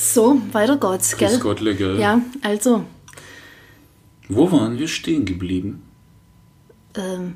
So, 0.00 0.40
weiter 0.52 0.76
geht's, 0.76 1.16
gell? 1.16 1.28
Grüß 1.28 1.40
Gottle, 1.40 1.74
gell? 1.74 1.98
Ja, 1.98 2.20
also, 2.42 2.84
Wo 4.28 4.50
waren 4.52 4.78
wir 4.78 4.86
stehen 4.88 5.24
geblieben? 5.24 5.82
ähm, 6.94 7.34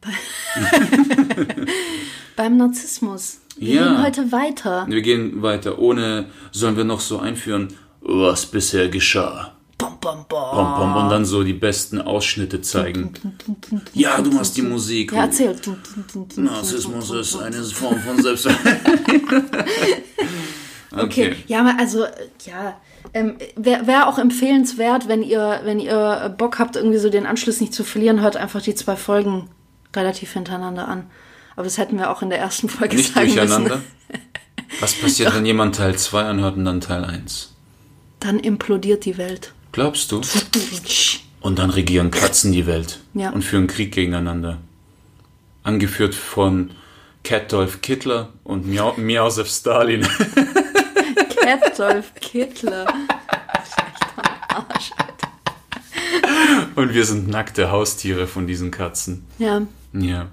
bei 0.00 0.10
beim 2.36 2.56
Narzissmus. 2.58 3.38
Wir 3.56 3.74
Ja. 3.74 3.88
gehen 3.88 4.02
heute 4.02 4.32
weiter. 4.32 4.86
Wir 4.88 5.02
gehen 5.02 5.42
weiter. 5.42 5.78
Ohne, 5.78 6.26
sollen 6.52 6.76
wir 6.76 6.84
noch 6.84 7.00
so 7.00 7.18
einführen, 7.20 7.68
was 8.00 8.46
bisher 8.46 8.88
geschah. 8.88 9.52
Bom, 9.78 9.96
bom, 10.00 10.24
bom. 10.28 10.96
Und 10.96 11.08
dann 11.10 11.24
so 11.24 11.42
die 11.42 11.52
besten 11.54 12.00
Ausschnitte 12.00 12.60
zeigen. 12.60 13.12
Ja, 13.94 14.20
du 14.20 14.30
machst 14.30 14.56
die 14.56 14.62
Musik. 14.62 15.12
Ja, 15.12 15.24
erzähl. 15.24 15.56
Narzissmus 16.36 17.10
ist 17.10 17.36
eine 17.36 17.62
Form 17.64 17.98
von 18.00 18.22
Selbst... 18.22 18.48
Okay, 20.96 21.36
ja, 21.46 21.60
aber 21.60 21.78
also, 21.78 22.04
ja, 22.46 22.76
ähm, 23.12 23.36
wäre 23.56 23.86
wär 23.86 24.08
auch 24.08 24.18
empfehlenswert, 24.18 25.08
wenn 25.08 25.22
ihr, 25.22 25.60
wenn 25.64 25.78
ihr 25.80 26.34
Bock 26.38 26.58
habt, 26.58 26.76
irgendwie 26.76 26.98
so 26.98 27.10
den 27.10 27.26
Anschluss 27.26 27.60
nicht 27.60 27.74
zu 27.74 27.84
verlieren, 27.84 28.20
hört 28.20 28.36
einfach 28.36 28.62
die 28.62 28.74
zwei 28.74 28.96
Folgen 28.96 29.48
relativ 29.94 30.32
hintereinander 30.32 30.88
an. 30.88 31.06
Aber 31.54 31.64
das 31.64 31.78
hätten 31.78 31.98
wir 31.98 32.10
auch 32.10 32.22
in 32.22 32.30
der 32.30 32.38
ersten 32.38 32.68
Folge 32.68 32.96
Nicht 32.96 33.14
sagen 33.14 33.26
durcheinander. 33.26 33.76
müssen. 33.76 34.22
Was 34.80 34.94
passiert, 34.94 35.34
wenn 35.34 35.46
jemand 35.46 35.76
Teil 35.76 35.94
2 35.96 36.22
anhört 36.24 36.56
und 36.56 36.64
dann 36.64 36.80
Teil 36.80 37.04
1? 37.04 37.52
Dann 38.20 38.40
implodiert 38.40 39.04
die 39.04 39.18
Welt. 39.18 39.52
Glaubst 39.72 40.10
du? 40.10 40.20
Und 41.40 41.58
dann 41.58 41.70
regieren 41.70 42.10
Katzen 42.10 42.50
die 42.52 42.66
Welt 42.66 43.00
Ja. 43.12 43.30
und 43.30 43.42
führen 43.44 43.66
Krieg 43.66 43.92
gegeneinander. 43.92 44.58
Angeführt 45.62 46.14
von 46.14 46.70
Katdolf 47.22 47.82
Kittler 47.82 48.30
und 48.42 48.66
Miau 48.66 48.94
Miausef 48.96 49.48
Stalin. 49.48 50.06
Catdolf 51.44 52.14
Kittler. 52.20 52.86
Arsch. 54.48 54.90
Und 56.74 56.94
wir 56.94 57.04
sind 57.04 57.28
nackte 57.28 57.70
Haustiere 57.70 58.26
von 58.26 58.46
diesen 58.46 58.70
Katzen. 58.70 59.24
Ja, 59.38 59.62
Ja. 59.92 60.26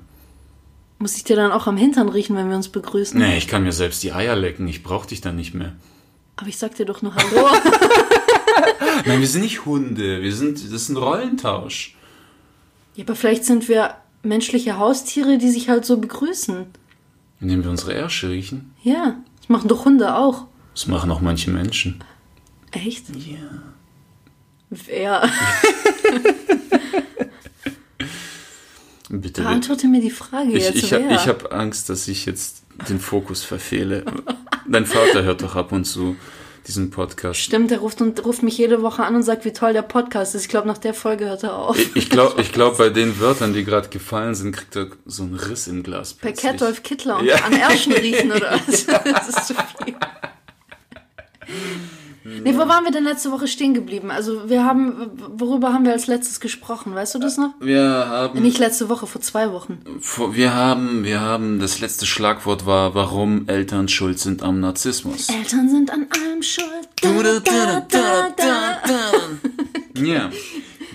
muss 1.00 1.16
ich 1.16 1.24
dir 1.24 1.36
dann 1.36 1.52
auch 1.52 1.68
am 1.68 1.78
Hintern 1.78 2.10
riechen, 2.10 2.36
wenn 2.36 2.50
wir 2.50 2.56
uns 2.56 2.70
begrüßen? 2.70 3.20
Nee, 3.20 3.38
ich 3.38 3.48
kann 3.48 3.64
mir 3.64 3.72
selbst 3.72 4.04
die 4.04 4.12
Eier 4.14 4.36
lecken. 4.36 4.68
Ich 4.68 4.84
brauch 4.84 5.06
dich 5.06 5.22
dann 5.22 5.36
nicht 5.36 5.54
mehr. 5.54 5.74
Aber 6.38 6.48
ich 6.48 6.58
sag 6.58 6.76
dir 6.76 6.86
doch 6.86 7.02
nur 7.02 7.14
Hallo. 7.16 7.48
Nein, 9.06 9.20
wir 9.20 9.28
sind 9.28 9.42
nicht 9.42 9.66
Hunde. 9.66 10.22
Wir 10.22 10.34
sind, 10.34 10.58
das 10.64 10.72
ist 10.72 10.90
ein 10.90 10.98
Rollentausch. 10.98 11.96
ja, 12.96 13.04
aber 13.04 13.16
vielleicht 13.16 13.46
sind 13.46 13.68
wir 13.68 13.96
menschliche 14.24 14.78
Haustiere, 14.78 15.38
die 15.38 15.50
sich 15.50 15.70
halt 15.70 15.86
so 15.86 15.98
begrüßen. 15.98 16.66
Indem 17.40 17.64
wir 17.64 17.72
unsere 17.72 17.94
Ärsche 17.94 18.30
riechen. 18.30 18.74
Ja, 18.84 19.16
das 19.40 19.50
machen 19.50 19.68
doch 19.68 19.86
Hunde 19.86 20.16
auch. 20.16 20.46
Das 20.74 20.88
machen 20.88 21.12
auch 21.12 21.22
manche 21.22 21.52
Menschen. 21.52 22.04
Echt? 22.72 23.10
Ja. 23.10 23.38
Wer? 24.70 25.30
Bitte. 29.10 29.42
Beantworte 29.42 29.88
mir 29.88 30.00
die 30.02 30.10
Frage 30.10 30.52
Ich, 30.54 30.64
jetzt. 30.64 30.76
ich, 30.78 30.92
wer? 30.92 31.12
ich 31.12 31.28
habe 31.28 31.52
Angst, 31.52 31.90
dass 31.90 32.08
ich 32.08 32.26
jetzt 32.26 32.64
den 32.88 33.00
Fokus 33.00 33.44
verfehle. 33.44 34.06
Dein 34.68 34.86
Vater 34.86 35.24
hört 35.24 35.42
doch 35.42 35.56
ab 35.58 35.74
und 35.74 35.84
zu 35.84 36.16
diesen 36.68 36.92
Podcast. 36.92 37.40
Stimmt, 37.42 37.72
der 37.72 37.80
ruft, 37.80 38.00
und, 38.02 38.24
ruft 38.24 38.44
mich 38.44 38.58
jede 38.58 38.82
Woche 38.82 39.04
an 39.04 39.16
und 39.16 39.24
sagt, 39.24 39.44
wie 39.44 39.52
toll 39.52 39.74
der 39.74 39.82
Podcast 39.82 40.36
ist. 40.36 40.44
Ich 40.44 40.48
glaube, 40.50 40.68
nach 40.68 40.78
der 40.78 40.94
Folge 40.94 41.26
hört 41.26 41.44
er 41.44 41.56
auf. 41.58 41.78
Ich, 41.78 41.96
ich 41.96 42.10
glaube, 42.10 42.40
ich 42.42 42.54
glaub, 42.54 42.78
bei 42.78 42.90
den 42.90 43.20
Wörtern, 43.20 43.54
die 43.54 43.66
gerade 43.66 43.90
gefallen 43.90 44.36
sind, 44.36 44.56
kriegt 44.56 44.76
er 44.78 44.88
so 45.06 45.24
einen 45.24 45.34
Riss 45.36 45.68
im 45.68 45.84
Glas. 45.84 46.14
Bei 46.14 46.30
plötzlich. 46.30 46.52
Catdolf 46.52 46.84
Kittler 46.84 47.20
und 47.20 47.26
Ja. 47.26 47.36
an 47.44 47.54
Ärschen 47.54 47.92
riechen 47.94 48.32
oder 48.32 48.52
was? 48.68 48.86
Das 48.86 49.28
ist 49.30 49.48
zu 49.48 49.56
viel. 49.56 49.96
Nee, 52.24 52.54
wo 52.56 52.68
waren 52.68 52.84
wir 52.84 52.92
denn 52.92 53.04
letzte 53.04 53.32
Woche 53.32 53.48
stehen 53.48 53.74
geblieben? 53.74 54.12
Also 54.12 54.48
wir 54.48 54.64
haben, 54.64 55.10
worüber 55.38 55.74
haben 55.74 55.86
wir 55.86 55.92
als 55.92 56.06
letztes 56.06 56.40
gesprochen? 56.40 56.94
Weißt 56.94 57.16
du 57.16 57.20
das 57.20 57.38
noch? 57.38 57.56
Wir 57.60 57.82
haben, 57.82 58.40
Nicht 58.44 58.60
letzte 58.60 58.90
Woche, 58.90 59.08
vor 59.08 59.22
zwei 59.22 59.52
Wochen. 59.52 59.80
wir 60.34 60.54
haben, 60.54 61.04
wir 61.04 61.20
haben, 61.20 61.60
das 61.60 61.80
letzte 61.80 62.06
Schlagwort 62.06 62.68
war, 62.68 62.94
warum 62.94 63.48
Eltern 63.48 63.88
schuld 63.88 64.20
sind 64.20 64.44
am 64.44 64.60
Narzissmus. 64.60 65.30
Eltern 65.30 65.68
sind 65.68 65.90
an 65.90 66.06
allem 66.12 66.44
schuld. 66.44 66.68
Da, 67.02 67.10
da, 67.40 67.88
da, 67.90 68.82
da. 68.86 70.00
Ja, 70.00 70.30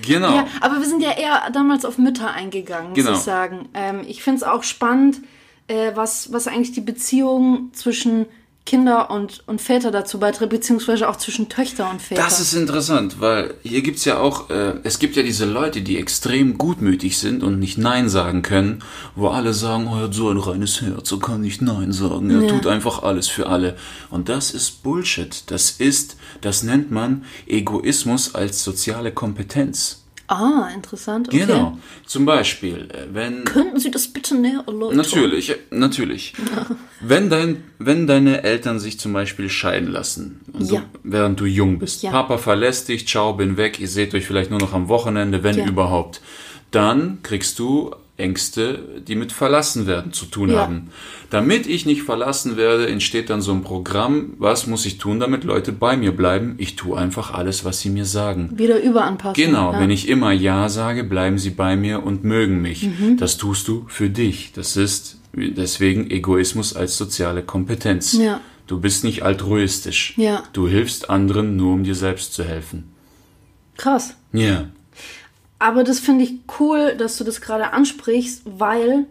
genau. 0.06 0.32
Ja, 0.32 0.46
aber 0.60 0.76
wir 0.78 0.86
sind 0.86 1.02
ja 1.02 1.10
eher 1.10 1.50
damals 1.52 1.84
auf 1.84 1.98
Mütter 1.98 2.30
eingegangen, 2.32 2.90
muss 2.90 2.98
Genau. 2.98 3.12
ich 3.14 3.18
sagen. 3.18 3.68
Ähm, 3.74 4.02
ich 4.06 4.22
finde 4.22 4.38
es 4.38 4.42
auch 4.44 4.62
spannend, 4.62 5.22
äh, 5.66 5.90
was, 5.96 6.32
was 6.32 6.46
eigentlich 6.46 6.70
die 6.72 6.80
Beziehung 6.80 7.70
zwischen 7.72 8.26
Kinder 8.66 9.10
und, 9.10 9.42
und 9.46 9.60
Väter 9.62 9.90
dazu 9.90 10.18
beiträgt, 10.18 10.50
beziehungsweise 10.50 11.08
auch 11.08 11.16
zwischen 11.16 11.48
Töchter 11.48 11.88
und 11.90 12.02
Väter. 12.02 12.20
Das 12.20 12.40
ist 12.40 12.52
interessant, 12.52 13.20
weil 13.20 13.54
hier 13.62 13.80
gibt's 13.80 14.04
ja 14.04 14.18
auch, 14.18 14.50
äh, 14.50 14.74
es 14.82 14.98
gibt 14.98 15.16
ja 15.16 15.22
diese 15.22 15.46
Leute, 15.46 15.80
die 15.80 15.96
extrem 15.98 16.58
gutmütig 16.58 17.16
sind 17.16 17.42
und 17.42 17.58
nicht 17.58 17.78
Nein 17.78 18.08
sagen 18.08 18.42
können, 18.42 18.82
wo 19.14 19.28
alle 19.28 19.54
sagen, 19.54 19.88
oh, 19.90 19.96
er 19.96 20.02
hat 20.04 20.14
so 20.14 20.28
ein 20.28 20.36
reines 20.38 20.82
Herz, 20.82 21.10
er 21.12 21.18
kann 21.18 21.40
nicht 21.40 21.62
Nein 21.62 21.92
sagen, 21.92 22.28
er 22.30 22.42
Ja. 22.42 22.48
tut 22.48 22.66
einfach 22.66 23.02
alles 23.02 23.28
für 23.28 23.46
alle. 23.46 23.76
Und 24.10 24.28
das 24.28 24.50
ist 24.50 24.82
Bullshit. 24.82 25.44
Das 25.50 25.70
ist, 25.70 26.16
das 26.42 26.62
nennt 26.62 26.90
man 26.90 27.24
Egoismus 27.46 28.34
als 28.34 28.62
soziale 28.64 29.12
Kompetenz. 29.12 30.02
Ah, 30.28 30.68
interessant. 30.74 31.28
Okay. 31.28 31.40
Genau. 31.40 31.78
Zum 32.06 32.26
Beispiel, 32.26 32.88
äh, 32.92 33.06
wenn... 33.12 33.44
Könnten 33.44 33.78
Sie 33.78 33.90
das 33.90 34.08
bitte 34.08 34.34
näher 34.36 34.64
erläutern? 34.66 34.96
Natürlich, 34.96 35.50
äh, 35.50 35.56
natürlich. 35.70 36.34
Wenn, 37.00 37.28
dein, 37.28 37.62
wenn 37.78 38.06
deine 38.06 38.42
Eltern 38.42 38.78
sich 38.80 38.98
zum 38.98 39.12
Beispiel 39.12 39.50
scheiden 39.50 39.88
lassen, 39.92 40.40
und 40.52 40.70
Ja. 40.70 40.80
du, 40.80 40.98
während 41.04 41.38
du 41.38 41.44
jung 41.44 41.78
bist, 41.78 42.02
Ja. 42.02 42.10
Papa 42.10 42.38
verlässt 42.38 42.88
dich, 42.88 43.06
ciao, 43.06 43.34
bin 43.34 43.56
weg, 43.58 43.78
ihr 43.78 43.88
seht 43.88 44.14
euch 44.14 44.24
vielleicht 44.26 44.50
nur 44.50 44.58
noch 44.58 44.72
am 44.72 44.88
Wochenende, 44.88 45.42
wenn 45.42 45.58
Ja. 45.58 45.66
überhaupt, 45.66 46.22
dann 46.70 47.18
kriegst 47.22 47.58
du 47.58 47.94
Ängste, 48.16 49.02
die 49.06 49.14
mit 49.14 49.32
verlassen 49.32 49.86
werden 49.86 50.12
zu 50.12 50.26
tun 50.26 50.50
Ja. 50.50 50.60
haben. 50.60 50.88
Damit 51.30 51.66
ich 51.66 51.84
nicht 51.84 52.02
verlassen 52.02 52.56
werde, 52.56 52.86
entsteht 52.88 53.28
dann 53.30 53.42
so 53.42 53.52
ein 53.52 53.62
Programm, 53.62 54.34
was 54.38 54.66
muss 54.66 54.86
ich 54.86 54.98
tun, 54.98 55.20
damit 55.20 55.44
Leute 55.44 55.72
bei 55.72 55.96
mir 55.96 56.12
bleiben? 56.16 56.54
Ich 56.58 56.76
tue 56.76 56.96
einfach 56.96 57.34
alles, 57.34 57.64
was 57.64 57.80
sie 57.80 57.90
mir 57.90 58.04
sagen. 58.06 58.50
Wieder 58.54 58.80
überanpassen. 58.82 59.42
Genau, 59.42 59.72
ja. 59.72 59.80
wenn 59.80 59.90
ich 59.90 60.08
immer 60.08 60.32
Ja 60.32 60.68
sage, 60.68 61.04
bleiben 61.04 61.38
sie 61.38 61.50
bei 61.50 61.76
mir 61.76 62.04
und 62.04 62.24
mögen 62.24 62.62
mich. 62.62 62.84
Mhm. 62.84 63.16
Das 63.18 63.36
tust 63.36 63.68
du 63.68 63.84
für 63.88 64.08
dich. 64.08 64.52
Das 64.54 64.76
ist 64.76 65.18
deswegen 65.34 66.10
Egoismus 66.10 66.74
als 66.74 66.96
soziale 66.96 67.42
Kompetenz. 67.42 68.14
Ja. 68.14 68.40
Du 68.66 68.80
bist 68.80 69.04
nicht 69.04 69.22
altruistisch. 69.22 70.14
Ja. 70.16 70.42
Du 70.52 70.68
hilfst 70.68 71.10
anderen 71.10 71.56
nur, 71.56 71.74
um 71.74 71.84
dir 71.84 71.94
selbst 71.94 72.32
zu 72.32 72.44
helfen. 72.44 72.92
Krass. 73.76 74.16
Ja. 74.32 74.68
Aber 75.58 75.84
das 75.84 76.00
finde 76.00 76.24
ich 76.24 76.34
cool, 76.58 76.94
dass 76.96 77.16
du 77.16 77.24
das 77.24 77.40
gerade 77.40 77.72
ansprichst, 77.72 78.42
weil 78.44 79.06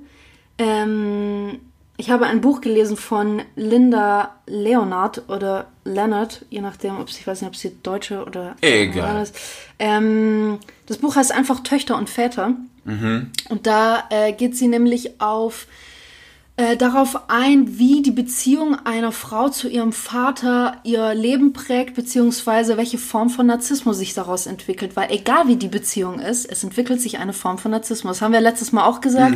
ähm, 0.57 1.59
ich 1.97 2.09
habe 2.09 2.25
ein 2.25 2.41
Buch 2.41 2.61
gelesen 2.61 2.97
von 2.97 3.41
Linda 3.55 4.35
Leonard 4.45 5.29
oder 5.29 5.67
Leonard, 5.85 6.45
je 6.49 6.61
nachdem, 6.61 6.99
ob 6.99 7.09
sie, 7.09 7.21
ich 7.21 7.27
weiß 7.27 7.41
nicht, 7.41 7.49
ob 7.49 7.55
sie 7.55 7.75
Deutsche 7.81 8.23
oder 8.23 8.55
Egal. 8.61 9.23
ist. 9.23 9.35
Ähm, 9.79 10.59
das 10.87 10.97
Buch 10.97 11.15
heißt 11.15 11.31
einfach 11.31 11.61
Töchter 11.61 11.97
und 11.97 12.09
Väter. 12.09 12.53
Und 13.49 13.65
da 13.65 14.03
äh, 14.11 14.33
geht 14.33 14.55
sie 14.55 14.67
nämlich 14.67 15.19
auf 15.19 15.67
äh, 16.57 16.77
darauf 16.77 17.29
ein, 17.29 17.77
wie 17.77 18.01
die 18.01 18.11
Beziehung 18.11 18.75
einer 18.85 19.11
Frau 19.11 19.49
zu 19.49 19.67
ihrem 19.67 19.91
Vater 19.91 20.77
ihr 20.83 21.13
Leben 21.13 21.51
prägt, 21.51 21.95
beziehungsweise 21.95 22.77
welche 22.77 22.97
Form 22.97 23.29
von 23.29 23.47
Narzissmus 23.47 23.97
sich 23.97 24.13
daraus 24.13 24.45
entwickelt. 24.45 24.95
Weil 24.95 25.11
egal 25.11 25.47
wie 25.47 25.57
die 25.57 25.67
Beziehung 25.67 26.19
ist, 26.19 26.49
es 26.49 26.63
entwickelt 26.63 27.01
sich 27.01 27.17
eine 27.19 27.33
Form 27.33 27.57
von 27.57 27.71
Narzissmus. 27.71 28.17
Das 28.17 28.21
haben 28.21 28.31
wir 28.31 28.39
letztes 28.39 28.71
Mal 28.71 28.85
auch 28.85 29.01
gesagt. 29.01 29.35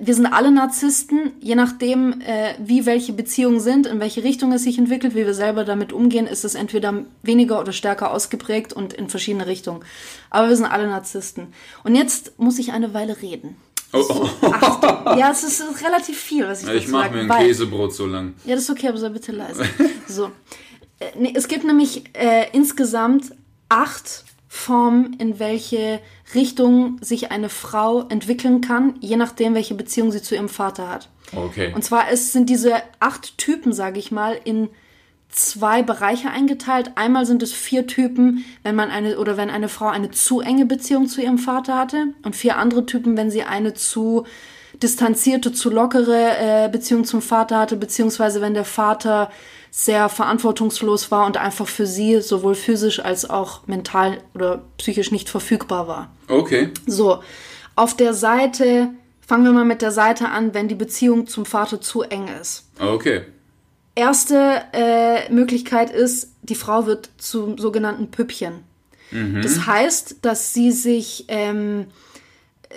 Wir 0.00 0.14
sind 0.14 0.26
alle 0.26 0.50
Narzissten, 0.50 1.32
je 1.40 1.54
nachdem, 1.54 2.20
äh, 2.22 2.54
wie 2.58 2.86
welche 2.86 3.12
Beziehungen 3.12 3.60
sind, 3.60 3.86
in 3.86 4.00
welche 4.00 4.24
Richtung 4.24 4.52
es 4.52 4.62
sich 4.62 4.78
entwickelt, 4.78 5.14
wie 5.14 5.26
wir 5.26 5.34
selber 5.34 5.64
damit 5.64 5.92
umgehen, 5.92 6.26
ist 6.26 6.44
es 6.44 6.54
entweder 6.54 7.04
weniger 7.22 7.60
oder 7.60 7.72
stärker 7.72 8.10
ausgeprägt 8.10 8.72
und 8.72 8.94
in 8.94 9.08
verschiedene 9.10 9.46
Richtungen. 9.46 9.84
Aber 10.30 10.48
wir 10.48 10.56
sind 10.56 10.66
alle 10.66 10.86
Narzissten. 10.86 11.48
Und 11.84 11.94
jetzt 11.94 12.38
muss 12.38 12.58
ich 12.58 12.72
eine 12.72 12.94
Weile 12.94 13.20
reden. 13.20 13.56
Oh, 13.92 14.28
Achtung. 14.42 15.18
Ja, 15.18 15.30
es 15.30 15.42
ist 15.44 15.62
relativ 15.82 16.18
viel, 16.18 16.46
was 16.46 16.62
ich 16.62 16.68
Ich 16.68 16.88
mache 16.88 17.10
mir 17.10 17.20
ein 17.20 17.28
weil- 17.28 17.46
Käsebrot 17.46 17.94
so 17.94 18.06
lang. 18.06 18.34
Ja, 18.44 18.54
das 18.54 18.64
ist 18.64 18.70
okay, 18.70 18.88
aber 18.88 18.98
sei 18.98 19.08
bitte 19.10 19.32
leise. 19.32 19.64
So. 20.08 20.30
Äh, 20.98 21.32
es 21.34 21.48
gibt 21.48 21.64
nämlich 21.64 22.04
äh, 22.14 22.46
insgesamt 22.52 23.32
acht 23.68 24.24
Formen, 24.48 25.14
in 25.18 25.38
welche 25.38 26.00
Richtung 26.34 26.98
sich 27.02 27.30
eine 27.30 27.48
Frau 27.48 28.06
entwickeln 28.08 28.60
kann, 28.62 28.94
je 29.00 29.16
nachdem, 29.16 29.54
welche 29.54 29.74
Beziehung 29.74 30.10
sie 30.12 30.22
zu 30.22 30.34
ihrem 30.34 30.48
Vater 30.48 30.88
hat. 30.88 31.08
Okay. 31.34 31.72
Und 31.74 31.82
zwar 31.82 32.10
es 32.10 32.32
sind 32.32 32.48
diese 32.48 32.74
acht 33.00 33.36
Typen, 33.38 33.72
sage 33.72 33.98
ich 33.98 34.10
mal, 34.10 34.38
in 34.44 34.68
zwei 35.28 35.82
Bereiche 35.82 36.30
eingeteilt. 36.30 36.92
Einmal 36.94 37.26
sind 37.26 37.42
es 37.42 37.52
vier 37.52 37.86
Typen, 37.86 38.44
wenn 38.62 38.74
man 38.74 38.90
eine 38.90 39.18
oder 39.18 39.36
wenn 39.36 39.50
eine 39.50 39.68
Frau 39.68 39.88
eine 39.88 40.10
zu 40.10 40.40
enge 40.40 40.66
Beziehung 40.66 41.08
zu 41.08 41.20
ihrem 41.20 41.38
Vater 41.38 41.76
hatte 41.76 42.08
und 42.24 42.36
vier 42.36 42.56
andere 42.56 42.86
Typen, 42.86 43.16
wenn 43.16 43.30
sie 43.30 43.42
eine 43.42 43.74
zu 43.74 44.24
distanzierte, 44.82 45.52
zu 45.52 45.70
lockere 45.70 46.36
äh, 46.38 46.68
Beziehung 46.68 47.04
zum 47.04 47.22
Vater 47.22 47.58
hatte, 47.58 47.76
beziehungsweise 47.76 48.40
wenn 48.40 48.54
der 48.54 48.64
Vater 48.64 49.30
sehr 49.70 50.08
verantwortungslos 50.08 51.10
war 51.10 51.26
und 51.26 51.36
einfach 51.36 51.66
für 51.66 51.86
sie 51.86 52.20
sowohl 52.20 52.54
physisch 52.54 53.00
als 53.00 53.28
auch 53.28 53.66
mental 53.66 54.18
oder 54.34 54.62
psychisch 54.78 55.12
nicht 55.12 55.28
verfügbar 55.28 55.86
war. 55.86 56.10
Okay. 56.28 56.70
So, 56.86 57.20
auf 57.74 57.94
der 57.94 58.14
Seite, 58.14 58.88
fangen 59.26 59.44
wir 59.44 59.52
mal 59.52 59.64
mit 59.64 59.82
der 59.82 59.92
Seite 59.92 60.28
an, 60.28 60.54
wenn 60.54 60.68
die 60.68 60.74
Beziehung 60.74 61.26
zum 61.26 61.44
Vater 61.44 61.80
zu 61.80 62.02
eng 62.02 62.28
ist. 62.40 62.70
Okay. 62.80 63.22
Erste 63.96 64.62
äh, 64.72 65.32
Möglichkeit 65.32 65.90
ist, 65.90 66.30
die 66.42 66.54
Frau 66.54 66.86
wird 66.86 67.10
zum 67.18 67.58
sogenannten 67.58 68.10
Püppchen. 68.12 68.62
Das 69.42 69.66
heißt, 69.66 70.16
dass 70.22 70.52
sie 70.52 70.70
sich 70.70 71.24
ähm, 71.28 71.86
äh, 72.68 72.74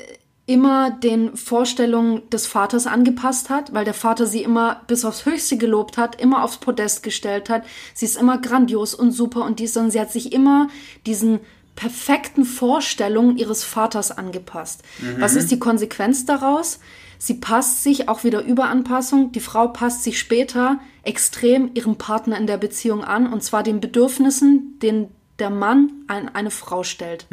immer 0.52 0.92
den 0.92 1.36
Vorstellungen 1.36 2.28
des 2.30 2.48
Vaters 2.48 2.88
angepasst 2.88 3.50
hat, 3.50 3.74
weil 3.74 3.84
der 3.84 3.94
Vater 3.94 4.26
sie 4.26 4.44
immer 4.44 4.82
bis 4.88 5.06
aufs 5.06 5.26
Höchste 5.26 5.58
gelobt 5.58 5.98
hat, 5.98 6.22
immer 6.22 6.44
aufs 6.44 6.58
Podest 6.58 7.04
gestellt 7.04 7.50
hat. 7.50 7.64
Sie 7.94 8.06
ist 8.06 8.16
immer 8.16 8.40
grandios 8.40 8.94
und 8.94 9.12
super 9.12 9.44
und 9.44 9.60
dies, 9.60 9.76
und 9.76 9.92
sie 9.92 10.00
hat 10.00 10.12
sich 10.12 10.32
immer 10.32 10.70
diesen 11.06 11.40
perfekten 11.76 12.46
Vorstellungen 12.46 13.38
ihres 13.38 13.64
Vaters 13.64 14.12
angepasst. 14.12 14.84
Was 15.18 15.36
ist 15.36 15.50
die 15.50 15.60
Konsequenz 15.60 16.26
daraus? 16.26 16.80
Sie 17.22 17.36
passt 17.36 17.84
sich 17.84 18.08
auch 18.08 18.24
wieder 18.24 18.42
Überanpassung. 18.42 19.34
Die 19.34 19.42
Frau 19.42 19.68
passt 19.68 20.04
sich 20.04 20.18
später 20.18 20.80
extrem 21.04 21.72
ihrem 21.74 21.98
Partner 21.98 22.38
in 22.38 22.48
der 22.48 22.58
Beziehung 22.58 23.04
an 23.04 23.32
und 23.32 23.44
zwar 23.44 23.62
den 23.62 23.82
Bedürfnissen, 23.82 24.80
den 24.82 25.10
der 25.38 25.50
Mann 25.50 25.92
an 26.08 26.30
eine 26.30 26.50
Frau 26.50 26.84
stellt. 26.84 27.28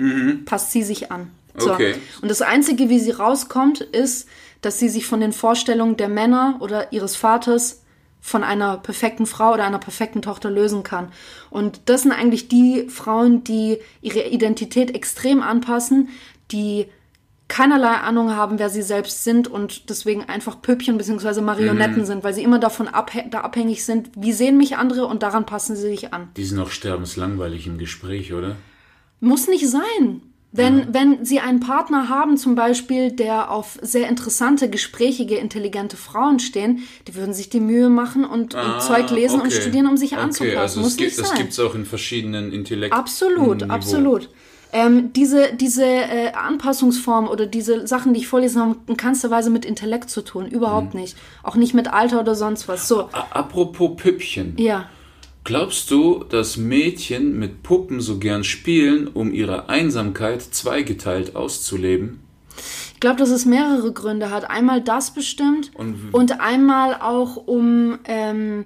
Passt 0.44 0.72
sie 0.72 0.82
sich 0.82 1.12
an. 1.12 1.30
So. 1.56 1.72
Okay. 1.72 1.94
Und 2.20 2.30
das 2.30 2.42
Einzige, 2.42 2.88
wie 2.88 2.98
sie 2.98 3.12
rauskommt, 3.12 3.80
ist, 3.80 4.28
dass 4.60 4.78
sie 4.80 4.88
sich 4.88 5.06
von 5.06 5.20
den 5.20 5.32
Vorstellungen 5.32 5.96
der 5.96 6.08
Männer 6.08 6.56
oder 6.60 6.92
ihres 6.92 7.14
Vaters 7.14 7.82
von 8.20 8.42
einer 8.42 8.78
perfekten 8.78 9.24
Frau 9.24 9.54
oder 9.54 9.64
einer 9.64 9.78
perfekten 9.78 10.20
Tochter 10.20 10.50
lösen 10.50 10.82
kann. 10.82 11.12
Und 11.48 11.82
das 11.86 12.02
sind 12.02 12.10
eigentlich 12.10 12.48
die 12.48 12.88
Frauen, 12.88 13.44
die 13.44 13.78
ihre 14.02 14.24
Identität 14.28 14.94
extrem 14.94 15.42
anpassen, 15.42 16.08
die 16.50 16.86
keinerlei 17.48 17.94
Ahnung 17.98 18.34
haben, 18.34 18.58
wer 18.58 18.70
sie 18.70 18.82
selbst 18.82 19.24
sind 19.24 19.46
und 19.48 19.88
deswegen 19.88 20.24
einfach 20.24 20.60
Püppchen 20.60 20.98
bzw. 20.98 21.40
Marionetten 21.40 22.04
sind, 22.04 22.24
weil 22.24 22.34
sie 22.34 22.42
immer 22.42 22.58
davon 22.58 22.88
abhä 22.88 23.24
da 23.30 23.42
abhängig 23.42 23.84
sind, 23.84 24.10
wie 24.16 24.32
sehen 24.32 24.56
mich 24.56 24.76
andere 24.76 25.06
und 25.06 25.22
daran 25.22 25.46
passen 25.46 25.76
sie 25.76 25.82
sich 25.82 26.12
an. 26.12 26.28
Die 26.36 26.44
sind 26.44 26.58
auch 26.58 26.70
sterbenslangweilig 26.70 27.66
im 27.66 27.78
Gespräch, 27.78 28.32
oder? 28.32 28.56
Muss 29.20 29.46
nicht 29.48 29.68
sein. 29.68 30.22
Wenn, 30.52 30.94
wenn 30.94 31.22
Sie 31.24 31.38
einen 31.40 31.60
Partner 31.60 32.08
haben, 32.08 32.38
zum 32.38 32.54
Beispiel, 32.54 33.10
der 33.12 33.50
auf 33.50 33.78
sehr 33.82 34.08
interessante, 34.08 34.70
gesprächige, 34.70 35.36
intelligente 35.36 35.98
Frauen 35.98 36.38
stehen, 36.38 36.82
die 37.06 37.14
würden 37.14 37.34
sich 37.34 37.50
die 37.50 37.60
Mühe 37.60 37.90
machen 37.90 38.24
und, 38.24 38.54
und 38.54 38.80
Zeug 38.80 39.10
lesen 39.10 39.40
und 39.40 39.48
Ah, 39.48 39.48
okay. 39.48 39.60
studieren, 39.60 39.86
um 39.86 39.98
sich 39.98 40.12
okay, 40.12 40.22
anzupassen. 40.22 40.58
Also 40.58 40.80
Muss 40.80 40.92
es 40.92 40.96
gibt, 40.96 41.10
nicht 41.10 41.20
das 41.20 41.28
sein. 41.28 41.38
gibt 41.38 41.52
es 41.52 41.60
auch 41.60 41.74
in 41.74 41.84
verschiedenen 41.84 42.52
Intellekten. 42.52 42.98
Absolut, 42.98 43.68
absolut. 43.68 44.30
Ähm, 44.72 45.12
diese 45.12 45.54
diese 45.54 45.84
äh, 45.84 46.32
Anpassungsform 46.32 47.28
oder 47.28 47.46
diese 47.46 47.86
Sachen, 47.86 48.12
die 48.14 48.20
ich 48.20 48.26
vorlesen 48.28 48.60
habe, 48.62 48.76
in 48.88 48.96
keinster 48.96 49.30
Weise 49.30 49.48
mit 49.50 49.64
Intellekt 49.64 50.10
zu 50.10 50.22
tun. 50.22 50.46
Überhaupt 50.46 50.94
Mhm. 50.94 51.00
nicht. 51.00 51.16
Auch 51.42 51.54
nicht 51.56 51.72
mit 51.74 51.92
Alter 51.92 52.20
oder 52.20 52.34
sonst 52.34 52.68
was. 52.68 52.88
So, 52.88 53.08
Apropos 53.30 53.96
Püppchen. 53.96 54.54
ja. 54.58 54.88
Glaubst 55.44 55.92
du, 55.92 56.24
dass 56.24 56.56
Mädchen 56.56 57.38
mit 57.38 57.62
Puppen 57.62 58.00
so 58.00 58.18
gern 58.18 58.42
spielen, 58.42 59.06
um 59.06 59.32
ihre 59.32 59.68
Einsamkeit 59.68 60.42
zweigeteilt 60.42 61.36
auszuleben? 61.36 62.18
Ich 62.94 62.98
glaube, 62.98 63.18
dass 63.18 63.28
es 63.30 63.44
mehrere 63.46 63.92
Gründe 63.92 64.30
hat. 64.32 64.50
Einmal 64.50 64.80
das 64.80 65.12
bestimmt 65.14 65.70
Und- 65.74 66.12
und, 66.12 66.40
einmal 66.40 66.94
auch 67.00 67.36
um, 67.36 67.98
ähm, 68.06 68.64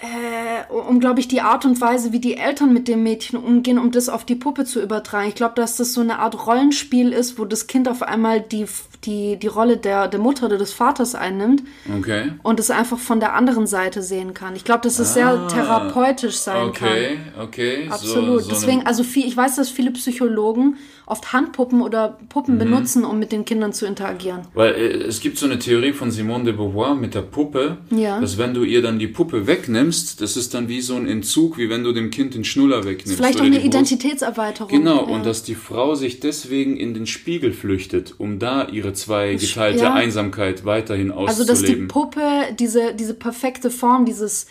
äh, 0.00 0.72
um, 0.72 1.00
glaube 1.00 1.20
ich, 1.20 1.28
die 1.28 1.40
Art 1.40 1.64
und 1.64 1.80
Weise, 1.80 2.12
wie 2.12 2.20
die 2.20 2.36
Eltern 2.36 2.72
mit 2.72 2.86
dem 2.88 3.02
Mädchen 3.02 3.38
umgehen, 3.38 3.78
um 3.78 3.90
das 3.90 4.08
auf 4.08 4.24
die 4.24 4.36
Puppe 4.36 4.64
zu 4.64 4.80
übertragen. 4.80 5.28
Ich 5.28 5.34
glaube, 5.34 5.54
dass 5.56 5.76
das 5.76 5.92
so 5.92 6.00
eine 6.00 6.18
Art 6.20 6.46
Rollenspiel 6.46 7.12
ist, 7.12 7.38
wo 7.38 7.44
das 7.44 7.66
Kind 7.66 7.88
auf 7.88 8.02
einmal 8.02 8.40
die, 8.40 8.66
die, 9.04 9.36
die 9.36 9.46
Rolle 9.48 9.76
der, 9.76 10.06
der 10.08 10.20
Mutter 10.20 10.46
oder 10.46 10.56
des 10.58 10.72
Vaters 10.72 11.14
einnimmt 11.14 11.62
Okay. 11.98 12.32
und 12.42 12.60
es 12.60 12.70
einfach 12.70 12.98
von 12.98 13.18
der 13.20 13.34
anderen 13.34 13.66
Seite 13.66 14.02
sehen 14.02 14.34
kann. 14.34 14.54
Ich 14.54 14.64
glaube, 14.64 14.82
dass 14.82 14.98
es 14.98 15.14
sehr 15.14 15.48
therapeutisch 15.48 16.36
sein 16.36 16.72
kann. 16.72 16.88
Ah, 16.88 16.92
Okay, 16.92 17.18
okay. 17.42 17.88
Absolut. 17.90 18.42
So, 18.42 18.48
so 18.48 18.50
Deswegen, 18.50 18.86
also 18.86 19.02
viel, 19.02 19.26
ich 19.26 19.36
weiß, 19.36 19.56
dass 19.56 19.68
viele 19.68 19.90
Psychologen 19.90 20.76
oft 21.10 21.32
Handpuppen 21.32 21.80
oder 21.82 22.18
Puppen 22.28 22.54
Mhm. 22.54 22.58
benutzen, 22.58 23.04
um 23.04 23.18
mit 23.18 23.32
den 23.32 23.44
Kindern 23.44 23.72
zu 23.72 23.86
interagieren. 23.86 24.42
weil 24.54 24.74
äh, 24.74 24.88
es 25.04 25.20
gibt 25.20 25.38
so 25.38 25.46
eine 25.46 25.58
Theorie 25.58 25.92
von 25.92 26.10
Simone 26.10 26.44
de 26.44 26.52
Beauvoir 26.52 26.94
mit 26.94 27.14
der 27.14 27.22
Puppe, 27.22 27.78
Ja. 27.90 28.20
dass 28.20 28.38
wenn 28.38 28.54
du 28.54 28.62
ihr 28.64 28.82
dann 28.82 28.98
die 28.98 29.06
Puppe 29.08 29.46
wegnimmst, 29.46 30.20
das 30.20 30.36
ist 30.36 30.54
dann 30.54 30.68
wie 30.68 30.80
so 30.80 30.94
ein 30.96 31.06
Entzug, 31.06 31.58
wie 31.58 31.70
wenn 31.70 31.82
du 31.84 31.92
dem 31.92 32.10
Kind 32.10 32.34
den 32.34 32.44
Schnuller 32.44 32.84
wegnimmst. 32.84 33.16
Vielleicht 33.16 33.40
auch 33.40 33.44
eine. 33.44 33.60
Identitätserweiterung. 33.62 34.70
Genau, 34.70 34.96
ja. 35.08 35.14
und 35.14 35.26
dass 35.26 35.42
die 35.42 35.54
Frau 35.54 35.94
sich 35.94 36.20
deswegen 36.20 36.76
in 36.76 36.94
den 36.94 37.06
Spiegel 37.06 37.52
flüchtet, 37.52 38.14
um 38.18 38.38
da 38.38 38.68
ihre 38.68 38.92
zweigeteilte 38.92 39.84
Ja. 39.84 39.94
Einsamkeit 39.94 40.64
weiterhin 40.64 41.10
Also, 41.10 41.44
dass 41.44 41.58
die 41.60 41.64
auszuleben. 41.64 41.88
Puppe 41.88 42.20
diese, 42.58 42.94
diese 42.94 43.14
perfekte 43.14 43.70
Form, 43.70 44.04
dieses 44.04 44.46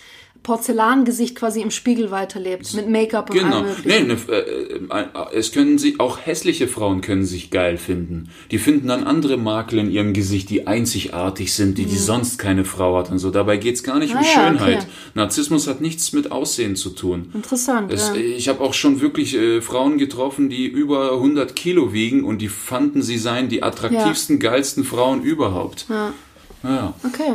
Porzellangesicht 0.47 1.35
quasi 1.35 1.61
im 1.61 1.71
Spiegel 1.71 2.09
weiterlebt. 2.09 2.73
Mit 2.73 2.89
Make-up 2.89 3.29
und 3.29 3.35
Genau. 3.37 3.57
allem 3.57 3.67
Nee, 3.83 3.99
ne, 3.99 4.17
äh, 4.29 4.77
äh, 4.89 5.35
es 5.35 5.51
können 5.51 5.77
sie, 5.77 5.99
auch 5.99 6.19
hässliche 6.25 6.69
Frauen 6.69 7.01
können 7.01 7.25
sich 7.25 7.51
geil 7.51 7.77
finden. 7.77 8.29
Die 8.51 8.57
finden 8.57 8.87
dann 8.87 9.03
andere 9.03 9.35
Makel 9.35 9.79
in 9.79 9.91
ihrem 9.91 10.13
Gesicht, 10.13 10.49
die 10.49 10.65
einzigartig 10.65 11.53
sind, 11.53 11.77
die, 11.77 11.83
die 11.85 11.97
sonst 11.97 12.37
keine 12.39 12.63
Frau 12.63 12.97
hat 12.97 13.11
und 13.11 13.19
so. 13.19 13.29
Dabei 13.29 13.57
geht's 13.57 13.83
gar 13.83 13.99
nicht 13.99 14.13
um 14.13 14.19
Mhm. 14.21 14.25
Ah 14.25 14.27
ja, 14.41 14.47
Schönheit. 14.47 14.77
okay. 14.77 14.87
Narzissmus 15.15 15.67
hat 15.67 15.81
nichts 15.81 16.13
mit 16.13 16.31
Aussehen 16.31 16.77
zu 16.77 16.91
tun. 16.91 17.29
Interessant, 17.33 17.91
Es, 17.91 18.07
ja. 18.07 18.15
Ich 18.15 18.47
habe 18.47 18.61
auch 18.61 18.73
schon 18.73 19.01
wirklich 19.01 19.35
äh, 19.35 19.59
Frauen 19.61 19.97
getroffen, 19.97 20.49
die 20.49 20.65
über 20.65 21.11
100 21.11 21.57
Kilo 21.57 21.91
wiegen 21.91 22.23
und 22.23 22.37
die 22.41 22.47
fanden, 22.47 23.01
sie 23.01 23.17
seien 23.17 23.49
die 23.49 23.63
attraktivsten, 23.63 24.39
geilsten 24.39 24.85
Frauen 24.85 25.23
überhaupt. 25.23 25.87
ja. 25.89 26.13
Ja. 26.63 26.93
Okay. 27.05 27.33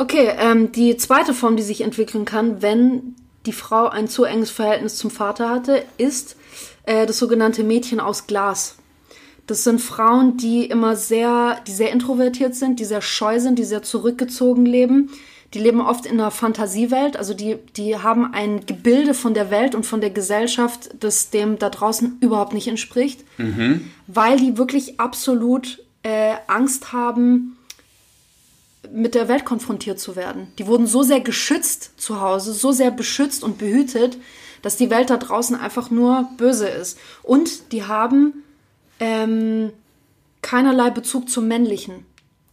Okay, 0.00 0.30
ähm, 0.38 0.72
die 0.72 0.96
zweite 0.96 1.34
Form, 1.34 1.56
die 1.56 1.62
sich 1.62 1.82
entwickeln 1.82 2.24
kann, 2.24 2.62
wenn 2.62 3.16
die 3.44 3.52
Frau 3.52 3.86
ein 3.86 4.08
zu 4.08 4.24
enges 4.24 4.48
Verhältnis 4.48 4.96
zum 4.96 5.10
Vater 5.10 5.50
hatte, 5.50 5.84
ist 5.98 6.36
äh, 6.84 7.04
das 7.04 7.18
sogenannte 7.18 7.64
Mädchen 7.64 8.00
aus 8.00 8.26
Glas. 8.26 8.76
Das 9.46 9.62
sind 9.62 9.78
Frauen, 9.78 10.38
die 10.38 10.64
immer 10.64 10.96
sehr, 10.96 11.60
die 11.66 11.72
sehr 11.72 11.92
introvertiert 11.92 12.54
sind, 12.54 12.80
die 12.80 12.86
sehr 12.86 13.02
scheu 13.02 13.40
sind, 13.40 13.58
die 13.58 13.64
sehr 13.64 13.82
zurückgezogen 13.82 14.64
leben. 14.64 15.10
Die 15.52 15.58
leben 15.58 15.82
oft 15.82 16.06
in 16.06 16.18
einer 16.18 16.30
Fantasiewelt, 16.30 17.18
also 17.18 17.34
die, 17.34 17.58
die 17.76 17.98
haben 17.98 18.32
ein 18.32 18.64
Gebilde 18.64 19.12
von 19.12 19.34
der 19.34 19.50
Welt 19.50 19.74
und 19.74 19.84
von 19.84 20.00
der 20.00 20.10
Gesellschaft, 20.10 20.88
das 20.98 21.28
dem 21.28 21.58
da 21.58 21.68
draußen 21.68 22.16
überhaupt 22.22 22.54
nicht 22.54 22.68
entspricht, 22.68 23.22
weil 24.06 24.38
die 24.38 24.56
wirklich 24.56 24.98
absolut 24.98 25.84
äh, 26.04 26.36
Angst 26.46 26.94
haben, 26.94 27.58
mit 28.92 29.14
der 29.14 29.28
Welt 29.28 29.44
konfrontiert 29.44 29.98
zu 29.98 30.16
werden. 30.16 30.48
Die 30.58 30.66
wurden 30.66 30.86
so 30.86 31.02
sehr 31.02 31.20
geschützt 31.20 31.92
zu 31.96 32.20
Hause, 32.20 32.52
so 32.52 32.72
sehr 32.72 32.90
beschützt 32.90 33.44
und 33.44 33.58
behütet, 33.58 34.18
dass 34.62 34.76
die 34.76 34.90
Welt 34.90 35.10
da 35.10 35.16
draußen 35.16 35.56
einfach 35.56 35.90
nur 35.90 36.28
böse 36.36 36.68
ist. 36.68 36.98
Und 37.22 37.72
die 37.72 37.84
haben 37.84 38.42
ähm, 38.98 39.72
keinerlei 40.42 40.90
Bezug 40.90 41.28
zum 41.28 41.48
Männlichen. 41.48 42.06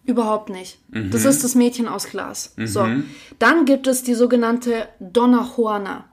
Überhaupt 0.06 0.50
nicht. 0.50 0.80
Das 0.88 1.26
ist 1.26 1.44
das 1.44 1.54
Mädchen 1.54 1.86
aus 1.90 2.08
Glas. 2.10 2.54
So. 2.56 2.88
Dann 3.40 3.66
gibt 3.66 3.88
es 3.88 4.04
die 4.04 4.14
sogenannte 4.14 4.88
Donna 5.02 5.52
Juana. 5.58 6.06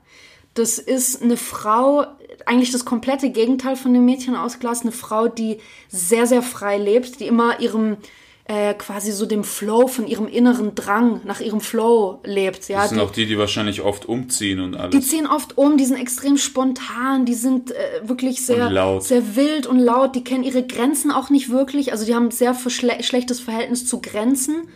Das 0.55 0.81
ist 0.81 1.23
eine 1.23 1.37
Frau, 1.37 2.05
eigentlich 2.45 2.73
das 2.73 2.85
komplette 2.85 3.31
Gegenteil 3.31 3.77
von 3.77 3.95
dem 3.95 4.05
Mädchen 4.05 4.35
aus 4.35 4.59
Glas, 4.59 4.83
eine 4.83 4.91
Frau, 4.91 5.29
die 5.29 5.59
sehr, 5.89 6.27
sehr 6.27 6.43
frei 6.43 6.77
lebt, 6.77 7.21
die 7.21 7.29
immer 7.29 7.61
ihrem 7.61 7.97
äh, 8.47 8.75
quasi 8.75 9.11
so 9.13 9.25
dem 9.25 9.43
Flow 9.43 9.87
von 9.87 10.07
ihrem 10.07 10.29
inneren 10.29 10.75
Drang 10.75 11.23
nach 11.25 11.41
ihrem 11.41 11.61
Flow 11.63 12.21
lebt. 12.25 12.69
Ja, 12.69 12.81
Das 12.83 12.91
sind 12.91 12.99
die, 12.99 13.05
auch 13.05 13.11
die, 13.11 13.27
die 13.27 13.39
wahrscheinlich 13.39 13.81
oft 13.81 14.07
umziehen 14.07 14.61
und 14.61 14.73
die 14.73 14.79
alles. 14.79 15.09
ziehen 15.09 15.27
oft 15.27 15.57
um, 15.57 15.79
die 15.79 15.87
sind 15.87 15.97
extrem 15.97 16.37
spontan, 16.37 17.25
die 17.25 17.35
sind 17.35 17.71
äh, 17.71 17.77
wirklich 18.03 18.45
sehr, 18.45 18.67
Und 18.67 18.73
laut. 18.75 19.03
sehr 19.05 19.35
wild 19.37 19.67
und 19.67 19.79
laut, 19.79 20.15
die 20.15 20.23
kennen 20.25 20.45
ihre 20.45 20.63
Grenzen 20.67 21.11
auch 21.11 21.31
nicht 21.31 21.51
wirklich, 21.51 21.93
also 21.93 22.05
die 22.05 22.15
haben 22.15 22.27
ein 22.27 22.31
sehr 22.33 22.55
schlechtes 22.55 23.41
Verhältnis 23.41 23.87
zu 23.87 24.03
Grenzen. 24.03 24.69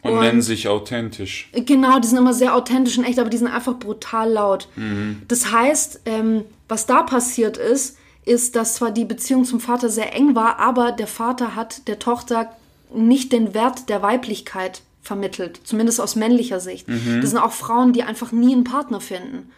Und 0.00 0.18
nennen 0.18 0.42
sich 0.42 0.66
authentisch. 0.66 1.48
Genau, 1.52 2.00
die 2.00 2.08
sind 2.08 2.18
immer 2.18 2.34
sehr 2.34 2.56
authentisch 2.56 2.98
und 2.98 3.04
echt, 3.04 3.20
aber 3.20 3.30
die 3.30 3.36
sind 3.36 3.46
einfach 3.46 3.78
brutal 3.78 4.32
laut. 4.32 4.68
Mhm. 4.74 5.22
Das 5.28 5.52
heißt, 5.52 6.00
ähm, 6.06 6.44
was 6.66 6.86
da 6.86 7.02
passiert 7.04 7.56
ist, 7.56 7.98
ist, 8.24 8.56
dass 8.56 8.74
zwar 8.74 8.90
die 8.90 9.04
Beziehung 9.04 9.44
zum 9.44 9.60
Vater 9.60 9.88
sehr 9.90 10.14
eng 10.14 10.34
war, 10.34 10.58
aber 10.58 10.90
der 10.92 11.06
Vater 11.06 11.54
hat 11.54 11.86
der 11.88 11.98
Tochter 12.00 12.50
nicht 12.94 13.32
den 13.32 13.54
Wert 13.54 13.88
der 13.88 14.02
Weiblichkeit 14.02 14.82
vermittelt, 15.02 15.60
zumindest 15.64 16.00
aus 16.00 16.14
männlicher 16.16 16.60
Sicht. 16.60 16.88
Mhm. 16.88 17.20
Das 17.20 17.30
sind 17.30 17.38
auch 17.40 17.52
Frauen, 17.52 17.92
die 17.92 18.02
einfach 18.02 18.32
nie 18.32 18.52
einen 18.52 18.64
Partner 18.64 19.00
finden. 19.00 19.50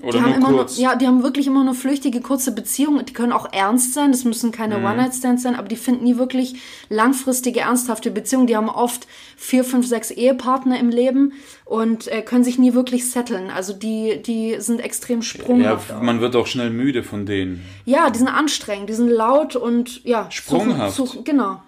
Oder 0.00 0.12
die 0.12 0.20
haben 0.24 0.34
immer 0.34 0.50
kurz? 0.52 0.76
Nur, 0.78 0.84
ja, 0.84 0.94
die 0.94 1.08
haben 1.08 1.24
wirklich 1.24 1.48
immer 1.48 1.64
nur 1.64 1.74
flüchtige, 1.74 2.20
kurze 2.20 2.52
Beziehungen. 2.52 3.04
Die 3.04 3.12
können 3.12 3.32
auch 3.32 3.52
ernst 3.52 3.94
sein. 3.94 4.12
Das 4.12 4.22
müssen 4.24 4.52
keine 4.52 4.78
Mhm. 4.78 4.84
One-Night-Stands 4.84 5.42
sein, 5.42 5.56
aber 5.56 5.66
die 5.66 5.74
finden 5.74 6.04
nie 6.04 6.16
wirklich 6.18 6.54
langfristige, 6.88 7.60
ernsthafte 7.60 8.12
Beziehungen. 8.12 8.46
Die 8.46 8.56
haben 8.56 8.68
oft 8.68 9.08
vier, 9.36 9.64
fünf, 9.64 9.88
sechs 9.88 10.12
Ehepartner 10.12 10.78
im 10.78 10.90
Leben 10.90 11.32
und 11.64 12.06
äh, 12.06 12.22
können 12.22 12.44
sich 12.44 12.58
nie 12.60 12.74
wirklich 12.74 13.10
setteln. 13.10 13.50
Also 13.50 13.72
die, 13.72 14.22
die 14.22 14.56
sind 14.60 14.78
extrem 14.80 15.18
Ja, 15.18 15.24
sprunghaft. 15.24 16.00
man 16.02 16.20
wird 16.20 16.36
auch 16.36 16.46
schnell 16.46 16.70
müde 16.70 17.02
von 17.02 17.26
denen. 17.26 17.64
Ja, 17.84 18.08
die 18.10 18.18
sind 18.20 18.28
anstrengend, 18.28 18.88
die 18.88 18.94
sind 18.94 19.10
laut 19.10 19.56
und 19.56 20.04
ja, 20.04 20.30
Sprunghaft. 20.30 20.94
Suchen, 20.96 21.06
suchen, 21.08 21.24
genau. 21.24 21.60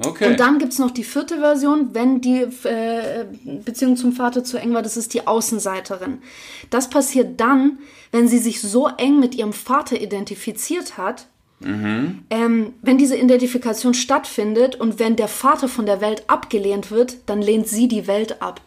Okay. 0.00 0.28
Und 0.28 0.40
dann 0.40 0.58
gibt's 0.58 0.78
noch 0.78 0.90
die 0.90 1.04
vierte 1.04 1.38
Version, 1.38 1.90
wenn 1.92 2.20
die 2.20 2.46
äh, 2.64 3.26
Beziehung 3.64 3.96
zum 3.96 4.12
Vater 4.12 4.42
zu 4.42 4.56
eng 4.56 4.72
war, 4.72 4.82
das 4.82 4.96
ist 4.96 5.12
die 5.12 5.26
Außenseiterin. 5.26 6.18
Das 6.70 6.88
passiert 6.88 7.40
dann, 7.40 7.78
wenn 8.10 8.26
sie 8.26 8.38
sich 8.38 8.60
so 8.60 8.88
eng 8.88 9.20
mit 9.20 9.34
ihrem 9.34 9.52
Vater 9.52 10.00
identifiziert 10.00 10.96
hat, 10.96 11.26
ähm, 11.64 12.74
wenn 12.82 12.98
diese 12.98 13.16
Identifikation 13.16 13.94
stattfindet 13.94 14.74
und 14.74 14.98
wenn 14.98 15.16
der 15.16 15.28
Vater 15.28 15.68
von 15.68 15.86
der 15.86 16.00
Welt 16.00 16.24
abgelehnt 16.26 16.90
wird, 16.90 17.18
dann 17.26 17.40
lehnt 17.40 17.68
sie 17.68 17.86
die 17.88 18.06
Welt 18.06 18.42
ab. 18.42 18.60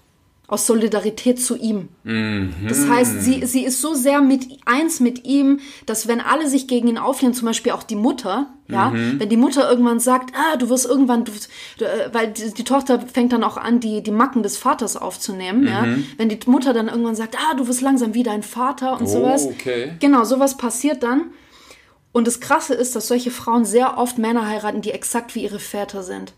Aus 0.48 0.68
Solidarität 0.68 1.42
zu 1.42 1.56
ihm. 1.58 1.90
Das 2.68 2.88
heißt, 2.88 3.22
sie, 3.24 3.46
sie 3.48 3.66
ist 3.66 3.82
so 3.82 3.96
sehr 3.96 4.22
mit 4.22 4.46
eins 4.66 5.00
mit 5.00 5.26
ihm, 5.26 5.60
dass 5.88 6.08
wenn 6.08 6.22
alle 6.22 6.48
sich 6.48 6.68
gegen 6.68 6.88
ihn 6.88 7.00
auflehnen, 7.00 7.34
zum 7.34 7.48
Beispiel 7.48 7.72
auch 7.72 7.82
die 7.84 7.96
Mutter, 7.96 8.48
ja, 8.68 8.92
wenn 8.94 9.30
die 9.30 9.38
Mutter 9.38 9.68
irgendwann 9.70 10.00
sagt, 10.00 10.34
ah, 10.36 10.56
du 10.58 10.70
wirst 10.70 10.86
irgendwann, 10.86 11.26
du, 11.26 11.32
du, 11.80 11.86
äh, 11.86 12.10
weil 12.14 12.28
die, 12.32 12.54
die 12.54 12.64
Tochter 12.64 13.00
fängt 13.00 13.34
dann 13.34 13.44
auch 13.44 13.58
an, 13.58 13.80
die, 13.80 14.04
die 14.04 14.12
Macken 14.12 14.44
des 14.44 14.58
Vaters 14.58 14.98
aufzunehmen, 14.98 15.66
ja, 15.68 15.86
wenn 16.18 16.30
die 16.30 16.40
Mutter 16.48 16.74
dann 16.74 16.88
irgendwann 16.90 17.16
sagt, 17.16 17.36
ah, 17.38 17.56
du 17.56 17.68
wirst 17.68 17.82
langsam 17.82 18.14
wie 18.14 18.24
dein 18.24 18.44
Vater 18.44 18.94
und 19.00 19.04
Oh, 19.06 19.08
sowas. 19.08 19.46
okay. 19.48 19.94
Genau, 20.00 20.24
sowas 20.26 20.58
passiert 20.58 21.02
dann. 21.04 21.32
Und 22.12 22.28
das 22.28 22.40
Krasse 22.40 22.74
ist, 22.76 22.96
dass 22.96 23.08
solche 23.08 23.30
Frauen 23.32 23.66
sehr 23.66 23.98
oft 23.98 24.18
Männer 24.18 24.48
heiraten, 24.48 24.82
die 24.82 24.92
exakt 24.92 25.36
wie 25.36 25.44
ihre 25.44 25.60
Väter 25.60 26.02
sind. 26.02 26.34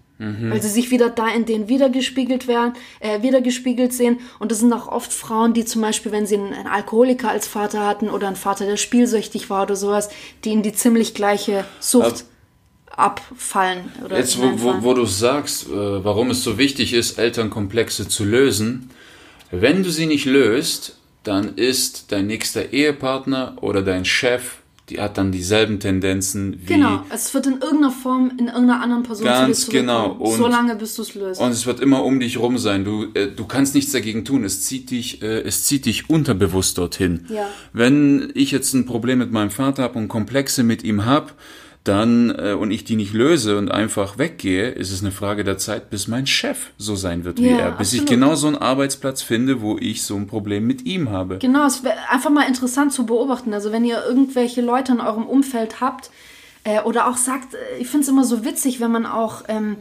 Weil 0.51 0.61
sie 0.61 0.69
sich 0.69 0.89
wieder 0.89 1.09
da 1.09 1.27
in 1.27 1.45
denen 1.45 1.67
wiedergespiegelt 1.69 2.47
werden, 2.47 2.73
äh, 2.99 3.21
wiedergespiegelt 3.21 3.93
sehen. 3.93 4.19
Und 4.39 4.51
das 4.51 4.59
sind 4.59 4.73
auch 4.73 4.87
oft 4.87 5.13
Frauen, 5.13 5.53
die 5.53 5.65
zum 5.65 5.81
Beispiel, 5.81 6.11
wenn 6.11 6.25
sie 6.25 6.37
einen, 6.37 6.53
einen 6.53 6.67
Alkoholiker 6.67 7.29
als 7.29 7.47
Vater 7.47 7.85
hatten 7.85 8.09
oder 8.09 8.27
einen 8.27 8.35
Vater, 8.35 8.65
der 8.65 8.77
spielsüchtig 8.77 9.49
war 9.49 9.63
oder 9.63 9.75
sowas, 9.75 10.09
die 10.43 10.51
in 10.51 10.63
die 10.63 10.73
ziemlich 10.73 11.13
gleiche 11.13 11.65
Sucht 11.79 12.25
abfallen. 12.87 13.91
Oder 14.03 14.17
Jetzt, 14.17 14.41
wo, 14.41 14.51
wo, 14.57 14.83
wo 14.83 14.93
du 14.93 15.05
sagst, 15.05 15.67
äh, 15.67 16.03
warum 16.03 16.31
es 16.31 16.43
so 16.43 16.57
wichtig 16.57 16.93
ist, 16.93 17.19
Elternkomplexe 17.19 18.07
zu 18.07 18.25
lösen, 18.25 18.89
wenn 19.51 19.83
du 19.83 19.91
sie 19.91 20.07
nicht 20.07 20.25
löst, 20.25 20.97
dann 21.23 21.55
ist 21.55 22.11
dein 22.11 22.27
nächster 22.27 22.73
Ehepartner 22.73 23.57
oder 23.61 23.81
dein 23.81 24.05
Chef, 24.05 24.57
die 24.89 25.01
hat 25.01 25.17
dann 25.17 25.31
dieselben 25.31 25.79
Tendenzen 25.79 26.59
wie. 26.61 26.73
Genau, 26.73 27.03
es 27.09 27.33
wird 27.33 27.45
in 27.45 27.53
irgendeiner 27.59 27.91
Form 27.91 28.31
in 28.37 28.47
irgendeiner 28.47 28.81
anderen 28.81 29.03
Person 29.03 29.25
Ganz 29.25 29.65
zu 29.65 29.71
dir 29.71 29.81
genau. 29.81 30.11
Und- 30.13 30.37
so 30.37 30.47
lange 30.47 30.75
bis 30.75 30.95
du 30.95 31.01
es 31.01 31.13
löst. 31.13 31.41
Und 31.41 31.51
es 31.51 31.65
wird 31.65 31.81
immer 31.81 32.03
um 32.05 32.19
dich 32.19 32.39
rum 32.39 32.57
sein. 32.57 32.85
Du, 32.85 33.07
äh, 33.13 33.27
du 33.27 33.45
kannst 33.45 33.75
nichts 33.75 33.91
dagegen 33.91 34.23
tun. 34.23 34.45
Es 34.45 34.63
zieht 34.63 34.89
dich, 34.91 35.21
äh, 35.21 35.41
es 35.41 35.65
zieht 35.65 35.85
dich 35.85 36.09
unterbewusst 36.09 36.77
dorthin. 36.77 37.25
Ja. 37.29 37.47
Wenn 37.73 38.31
ich 38.33 38.51
jetzt 38.51 38.73
ein 38.73 38.85
Problem 38.85 39.19
mit 39.19 39.31
meinem 39.31 39.49
Vater 39.49 39.83
habe 39.83 39.99
und 39.99 40.07
Komplexe 40.07 40.63
mit 40.63 40.83
ihm 40.83 41.05
habe, 41.05 41.31
dann 41.87 42.29
äh, 42.37 42.53
und 42.53 42.71
ich 42.71 42.83
die 42.83 42.95
nicht 42.95 43.13
löse 43.13 43.57
und 43.57 43.71
einfach 43.71 44.17
weggehe, 44.17 44.69
ist 44.69 44.91
es 44.91 45.01
eine 45.01 45.11
Frage 45.11 45.43
der 45.43 45.57
Zeit, 45.57 45.89
bis 45.89 46.07
mein 46.07 46.27
Chef 46.27 46.71
so 46.77 46.95
sein 46.95 47.23
wird 47.23 47.39
wie 47.39 47.49
Ja, 47.49 47.57
er, 47.57 47.71
bis 47.71 47.93
ich 47.93 48.01
absolut. 48.01 48.21
genau 48.21 48.35
so 48.35 48.47
einen 48.47 48.57
Arbeitsplatz 48.57 49.21
finde, 49.21 49.61
wo 49.61 49.77
ich 49.77 50.03
so 50.03 50.15
ein 50.15 50.27
Problem 50.27 50.67
mit 50.67 50.85
ihm 50.85 51.09
habe. 51.09 51.37
Genau, 51.37 51.65
es 51.65 51.83
wäre 51.83 51.95
einfach 52.09 52.29
mal 52.29 52.47
interessant 52.47 52.93
zu 52.93 53.05
beobachten. 53.05 53.53
Also 53.53 53.71
wenn 53.71 53.85
ihr 53.85 54.03
irgendwelche 54.05 54.61
Leute 54.61 54.91
in 54.91 54.99
eurem 55.01 55.25
Umfeld 55.25 55.81
habt 55.81 56.11
äh, 56.63 56.81
oder 56.81 57.07
auch 57.07 57.17
sagt, 57.17 57.53
äh, 57.53 57.57
ich 57.79 57.87
finde 57.87 58.03
es 58.03 58.09
immer 58.09 58.23
so 58.23 58.43
witzig, 58.43 58.79
wenn 58.79 58.91
man 58.91 59.05
auch 59.05 59.43
ähm, 59.47 59.77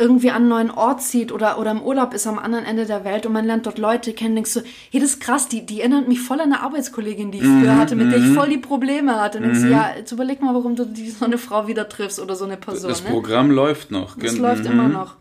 irgendwie 0.00 0.30
an 0.30 0.36
einen 0.36 0.48
neuen 0.48 0.70
Ort 0.70 1.02
zieht 1.02 1.30
oder, 1.30 1.58
oder 1.58 1.70
im 1.70 1.82
Urlaub 1.82 2.14
ist 2.14 2.26
am 2.26 2.38
anderen 2.38 2.64
Ende 2.64 2.86
der 2.86 3.04
Welt 3.04 3.26
und 3.26 3.32
man 3.34 3.44
lernt 3.44 3.66
dort 3.66 3.78
Leute 3.78 4.14
kennen, 4.14 4.34
denkst 4.34 4.54
du, 4.54 4.60
hey, 4.90 5.00
das 5.00 5.10
ist 5.10 5.20
krass, 5.20 5.48
die, 5.48 5.66
die 5.66 5.80
erinnert 5.80 6.08
mich 6.08 6.20
voll 6.20 6.40
an 6.40 6.52
eine 6.52 6.62
Arbeitskollegin, 6.62 7.30
die 7.30 7.38
ich 7.38 7.44
Mhm, 7.44 7.60
früher 7.60 7.76
hatte, 7.76 7.96
mit 7.96 8.10
der 8.10 8.18
ich 8.18 8.34
voll 8.34 8.48
die 8.48 8.58
Probleme 8.58 9.20
hatte. 9.20 9.38
Und 9.38 9.44
denkst 9.44 9.60
du, 9.60 9.68
ja, 9.68 9.90
jetzt 9.96 10.10
überleg 10.10 10.40
mal, 10.40 10.54
warum 10.54 10.74
du 10.74 10.86
die, 10.86 11.10
so 11.10 11.24
eine 11.26 11.38
Frau 11.38 11.68
wieder 11.68 11.88
triffst 11.88 12.18
oder 12.18 12.34
so 12.34 12.46
eine 12.46 12.56
Person. 12.56 12.88
Das 12.88 13.04
ne? 13.04 13.10
Programm 13.10 13.50
läuft 13.50 13.90
noch. 13.90 14.16
Das 14.16 14.38
läuft 14.38 14.64
mhm. 14.64 14.70
immer 14.70 14.88
noch. 14.88 15.16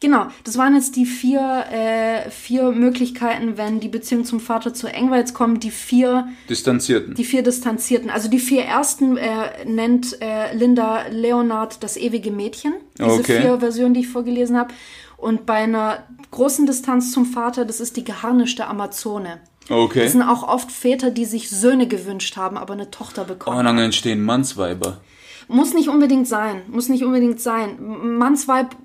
Genau, 0.00 0.26
das 0.44 0.58
waren 0.58 0.74
jetzt 0.74 0.96
die 0.96 1.06
vier, 1.06 1.64
äh, 1.70 2.30
vier 2.30 2.72
Möglichkeiten, 2.72 3.56
wenn 3.56 3.80
die 3.80 3.88
Beziehung 3.88 4.24
zum 4.24 4.40
Vater 4.40 4.74
zu 4.74 4.86
eng 4.86 5.10
war. 5.10 5.18
Jetzt 5.18 5.34
kommen 5.34 5.60
die 5.60 5.70
vier, 5.70 6.28
Distanzierten. 6.48 7.14
die 7.14 7.24
vier 7.24 7.42
Distanzierten. 7.42 8.10
Also 8.10 8.28
die 8.28 8.38
vier 8.38 8.62
ersten 8.64 9.16
äh, 9.16 9.64
nennt 9.64 10.20
äh, 10.20 10.54
Linda 10.54 11.06
Leonard 11.10 11.82
das 11.82 11.96
ewige 11.96 12.30
Mädchen. 12.30 12.74
Diese 12.98 13.10
Okay. 13.10 13.40
vier 13.40 13.58
Versionen, 13.60 13.94
die 13.94 14.00
ich 14.00 14.08
vorgelesen 14.08 14.56
habe. 14.58 14.74
Und 15.16 15.46
bei 15.46 15.54
einer 15.54 16.02
großen 16.32 16.66
Distanz 16.66 17.12
zum 17.12 17.24
Vater, 17.24 17.64
das 17.64 17.80
ist 17.80 17.96
die 17.96 18.04
geharnischte 18.04 18.66
Amazone. 18.66 19.40
Okay. 19.70 20.02
Das 20.02 20.12
sind 20.12 20.20
auch 20.22 20.46
oft 20.46 20.70
Väter, 20.70 21.10
die 21.10 21.24
sich 21.24 21.48
Söhne 21.48 21.86
gewünscht 21.88 22.36
haben, 22.36 22.58
aber 22.58 22.74
eine 22.74 22.90
Tochter 22.90 23.22
Oh, 23.22 23.28
bekommen. 23.28 23.58
und 23.60 23.64
dann 23.64 23.78
entstehen 23.78 24.22
Mannsweiber. 24.22 25.00
Muss 25.48 25.72
nicht 25.72 25.88
unbedingt 25.88 26.28
sein. 26.28 26.62
Muss 26.68 26.90
nicht 26.90 27.04
unbedingt 27.04 27.40
sein. 27.40 27.76
Mannsweib. 28.18 28.76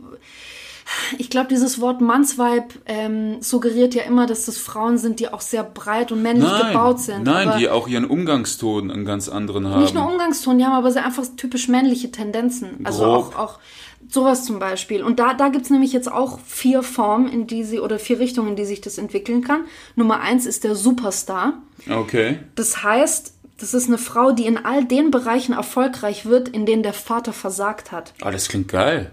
Ich 1.17 1.29
glaube, 1.29 1.47
dieses 1.49 1.81
Wort 1.81 2.01
Mannsweib 2.01 2.73
ähm, 2.85 3.41
suggeriert 3.41 3.95
ja 3.95 4.03
immer, 4.03 4.25
dass 4.25 4.45
das 4.45 4.57
Frauen 4.57 4.97
sind, 4.97 5.19
die 5.19 5.31
auch 5.31 5.41
sehr 5.41 5.63
breit 5.63 6.11
und 6.11 6.21
männlich 6.21 6.47
Nein, 6.49 6.67
gebaut 6.67 6.99
sind. 6.99 7.23
nein, 7.23 7.57
die 7.57 7.69
auch 7.69 7.87
ihren 7.87 8.05
Umgangston 8.05 8.91
einen 8.91 9.05
ganz 9.05 9.29
anderen 9.29 9.67
haben. 9.67 9.81
nicht 9.81 9.93
nur 9.93 10.07
Umgangston, 10.09 10.57
die 10.57 10.65
haben 10.65 10.73
aber 10.73 10.91
sehr 10.91 11.05
einfach 11.05 11.25
typisch 11.37 11.67
männliche 11.67 12.11
Tendenzen. 12.11 12.79
Also 12.83 13.03
Grob. 13.03 13.35
auch, 13.35 13.39
auch 13.39 13.59
sowas 14.07 14.45
zum 14.45 14.59
Beispiel. 14.59 15.03
Und 15.03 15.19
da, 15.19 15.33
da 15.33 15.49
gibt's 15.49 15.69
nämlich 15.69 15.93
jetzt 15.93 16.11
auch 16.11 16.39
vier 16.45 16.83
Formen, 16.83 17.27
in 17.27 17.47
die 17.47 17.63
sie, 17.63 17.79
oder 17.79 17.99
vier 17.99 18.19
Richtungen, 18.19 18.49
in 18.49 18.55
die 18.55 18.65
sich 18.65 18.81
das 18.81 18.97
entwickeln 18.97 19.43
kann. 19.43 19.65
Nummer 19.95 20.21
eins 20.21 20.45
ist 20.45 20.63
der 20.63 20.75
Superstar. 20.75 21.53
Okay. 21.89 22.39
Das 22.55 22.83
heißt, 22.83 23.33
das 23.59 23.73
ist 23.73 23.87
eine 23.87 23.97
Frau, 23.97 24.31
die 24.31 24.45
in 24.45 24.57
all 24.57 24.85
den 24.85 25.11
Bereichen 25.11 25.53
erfolgreich 25.53 26.25
wird, 26.25 26.47
in 26.49 26.65
denen 26.65 26.83
der 26.83 26.93
Vater 26.93 27.33
versagt 27.33 27.91
hat. 27.91 28.13
Ah, 28.21 28.31
das 28.31 28.47
klingt 28.47 28.69
geil. 28.69 29.11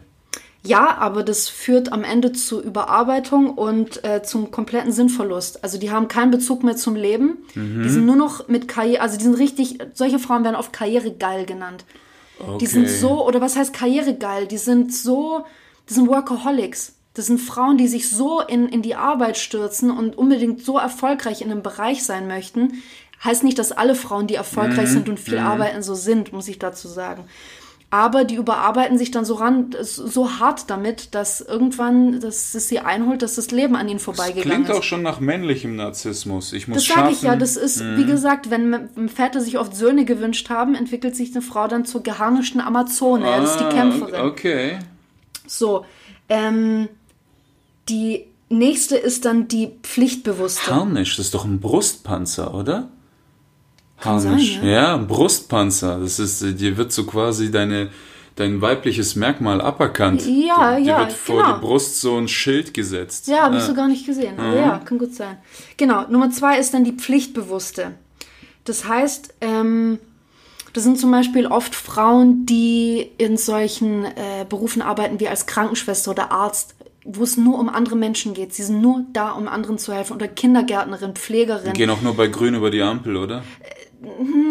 Ja, 0.66 0.96
aber 0.99 1.23
das 1.23 1.49
führt 1.49 1.92
am 1.92 2.04
Ende 2.04 2.32
zu 2.32 2.62
Überarbeitung 2.62 3.50
und 3.54 4.04
äh, 4.04 4.23
zum 4.23 4.50
kompletten 4.50 4.92
Sinnverlust. 4.92 5.62
Also 5.62 5.78
die 5.78 5.90
haben 5.90 6.08
keinen 6.08 6.30
Bezug 6.30 6.62
mehr 6.62 6.76
zum 6.76 6.96
Leben. 6.96 7.38
Die 7.85 7.88
sind 7.88 8.06
nur 8.06 8.16
noch 8.16 8.49
mit 8.49 8.68
Karriere, 8.68 9.02
also 9.02 9.16
die 9.16 9.25
sind 9.25 9.35
richtig, 9.35 9.78
solche 9.94 10.18
Frauen 10.18 10.44
werden 10.44 10.56
oft 10.56 10.73
karrieregeil 10.73 11.46
genannt. 11.46 11.85
Okay. 12.38 12.58
Die 12.58 12.66
sind 12.66 12.88
so, 12.88 13.26
oder 13.26 13.40
was 13.40 13.56
heißt 13.56 13.73
karrieregeil? 13.73 14.46
Die 14.46 14.58
sind 14.58 14.94
so, 14.94 15.44
die 15.88 15.94
sind 15.94 16.08
Workaholics. 16.08 16.94
Das 17.14 17.26
sind 17.26 17.38
Frauen, 17.40 17.78
die 17.78 17.88
sich 17.88 18.11
so 18.11 18.42
in, 18.42 18.68
in 18.68 18.82
die 18.82 18.94
Arbeit 18.94 19.38
stürzen 19.38 19.90
und 19.90 20.18
unbedingt 20.18 20.62
so 20.62 20.76
erfolgreich 20.76 21.40
in 21.40 21.50
einem 21.50 21.62
Bereich 21.62 22.04
sein 22.04 22.26
möchten. 22.26 22.82
Heißt 23.25 23.42
nicht, 23.42 23.58
dass 23.58 23.73
alle 23.73 23.94
Frauen, 23.94 24.26
die 24.26 24.35
erfolgreich 24.35 24.88
sind 24.90 25.08
und 25.08 25.18
viel 25.18 25.38
arbeiten, 25.38 25.82
so 25.82 25.94
sind, 25.94 26.35
muss 26.35 26.49
ich 26.49 26.58
dazu 26.58 26.88
sagen. 26.88 27.25
Aber 27.88 28.25
die 28.25 28.35
überarbeiten 28.35 28.99
sich 28.99 29.12
dann 29.12 29.25
so 29.25 29.35
ran, 29.35 29.71
so 29.81 30.38
hart 30.40 30.69
damit, 30.71 31.14
dass 31.14 31.40
irgendwann, 31.40 32.19
dass 32.21 32.55
es 32.55 32.69
sie 32.69 32.81
einholt, 32.81 33.23
dass 33.23 33.37
das 33.37 33.52
Leben 33.52 33.76
an 33.76 33.88
ihnen 33.88 34.00
vorbeigegangen 34.00 34.50
Klingt 34.64 34.69
ist. 34.69 34.75
auch 34.76 34.83
schon 34.83 35.02
nach 35.02 35.21
männlichem 35.21 35.76
Narzissmus. 35.76 36.52
Ich 36.52 36.66
muss 36.66 36.85
Das 36.85 36.97
sage 36.97 37.12
ich 37.12 37.23
ja, 37.23 37.37
das 37.37 37.57
ist, 37.57 37.81
wie 37.97 38.05
gesagt, 38.05 38.50
wenn 38.50 38.88
Väter 39.09 39.40
sich 39.40 39.57
oft 39.59 39.75
Söhne 39.76 40.05
gewünscht 40.05 40.50
haben, 40.50 40.75
entwickelt 40.75 41.14
sich 41.14 41.31
eine 41.33 41.43
Frau 41.43 41.69
dann 41.69 41.85
zur 41.85 42.02
geharnischten 42.02 42.61
Amazone. 42.61 43.25
ja, 43.25 43.40
das 43.40 43.52
ist 43.52 43.61
die 43.61 43.64
Ah, 43.64 43.71
Kämpferin. 43.73 44.21
Okay. 44.26 44.78
So, 45.47 45.85
ähm, 46.28 46.88
die 47.88 48.25
nächste 48.49 48.97
ist 48.97 49.25
dann 49.25 49.47
die 49.47 49.71
Pflichtbewusste. 49.85 50.75
Harnisch, 50.75 51.16
das 51.16 51.26
ist 51.26 51.35
doch 51.35 51.45
ein 51.45 51.61
Brustpanzer, 51.61 52.52
oder? 52.52 52.88
Harnisch. 53.99 54.57
sein, 54.57 54.69
ja. 54.69 54.95
ein 54.95 55.07
Brustpanzer. 55.07 55.99
Das 55.99 56.19
ist, 56.19 56.43
äh, 56.43 56.53
dir 56.53 56.76
wird 56.76 56.93
so 56.93 57.05
quasi 57.05 57.50
deine, 57.50 57.91
dein 58.35 58.61
weibliches 58.61 59.17
Merkmal 59.17 59.61
aberkannt. 59.61 60.25
Ja, 60.26 60.76
dir 60.76 60.85
ja, 60.85 60.99
wird 61.00 61.12
vor 61.12 61.43
genau. 61.43 61.55
die 61.55 61.61
Brust 61.61 62.00
so 62.00 62.17
ein 62.17 62.29
Schild 62.29 62.75
gesetzt. 62.75 63.26
Ja, 63.29 63.43
habe 63.45 63.57
ich 63.57 63.62
so 63.62 63.75
gar 63.75 63.88
nicht 63.88 64.07
gesehen. 64.07 64.38
Aber 64.38 64.55
ja, 64.55 64.79
kann 64.85 64.99
gut 64.99 65.15
sein. 65.15 65.38
Genau, 65.76 66.07
Nummer 66.09 66.31
zwei 66.31 66.59
ist 66.59 66.75
dann 66.75 66.85
die 66.85 66.93
Pflichtbewusste. 66.93 67.93
Das 68.65 68.87
heißt, 68.87 69.35
ähm, 69.41 69.99
das 70.76 70.85
sind 70.85 70.99
zum 70.99 71.11
Beispiel 71.11 71.47
oft 71.47 71.75
Frauen, 71.75 72.45
die 72.45 73.11
in 73.17 73.38
solchen 73.38 74.05
äh, 74.05 74.45
Berufen 74.47 74.83
arbeiten 74.83 75.21
wie 75.21 75.29
als 75.29 75.47
Krankenschwester 75.47 76.11
oder 76.11 76.33
Arzt, 76.33 76.75
wo 77.03 77.23
es 77.23 77.38
nur 77.38 77.59
um 77.59 77.71
andere 77.71 77.97
Menschen 77.97 78.35
geht. 78.35 78.53
Sie 78.53 78.62
sind 78.62 78.83
nur 78.83 79.05
da, 79.12 79.31
um 79.31 79.49
anderen 79.49 79.79
zu 79.79 79.95
helfen. 79.95 80.15
Oder 80.15 80.29
Kindergärtnerin, 80.29 81.15
Pflegerin. 81.15 81.73
Gehen 81.73 81.88
auch 81.88 82.03
nur 82.03 82.15
bei 82.15 82.26
Grün 82.26 82.55
über 82.55 82.71
die 82.71 82.83
Ampel, 82.83 83.17
oder? 83.17 83.43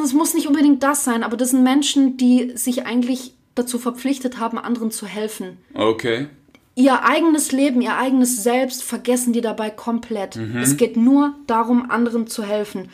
Es 0.03 0.13
muss 0.13 0.33
nicht 0.33 0.47
unbedingt 0.47 0.83
das 0.83 1.03
sein, 1.03 1.23
aber 1.23 1.37
das 1.37 1.51
sind 1.51 1.63
Menschen, 1.63 2.17
die 2.17 2.51
sich 2.55 2.85
eigentlich 2.85 3.33
dazu 3.55 3.79
verpflichtet 3.79 4.39
haben, 4.39 4.57
anderen 4.57 4.91
zu 4.91 5.05
helfen. 5.05 5.57
Okay. 5.73 6.27
Ihr 6.75 7.03
eigenes 7.05 7.53
Leben, 7.53 7.81
ihr 7.81 7.97
eigenes 7.97 8.43
Selbst 8.43 8.83
vergessen 8.83 9.31
die 9.31 9.39
dabei 9.39 9.69
komplett. 9.69 10.35
Es 10.61 10.75
geht 10.75 10.97
nur 10.97 11.33
darum, 11.47 11.89
anderen 11.89 12.27
zu 12.27 12.43
helfen. 12.43 12.89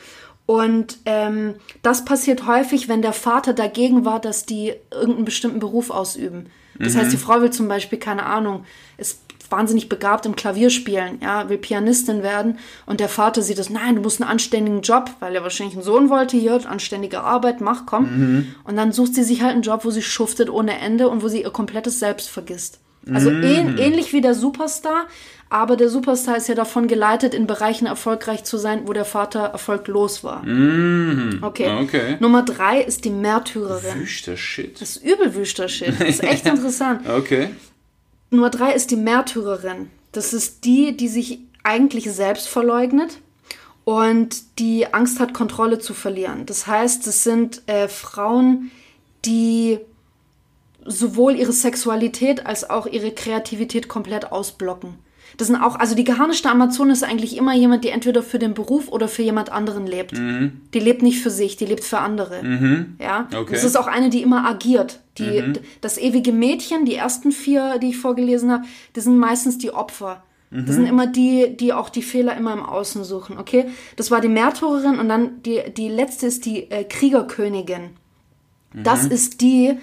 Und 0.45 0.99
ähm, 1.05 1.55
das 1.81 2.05
passiert 2.05 2.45
häufig, 2.45 2.89
wenn 2.89 3.01
der 3.01 3.13
Vater 3.13 3.53
dagegen 3.53 4.05
war, 4.05 4.19
dass 4.19 4.45
die 4.45 4.73
irgendeinen 4.91 5.25
bestimmten 5.25 5.59
Beruf 5.59 5.89
ausüben. 5.89 6.47
Das 6.77 6.95
heißt, 6.95 7.11
die 7.11 7.17
Frau 7.17 7.41
will 7.41 7.51
zum 7.51 7.67
Beispiel, 7.67 7.99
keine 7.99 8.25
Ahnung, 8.25 8.65
ist 8.97 9.21
wahnsinnig 9.51 9.89
begabt 9.89 10.25
im 10.25 10.35
Klavierspielen, 10.35 11.19
ja, 11.21 11.49
will 11.49 11.57
Pianistin 11.57 12.23
werden 12.23 12.57
und 12.85 12.99
der 12.99 13.09
Vater 13.09 13.41
sieht 13.41 13.59
das, 13.59 13.69
nein, 13.69 13.95
du 13.95 14.01
musst 14.01 14.21
einen 14.21 14.31
anständigen 14.31 14.81
Job, 14.81 15.11
weil 15.19 15.35
er 15.35 15.43
wahrscheinlich 15.43 15.75
einen 15.75 15.83
Sohn 15.83 16.09
wollte, 16.09 16.37
hier, 16.37 16.59
anständige 16.69 17.21
Arbeit, 17.21 17.61
mach, 17.61 17.85
komm. 17.85 18.47
Und 18.63 18.77
dann 18.77 18.91
sucht 18.91 19.15
sie 19.15 19.23
sich 19.23 19.41
halt 19.41 19.53
einen 19.53 19.61
Job, 19.61 19.85
wo 19.85 19.91
sie 19.91 20.01
schuftet 20.01 20.49
ohne 20.49 20.79
Ende 20.79 21.09
und 21.09 21.23
wo 21.23 21.27
sie 21.27 21.43
ihr 21.43 21.51
komplettes 21.51 21.99
Selbst 21.99 22.29
vergisst. 22.29 22.79
Also 23.11 23.31
ähn, 23.31 23.77
ähnlich 23.77 24.13
wie 24.13 24.21
der 24.21 24.35
Superstar, 24.35 25.07
aber 25.49 25.75
der 25.75 25.89
Superstar 25.89 26.37
ist 26.37 26.47
ja 26.47 26.55
davon 26.55 26.87
geleitet, 26.87 27.33
in 27.33 27.47
Bereichen 27.47 27.85
erfolgreich 27.85 28.43
zu 28.43 28.57
sein, 28.57 28.87
wo 28.87 28.93
der 28.93 29.05
Vater 29.05 29.41
erfolglos 29.41 30.23
war. 30.23 30.43
Okay. 31.41 31.69
Okay. 31.81 32.17
Nummer 32.19 32.43
drei 32.43 32.81
ist 32.81 33.03
die 33.03 33.09
Märtyrerin. 33.09 34.01
Wüster 34.01 34.37
Shit. 34.37 34.79
Das 34.79 34.97
ist 34.97 35.03
übel 35.03 35.35
wüster 35.35 35.67
Shit. 35.67 35.99
Das 35.99 36.07
ist 36.07 36.23
echt 36.23 36.45
interessant. 36.47 37.01
Okay. 37.09 37.49
Nummer 38.31 38.49
drei 38.49 38.73
ist 38.73 38.91
die 38.91 38.95
Märtyrerin. 38.95 39.91
Das 40.13 40.33
ist 40.33 40.63
die, 40.63 40.95
die 40.95 41.09
sich 41.09 41.39
eigentlich 41.63 42.09
selbst 42.11 42.47
verleugnet 42.47 43.19
und 43.83 44.57
die 44.59 44.93
Angst 44.93 45.19
hat, 45.19 45.33
Kontrolle 45.33 45.79
zu 45.79 45.93
verlieren. 45.93 46.45
Das 46.45 46.65
heißt, 46.65 47.05
es 47.07 47.23
sind 47.23 47.61
äh, 47.67 47.87
Frauen, 47.87 48.71
die 49.25 49.79
sowohl 50.85 51.35
ihre 51.35 51.51
Sexualität 51.51 52.45
als 52.45 52.69
auch 52.69 52.87
ihre 52.87 53.11
Kreativität 53.11 53.87
komplett 53.87 54.31
ausblocken. 54.31 54.95
Das 55.37 55.47
sind 55.47 55.55
auch, 55.55 55.79
also 55.79 55.95
die 55.95 56.03
geharnischte 56.03 56.49
Amazone 56.49 56.93
ist 56.93 57.03
eigentlich 57.03 57.37
immer 57.37 57.53
jemand, 57.55 57.83
die 57.83 57.89
entweder 57.89 58.21
für 58.23 58.39
den 58.39 58.53
Beruf 58.53 58.89
oder 58.89 59.07
für 59.07 59.23
jemand 59.23 59.51
anderen 59.51 59.87
lebt. 59.87 60.17
Die 60.73 60.79
lebt 60.79 61.01
nicht 61.01 61.21
für 61.21 61.29
sich, 61.29 61.57
die 61.57 61.65
lebt 61.65 61.83
für 61.83 61.99
andere. 61.99 62.41
Ja. 62.99 63.27
Okay. 63.35 63.53
Das 63.53 63.63
ist 63.63 63.77
auch 63.77 63.87
eine, 63.87 64.09
die 64.09 64.21
immer 64.21 64.45
agiert. 64.45 64.99
Die, 65.17 65.23
Das 65.81 65.97
ewige 65.97 66.31
Mädchen, 66.31 66.85
die 66.85 66.95
ersten 66.95 67.31
vier, 67.31 67.79
die 67.79 67.89
ich 67.89 67.97
vorgelesen 67.97 68.51
habe, 68.51 68.63
das 68.93 69.05
sind 69.05 69.17
meistens 69.17 69.57
die 69.57 69.73
Opfer. 69.73 70.23
Das 70.53 70.75
sind 70.75 70.85
immer 70.85 71.07
die, 71.07 71.55
die 71.55 71.71
auch 71.71 71.89
die 71.89 72.01
Fehler 72.01 72.35
immer 72.35 72.51
im 72.51 72.63
Außen 72.65 73.05
suchen, 73.05 73.37
okay? 73.37 73.67
Das 73.95 74.11
war 74.11 74.19
die 74.19 74.27
Märtyrerin 74.27 74.99
und 74.99 75.07
dann 75.07 75.41
die, 75.43 75.61
die 75.77 75.87
letzte 75.87 76.27
ist 76.27 76.45
die 76.45 76.69
äh, 76.69 76.83
Kriegerkönigin. 76.83 77.91
Das 78.73 79.05
ist 79.05 79.41
die, 79.41 79.77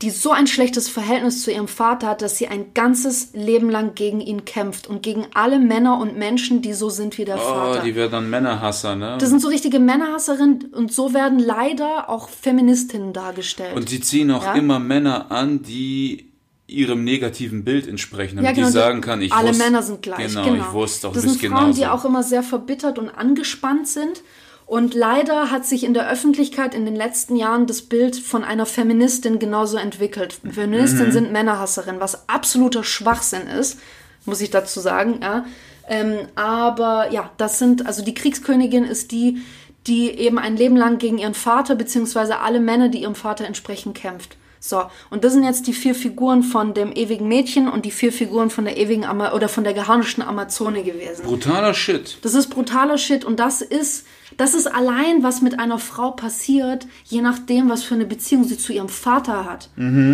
die 0.00 0.10
so 0.10 0.30
ein 0.30 0.46
schlechtes 0.46 0.88
Verhältnis 0.88 1.42
zu 1.42 1.50
ihrem 1.50 1.66
Vater 1.66 2.06
hat, 2.06 2.22
dass 2.22 2.38
sie 2.38 2.46
ein 2.46 2.72
ganzes 2.72 3.30
Leben 3.32 3.68
lang 3.68 3.96
gegen 3.96 4.20
ihn 4.20 4.44
kämpft 4.44 4.86
und 4.86 5.02
gegen 5.02 5.26
alle 5.34 5.58
Männer 5.58 5.98
und 5.98 6.16
Menschen, 6.16 6.62
die 6.62 6.72
so 6.72 6.88
sind 6.88 7.18
wie 7.18 7.24
der 7.24 7.34
Oh, 7.36 7.40
Vater. 7.40 7.82
die 7.82 7.96
wird 7.96 8.12
dann 8.12 8.30
Männerhasser, 8.30 8.94
ne? 8.94 9.16
Das 9.18 9.28
sind 9.28 9.42
so 9.42 9.48
richtige 9.48 9.80
Männerhasserinnen 9.80 10.66
und 10.72 10.92
so 10.92 11.14
werden 11.14 11.40
leider 11.40 12.08
auch 12.08 12.28
Feministinnen 12.28 13.12
dargestellt. 13.12 13.74
Und 13.74 13.88
sie 13.88 14.00
ziehen 14.00 14.30
auch 14.30 14.44
Ja? 14.44 14.54
immer 14.54 14.78
Männer 14.78 15.32
an, 15.32 15.62
die 15.62 16.28
ihrem 16.68 17.02
negativen 17.02 17.64
Bild 17.64 17.88
entsprechen, 17.88 18.36
damit 18.36 18.50
ja, 18.50 18.54
genau, 18.54 18.66
die 18.68 18.72
sagen 18.74 19.00
kann, 19.00 19.20
ich 19.22 19.32
alle 19.32 19.48
wusste, 19.48 19.64
Männer 19.64 19.82
sind 19.82 20.02
gleich. 20.02 20.28
Genau, 20.28 20.44
Genau, 20.44 20.64
ich 20.68 20.72
wusste 20.74 21.06
doch, 21.08 21.14
Das 21.14 21.22
sind 21.24 21.40
Frauen, 21.40 21.60
genauso. 21.62 21.80
die 21.80 21.86
auch 21.86 22.04
immer 22.04 22.22
sehr 22.22 22.42
verbittert 22.42 22.98
und 22.98 23.08
angespannt 23.08 23.88
sind. 23.88 24.22
Und 24.68 24.94
leider 24.94 25.50
hat 25.50 25.64
sich 25.64 25.82
in 25.82 25.94
der 25.94 26.10
Öffentlichkeit 26.10 26.74
in 26.74 26.84
den 26.84 26.94
letzten 26.94 27.36
Jahren 27.36 27.66
das 27.66 27.80
Bild 27.80 28.16
von 28.16 28.44
einer 28.44 28.66
Feministin 28.66 29.38
genauso 29.38 29.78
entwickelt. 29.78 30.40
Mhm. 30.42 30.50
Feministinnen 30.52 31.10
sind 31.10 31.32
Männerhasserinnen, 31.32 32.02
was 32.02 32.28
absoluter 32.28 32.84
Schwachsinn 32.84 33.46
ist, 33.46 33.80
muss 34.26 34.42
ich 34.42 34.50
dazu 34.50 34.80
sagen. 34.80 35.20
Ja. 35.22 35.46
Ähm, 35.88 36.28
aber 36.34 37.10
ja, 37.10 37.30
das 37.38 37.58
sind, 37.58 37.86
also 37.86 38.04
die 38.04 38.12
Kriegskönigin 38.12 38.84
ist 38.84 39.10
die, 39.10 39.38
die 39.86 40.10
eben 40.10 40.38
ein 40.38 40.58
Leben 40.58 40.76
lang 40.76 40.98
gegen 40.98 41.16
ihren 41.16 41.32
Vater 41.32 41.74
beziehungsweise 41.74 42.40
alle 42.40 42.60
Männer, 42.60 42.90
die 42.90 43.00
ihrem 43.00 43.14
Vater 43.14 43.46
entsprechen, 43.46 43.94
kämpft. 43.94 44.36
So, 44.60 44.82
und 45.08 45.24
das 45.24 45.32
sind 45.32 45.44
jetzt 45.44 45.66
die 45.66 45.72
vier 45.72 45.94
Figuren 45.94 46.42
von 46.42 46.74
dem 46.74 46.92
ewigen 46.92 47.26
Mädchen 47.26 47.70
und 47.70 47.86
die 47.86 47.90
vier 47.90 48.12
Figuren 48.12 48.50
von 48.50 48.66
der 48.66 48.76
ewigen 48.76 49.06
Ama 49.06 49.32
oder 49.32 49.48
von 49.48 49.64
der 49.64 49.72
geharnischten 49.72 50.22
Amazone 50.22 50.82
gewesen. 50.82 51.24
Brutaler 51.24 51.72
Shit. 51.72 52.18
Das 52.20 52.34
ist 52.34 52.48
brutaler 52.48 52.98
Shit 52.98 53.24
und 53.24 53.40
das 53.40 53.62
ist, 53.62 54.04
das 54.38 54.54
ist 54.54 54.66
allein, 54.66 55.22
was 55.22 55.42
mit 55.42 55.58
einer 55.58 55.78
Frau 55.78 56.12
passiert, 56.12 56.86
je 57.04 57.20
nachdem, 57.20 57.68
was 57.68 57.82
für 57.82 57.94
eine 57.94 58.06
Beziehung 58.06 58.44
sie 58.44 58.56
zu 58.56 58.72
ihrem 58.72 58.88
Vater 58.88 59.44
hat. 59.44 59.68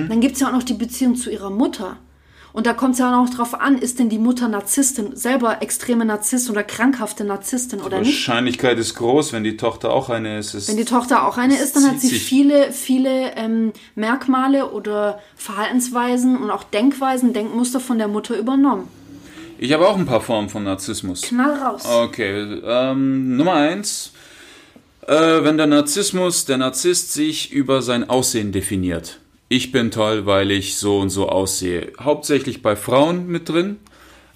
Dann 0.09 0.21
gibt's 0.21 0.41
ja 0.41 0.49
auch 0.49 0.53
noch 0.53 0.63
die 0.65 0.75
Beziehung 0.75 1.15
zu 1.15 1.31
ihrer 1.31 1.51
Mutter. 1.51 1.99
Und 2.55 2.67
da 2.67 2.73
kommt 2.73 2.93
es 2.93 3.01
ja 3.01 3.21
auch 3.21 3.29
drauf 3.29 3.61
an, 3.61 3.79
ist 3.79 3.99
denn 3.99 4.09
die 4.09 4.19
Mutter 4.19 4.47
Narzisstin, 4.47 5.17
selber 5.17 5.61
extreme 5.61 6.05
Narzisstin 6.05 6.53
oder 6.53 6.63
krankhafte 6.63 7.25
Narzisstin 7.25 7.81
oder 7.81 7.99
nicht? 7.99 8.07
Wahrscheinlichkeit 8.07 8.79
ist 8.79 8.95
groß, 8.95 9.33
wenn 9.33 9.43
die 9.43 9.57
Tochter 9.57 9.93
auch 9.93 10.09
eine 10.09 10.39
ist. 10.39 10.55
ist 10.55 10.69
Wenn 10.69 10.77
die 10.77 10.85
Tochter 10.85 11.27
auch 11.27 11.37
eine 11.37 11.59
ist, 11.59 11.75
dann 11.75 11.85
hat 11.85 12.01
sie 12.01 12.11
viele, 12.11 12.71
viele 12.71 13.37
ähm, 13.37 13.73
Merkmale 13.97 14.71
oder 14.71 15.19
Verhaltensweisen 15.35 16.37
und 16.37 16.51
auch 16.51 16.63
Denkweisen, 16.63 17.33
Denkmuster 17.33 17.81
von 17.81 17.99
der 17.99 18.07
Mutter 18.07 18.39
übernommen. 18.39 18.89
Ich 19.59 19.73
habe 19.73 19.89
auch 19.89 19.97
ein 19.97 20.07
paar 20.07 20.21
Formen 20.21 20.49
von 20.49 20.65
Narzissmus. 20.65 21.23
Knall 21.23 21.57
raus. 21.59 21.85
Okay, 21.87 22.61
ähm, 22.65 23.37
Nummer 23.37 23.55
eins. 23.55 24.13
Äh, 25.07 25.45
wenn 25.45 25.57
der 25.57 25.67
Narzissmus, 25.67 26.47
der 26.47 26.57
Narzisst 26.57 27.13
sich 27.13 27.53
über 27.53 27.83
sein 27.83 28.09
Aussehen 28.09 28.53
definiert. 28.53 29.21
Ich 29.49 29.71
bin 29.71 29.91
toll, 29.91 30.25
weil 30.25 30.51
ich 30.51 30.77
so 30.77 30.99
und 30.99 31.11
so 31.11 31.29
aussehe. 31.29 31.93
Hauptsächlich 32.01 32.63
bei 32.63 32.75
Frauen 32.75 33.27
mit 33.27 33.49
drin, 33.49 33.77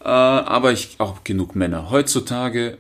äh, 0.01 0.09
aber 0.09 0.73
ich 0.73 0.97
auch 0.99 1.25
genug 1.25 1.57
Männer. 1.57 1.91
Heutzutage, 1.91 2.77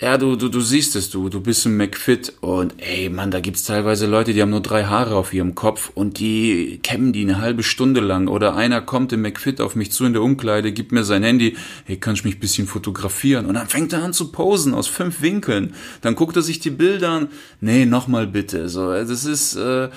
ja, 0.00 0.18
du, 0.18 0.34
du, 0.34 0.48
du 0.48 0.60
siehst 0.60 0.96
es, 0.96 1.10
du, 1.10 1.28
du 1.28 1.40
bist 1.40 1.66
ein 1.66 1.76
McFit 1.76 2.32
und 2.40 2.74
ey, 2.78 3.08
Mann, 3.08 3.30
da 3.30 3.38
gibt's 3.38 3.62
teilweise 3.62 4.06
Leute, 4.06 4.34
die 4.34 4.42
haben 4.42 4.50
nur 4.50 4.60
drei 4.60 4.84
Haare 4.84 5.14
auf 5.14 5.32
ihrem 5.32 5.54
Kopf 5.54 5.92
und 5.94 6.18
die 6.18 6.80
kämmen 6.82 7.12
die 7.12 7.22
eine 7.22 7.40
halbe 7.40 7.62
Stunde 7.62 8.00
lang. 8.00 8.26
Oder 8.26 8.56
einer 8.56 8.80
kommt 8.80 9.12
im 9.12 9.22
McFit 9.22 9.60
auf 9.60 9.76
mich 9.76 9.92
zu 9.92 10.04
in 10.04 10.12
der 10.12 10.22
Umkleide, 10.22 10.72
gibt 10.72 10.90
mir 10.90 11.04
sein 11.04 11.22
Handy, 11.22 11.56
hey, 11.84 11.96
kann 11.96 12.14
ich 12.14 12.24
mich 12.24 12.36
ein 12.36 12.40
bisschen 12.40 12.66
fotografieren? 12.66 13.46
Und 13.46 13.54
dann 13.54 13.68
fängt 13.68 13.92
er 13.92 14.02
an 14.02 14.12
zu 14.12 14.32
posen 14.32 14.74
aus 14.74 14.88
fünf 14.88 15.22
Winkeln. 15.22 15.74
Dann 16.00 16.16
guckt 16.16 16.34
er 16.34 16.42
sich 16.42 16.58
die 16.58 16.70
Bilder 16.70 17.10
an, 17.10 17.28
nee, 17.60 17.86
nochmal 17.86 18.26
bitte. 18.26 18.68
So, 18.68 18.90
das 18.90 19.24
ist, 19.24 19.54
äh, 19.54 19.90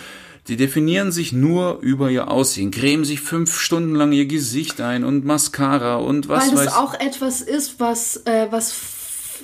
die 0.47 0.57
definieren 0.57 1.11
sich 1.11 1.33
nur 1.33 1.79
über 1.81 2.11
ihr 2.11 2.29
Aussehen, 2.29 2.69
cremen 2.69 3.03
sich 3.03 3.19
fünf 3.19 3.59
Stunden 3.59 3.95
lang 3.95 4.11
ihr 4.11 4.27
Gesicht 4.27 4.79
ein 4.79 5.03
und 5.03 5.25
Mascara 5.25 5.95
und 5.95 6.29
was 6.29 6.51
Weil 6.51 6.57
weiß 6.59 6.65
das 6.65 6.75
auch 6.75 6.93
etwas 6.93 7.41
ist, 7.41 7.79
was, 7.79 8.17
äh, 8.25 8.45
was 8.51 8.71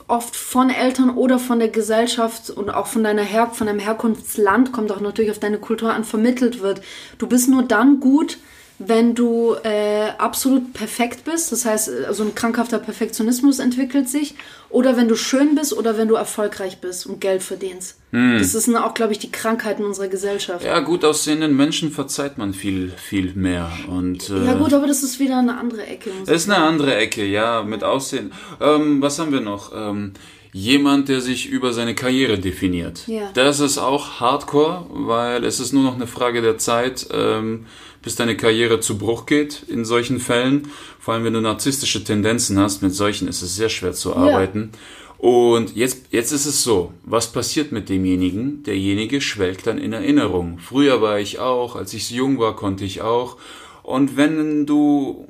oft 0.07 0.35
von 0.35 0.69
Eltern 0.69 1.09
oder 1.11 1.39
von 1.39 1.59
der 1.59 1.69
Gesellschaft 1.69 2.49
und 2.49 2.69
auch 2.69 2.87
von 2.87 3.03
deiner 3.03 3.23
Her 3.23 3.51
von 3.53 3.67
deinem 3.67 3.79
Herkunftsland 3.79 4.71
kommt 4.71 4.91
auch 4.91 5.01
natürlich 5.01 5.31
auf 5.31 5.39
deine 5.39 5.57
Kultur 5.57 5.93
an 5.93 6.03
vermittelt 6.03 6.61
wird. 6.61 6.81
Du 7.17 7.27
bist 7.27 7.49
nur 7.49 7.63
dann 7.63 7.99
gut, 7.99 8.37
wenn 8.79 9.15
du 9.15 9.55
äh, 9.63 10.09
absolut 10.17 10.73
perfekt 10.73 11.23
bist, 11.25 11.51
das 11.51 11.65
heißt, 11.65 11.89
äh, 11.89 12.13
so 12.13 12.23
ein 12.23 12.35
krankhafter 12.35 12.79
Perfektionismus 12.79 13.59
entwickelt 13.59 14.09
sich, 14.09 14.35
oder 14.69 14.97
wenn 14.97 15.07
du 15.07 15.15
schön 15.15 15.53
bist 15.55 15.73
oder 15.77 15.97
wenn 15.97 16.07
du 16.07 16.15
erfolgreich 16.15 16.79
bist 16.79 17.05
und 17.05 17.21
Geld 17.21 17.43
verdienst. 17.43 17.99
Das 18.11 18.51
sind 18.51 18.75
auch, 18.75 18.93
glaube 18.93 19.11
ich, 19.11 19.19
die 19.19 19.31
Krankheiten 19.31 19.83
unserer 19.83 20.07
Gesellschaft. 20.07 20.63
Ja, 20.63 20.79
gut 20.81 21.03
aussehenden 21.03 21.55
Menschen 21.55 21.91
verzeiht 21.91 22.37
man 22.37 22.53
viel, 22.53 22.91
viel 22.91 23.33
mehr. 23.33 23.71
Und, 23.87 24.29
äh, 24.29 24.45
Ja 24.45 24.53
gut, 24.53 24.73
aber 24.73 24.85
das 24.85 25.01
ist 25.01 25.19
wieder 25.19 25.39
eine 25.39 25.57
andere 25.57 25.85
Ecke. 25.85 26.11
ist 26.27 26.49
eine 26.49 26.63
andere 26.63 26.95
Ecke, 26.95 27.25
ja, 27.25 27.63
mit 27.63 27.83
Aussehen. 27.83 28.31
Ähm, 28.61 29.01
was 29.01 29.17
haben 29.17 29.31
wir 29.31 29.41
noch? 29.41 29.71
Ähm, 29.75 30.13
jemand, 30.53 31.09
der 31.09 31.21
sich 31.21 31.49
über 31.49 31.73
seine 31.73 31.95
Karriere 31.95 32.37
definiert. 32.37 33.07
Ja. 33.07 33.31
Das 33.33 33.59
ist 33.59 33.79
auch 33.79 34.19
Hardcore, 34.19 34.85
weil 34.89 35.43
es 35.43 35.59
ist 35.59 35.73
nur 35.73 35.83
noch 35.83 35.95
eine 35.95 36.07
Frage 36.07 36.41
der 36.41 36.59
Zeit, 36.59 37.07
ähm, 37.11 37.65
bis 38.03 38.15
deine 38.15 38.37
Karriere 38.37 38.79
zu 38.81 38.97
Bruch 38.97 39.25
geht 39.25 39.63
in 39.67 39.85
solchen 39.85 40.19
Fällen. 40.19 40.67
Vor 40.99 41.13
allem, 41.13 41.23
wenn 41.23 41.33
du 41.33 41.41
narzisstische 41.41 42.03
Tendenzen 42.03 42.59
hast, 42.59 42.83
mit 42.83 42.93
solchen 42.93 43.27
ist 43.27 43.41
es 43.41 43.55
sehr 43.55 43.69
schwer 43.69 43.93
zu 43.93 44.15
arbeiten. 44.15 44.71
Und 45.17 45.75
jetzt, 45.77 46.07
jetzt 46.11 46.33
ist 46.33 46.45
es 46.45 46.63
so, 46.63 46.91
was 47.05 47.31
passiert 47.31 47.71
mit 47.71 47.87
demjenigen? 47.87 48.61
Derjenige 48.63 49.21
schwelgt 49.21 49.67
dann 49.67 49.77
in 49.77 49.93
Erinnerung. 49.93 50.59
Früher 50.59 51.01
war 51.01 51.17
ich 51.17 51.39
auch, 51.39 51.77
als 51.77 51.93
ich 51.93 52.11
jung 52.11 52.39
war, 52.39 52.57
konnte 52.57 52.83
ich 52.83 53.01
auch. 53.01 53.37
Und 53.83 54.17
wenn 54.17 54.65
du 54.65 55.25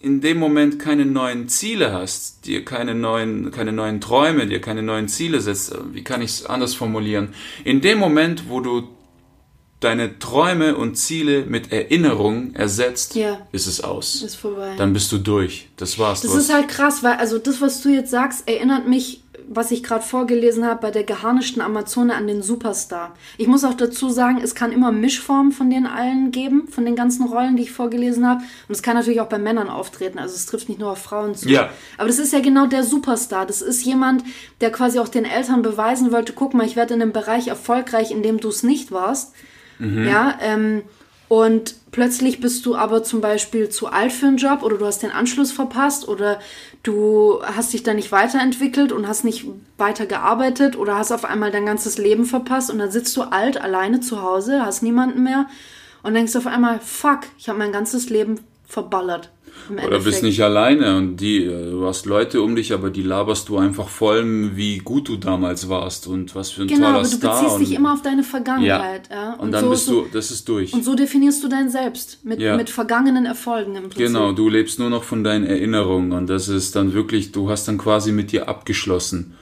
in 0.00 0.20
dem 0.20 0.38
Moment 0.38 0.78
keine 0.78 1.04
neuen 1.04 1.48
Ziele 1.48 1.92
hast, 1.92 2.46
dir 2.46 2.64
keine 2.64 2.94
neuen, 2.94 3.50
keine 3.50 3.72
neuen 3.72 4.00
Träume, 4.00 4.46
dir 4.46 4.60
keine 4.60 4.82
neuen 4.84 5.08
Ziele 5.08 5.40
setzt, 5.40 5.76
wie 5.92 6.04
kann 6.04 6.22
ich 6.22 6.30
es 6.30 6.46
anders 6.46 6.74
formulieren? 6.74 7.30
In 7.64 7.80
dem 7.80 7.98
Moment, 7.98 8.48
wo 8.48 8.60
du 8.60 8.86
deine 9.80 10.18
Träume 10.18 10.76
und 10.76 10.96
Ziele 10.96 11.44
mit 11.44 11.70
Erinnerung 11.72 12.54
ersetzt, 12.54 13.14
Ja. 13.14 13.38
ist 13.52 13.66
es 13.66 13.82
aus. 13.82 14.22
Ist 14.22 14.36
vorbei. 14.36 14.74
Dann 14.78 14.92
bist 14.92 15.12
du 15.12 15.18
durch. 15.18 15.68
Das 15.76 15.98
war's. 15.98 16.22
Das 16.22 16.34
ist 16.34 16.52
halt 16.52 16.68
krass, 16.68 17.02
weil 17.02 17.14
also 17.14 17.38
das, 17.38 17.60
was 17.60 17.82
du 17.82 17.90
jetzt 17.90 18.10
sagst, 18.10 18.48
erinnert 18.48 18.88
mich 18.88 19.22
was 19.48 19.70
ich 19.70 19.82
gerade 19.82 20.04
vorgelesen 20.04 20.64
habe, 20.64 20.80
bei 20.80 20.90
der 20.90 21.04
geharnischten 21.04 21.62
Amazone 21.62 22.14
an 22.14 22.26
den 22.26 22.42
Superstar. 22.42 23.14
Ich 23.38 23.46
muss 23.46 23.64
auch 23.64 23.74
dazu 23.74 24.10
sagen, 24.10 24.40
es 24.42 24.54
kann 24.54 24.72
immer 24.72 24.92
Mischformen 24.92 25.52
von 25.52 25.70
den 25.70 25.86
allen 25.86 26.30
geben, 26.30 26.68
von 26.68 26.84
den 26.84 26.96
ganzen 26.96 27.26
Rollen, 27.26 27.56
die 27.56 27.64
ich 27.64 27.72
vorgelesen 27.72 28.26
habe. 28.26 28.40
Und 28.68 28.74
es 28.74 28.82
kann 28.82 28.96
natürlich 28.96 29.20
auch 29.20 29.28
bei 29.28 29.38
Männern 29.38 29.68
auftreten. 29.68 30.18
Also 30.18 30.34
es 30.34 30.46
trifft 30.46 30.68
nicht 30.68 30.80
nur 30.80 30.90
auf 30.92 31.02
Frauen 31.02 31.34
zu. 31.34 31.48
Ja. 31.48 31.70
Aber 31.96 32.08
das 32.08 32.18
ist 32.18 32.32
ja 32.32 32.40
genau 32.40 32.66
der 32.66 32.82
Superstar. 32.82 33.46
Das 33.46 33.62
ist 33.62 33.84
jemand, 33.84 34.24
der 34.60 34.70
quasi 34.70 34.98
auch 34.98 35.08
den 35.08 35.24
Eltern 35.24 35.62
beweisen 35.62 36.12
wollte, 36.12 36.32
guck 36.32 36.54
mal, 36.54 36.66
ich 36.66 36.76
werde 36.76 36.94
in 36.94 37.02
einem 37.02 37.12
Bereich 37.12 37.48
erfolgreich, 37.48 38.10
in 38.10 38.22
dem 38.22 38.40
du 38.40 38.48
es 38.48 38.62
nicht 38.62 38.90
warst. 38.90 39.32
Ja, 40.06 40.38
ähm, 40.40 40.82
und 41.28 41.74
plötzlich 41.90 42.40
bist 42.40 42.64
du 42.66 42.76
aber 42.76 43.02
zum 43.02 43.20
Beispiel 43.20 43.68
zu 43.68 43.88
alt 43.88 44.12
für 44.12 44.26
einen 44.26 44.36
Job 44.36 44.62
oder 44.62 44.78
du 44.78 44.86
hast 44.86 45.02
den 45.02 45.10
Anschluss 45.10 45.50
verpasst 45.50 46.06
oder 46.06 46.38
du 46.84 47.40
hast 47.42 47.72
dich 47.72 47.82
da 47.82 47.94
nicht 47.94 48.12
weiterentwickelt 48.12 48.92
und 48.92 49.08
hast 49.08 49.24
nicht 49.24 49.44
weiter 49.76 50.06
gearbeitet 50.06 50.76
oder 50.76 50.96
hast 50.96 51.10
auf 51.10 51.24
einmal 51.24 51.50
dein 51.50 51.66
ganzes 51.66 51.98
Leben 51.98 52.26
verpasst 52.26 52.70
und 52.70 52.78
dann 52.78 52.92
sitzt 52.92 53.16
du 53.16 53.22
alt 53.22 53.60
alleine 53.60 54.00
zu 54.00 54.22
Hause, 54.22 54.64
hast 54.64 54.82
niemanden 54.84 55.24
mehr 55.24 55.46
und 56.04 56.14
denkst 56.14 56.36
auf 56.36 56.46
einmal, 56.46 56.78
fuck, 56.78 57.20
ich 57.38 57.48
habe 57.48 57.58
mein 57.58 57.72
ganzes 57.72 58.08
Leben 58.08 58.38
verballert. 58.68 59.30
Oder 59.86 60.00
bist 60.00 60.22
nicht 60.22 60.42
alleine 60.42 60.96
und 60.96 61.16
die, 61.16 61.44
äh, 61.44 61.70
du 61.70 61.86
hast 61.86 62.06
Leute 62.06 62.40
um 62.42 62.54
dich, 62.56 62.72
aber 62.72 62.90
die 62.90 63.02
laberst 63.02 63.48
du 63.48 63.58
einfach 63.58 63.88
voll, 63.88 64.52
wie 64.54 64.78
gut 64.78 65.08
du 65.08 65.16
damals 65.16 65.68
warst 65.68 66.06
und 66.06 66.34
was 66.34 66.50
für 66.50 66.62
ein 66.62 66.68
Genau, 66.68 66.86
toller 66.86 66.98
aber 67.00 67.02
du 67.08 67.16
Star. 67.16 67.34
beziehst 67.40 67.54
und, 67.56 67.60
dich 67.66 67.74
immer 67.74 67.92
auf 67.92 68.02
deine 68.02 68.22
Vergangenheit. 68.22 69.08
Ja. 69.10 69.34
Und, 69.34 69.52
dann 69.52 69.64
so, 69.64 69.70
bist 69.70 69.88
du, 69.88 70.06
das 70.12 70.30
ist 70.30 70.48
durch. 70.48 70.72
Und 70.72 70.84
so 70.84 70.94
definierst 70.94 71.42
du 71.42 71.48
dein 71.48 71.68
Selbst 71.68 72.24
mit, 72.24 72.40
Ja. 72.40 72.56
mit 72.56 72.70
vergangenen 72.70 73.26
Erfolgen 73.26 73.74
im 73.76 73.82
Prinzip. 73.84 74.06
Genau, 74.06 74.32
du 74.32 74.48
lebst 74.48 74.78
nur 74.78 74.90
noch 74.90 75.02
von 75.04 75.24
deinen 75.24 75.44
Erinnerungen 75.46 76.12
und 76.12 76.28
das 76.30 76.48
ist 76.48 76.76
dann 76.76 76.92
wirklich, 76.94 77.32
du 77.32 77.50
hast 77.50 77.66
dann 77.68 77.78
quasi 77.78 78.12
mit 78.12 78.32
dir 78.32 78.48
abgeschlossen. 78.48 79.34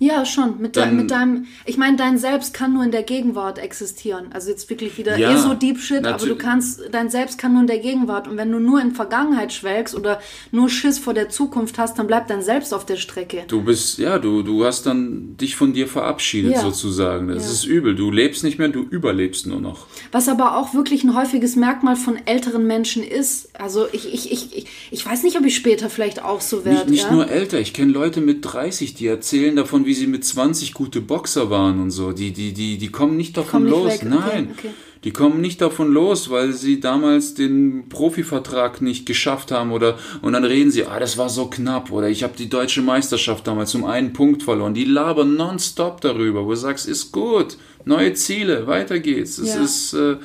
Ja, 0.00 0.24
schon. 0.24 0.60
Mit, 0.60 0.76
Dann- 0.76 0.90
dein, 0.90 0.96
mit 0.96 1.10
deinem, 1.10 1.46
ich 1.66 1.76
meine, 1.76 1.96
dein 1.96 2.18
Selbst 2.18 2.54
kann 2.54 2.72
nur 2.72 2.84
in 2.84 2.92
der 2.92 3.02
Gegenwart 3.02 3.58
existieren. 3.58 4.26
Also 4.32 4.48
jetzt 4.50 4.70
wirklich 4.70 4.96
wieder 4.96 5.18
Ja, 5.18 5.32
eh 5.32 5.36
so 5.38 5.54
Deep 5.54 5.80
Shit, 5.80 6.06
aber 6.06 6.24
du 6.24 6.36
kannst, 6.36 6.80
dein 6.92 7.10
Selbst 7.10 7.36
kann 7.36 7.52
nur 7.52 7.62
in 7.62 7.66
der 7.66 7.80
Gegenwart. 7.80 8.28
Und 8.28 8.36
wenn 8.36 8.52
du 8.52 8.60
nur 8.60 8.80
in 8.80 8.92
Vergangenheit 8.92 9.52
schwelgst 9.52 9.96
oder 9.96 10.20
nur 10.52 10.68
Schiss 10.68 11.00
vor 11.00 11.14
der 11.14 11.30
Zukunft 11.30 11.78
hast, 11.78 11.98
dann 11.98 12.06
bleibt 12.06 12.30
dein 12.30 12.42
Selbst 12.42 12.72
auf 12.72 12.86
der 12.86 12.94
Strecke. 12.94 13.42
Du 13.48 13.62
bist, 13.62 13.98
ja, 13.98 14.20
du, 14.20 14.42
du 14.44 14.64
hast 14.64 14.86
dann 14.86 15.36
dich 15.36 15.56
von 15.56 15.72
dir 15.72 15.88
verabschiedet 15.88 16.52
Ja. 16.52 16.60
sozusagen. 16.60 17.26
Das 17.26 17.46
Ja. 17.46 17.50
ist 17.52 17.64
übel. 17.64 17.96
Du 17.96 18.12
lebst 18.12 18.44
nicht 18.44 18.58
mehr, 18.60 18.68
du 18.68 18.82
überlebst 18.82 19.48
nur 19.48 19.60
noch. 19.60 19.86
Was 20.12 20.28
aber 20.28 20.56
auch 20.58 20.74
wirklich 20.74 21.02
ein 21.02 21.16
häufiges 21.16 21.56
Merkmal 21.56 21.96
von 21.96 22.16
älteren 22.24 22.68
Menschen 22.68 23.02
ist. 23.02 23.48
Also 23.60 23.86
ich, 23.90 24.14
ich, 24.14 24.30
ich, 24.30 24.56
ich, 24.56 24.66
ich 24.92 25.04
weiß 25.04 25.24
nicht, 25.24 25.36
ob 25.36 25.44
ich 25.44 25.56
später 25.56 25.90
vielleicht 25.90 26.22
auch 26.22 26.40
so 26.40 26.64
werde. 26.64 26.88
Nicht, 26.88 27.02
nicht 27.02 27.10
nur 27.10 27.28
älter, 27.28 27.58
ich 27.58 27.72
kenne 27.74 27.90
Leute 27.90 28.20
mit 28.20 28.38
30, 28.42 28.94
die 28.94 29.08
erzählen 29.08 29.56
davon, 29.56 29.86
wie 29.88 29.94
sie 29.94 30.06
mit 30.06 30.24
20 30.24 30.74
gute 30.74 31.00
Boxer 31.00 31.50
waren 31.50 31.80
und 31.80 31.90
so. 31.90 32.12
Die, 32.12 32.30
die, 32.32 32.52
die, 32.52 32.78
die 32.78 32.88
kommen 32.90 33.16
nicht 33.16 33.36
davon 33.36 33.68
kommen 33.68 33.84
nicht 33.86 34.02
los. 34.04 34.12
okay, 34.14 34.30
Nein. 34.34 34.54
okay. 34.56 34.70
Die 35.04 35.12
kommen 35.12 35.40
nicht 35.40 35.60
davon 35.60 35.92
los, 35.92 36.28
weil 36.28 36.52
sie 36.52 36.80
damals 36.80 37.34
den 37.34 37.88
Profivertrag 37.88 38.82
nicht 38.82 39.06
geschafft 39.06 39.52
haben 39.52 39.70
oder 39.72 39.96
und 40.22 40.32
dann 40.32 40.44
reden 40.44 40.70
sie, 40.72 40.84
ah, 40.86 40.98
das 40.98 41.16
war 41.16 41.28
so 41.28 41.46
knapp 41.46 41.92
oder 41.92 42.08
ich 42.08 42.22
habe 42.24 42.34
die 42.36 42.48
deutsche 42.48 42.82
Meisterschaft 42.82 43.46
damals 43.46 43.74
um 43.76 43.84
einen 43.84 44.12
Punkt 44.12 44.42
verloren. 44.42 44.74
Die 44.74 44.84
labern 44.84 45.36
nonstop 45.36 46.00
darüber, 46.00 46.44
wo 46.44 46.50
du 46.50 46.56
sagst, 46.56 46.88
ist 46.88 47.12
gut, 47.12 47.56
neue 47.84 48.12
Ziele, 48.14 48.66
weiter 48.66 48.98
geht's. 48.98 49.38
Es 49.38 49.54
Ja. 49.54 49.62
ist 49.62 49.92
äh, 49.94 50.16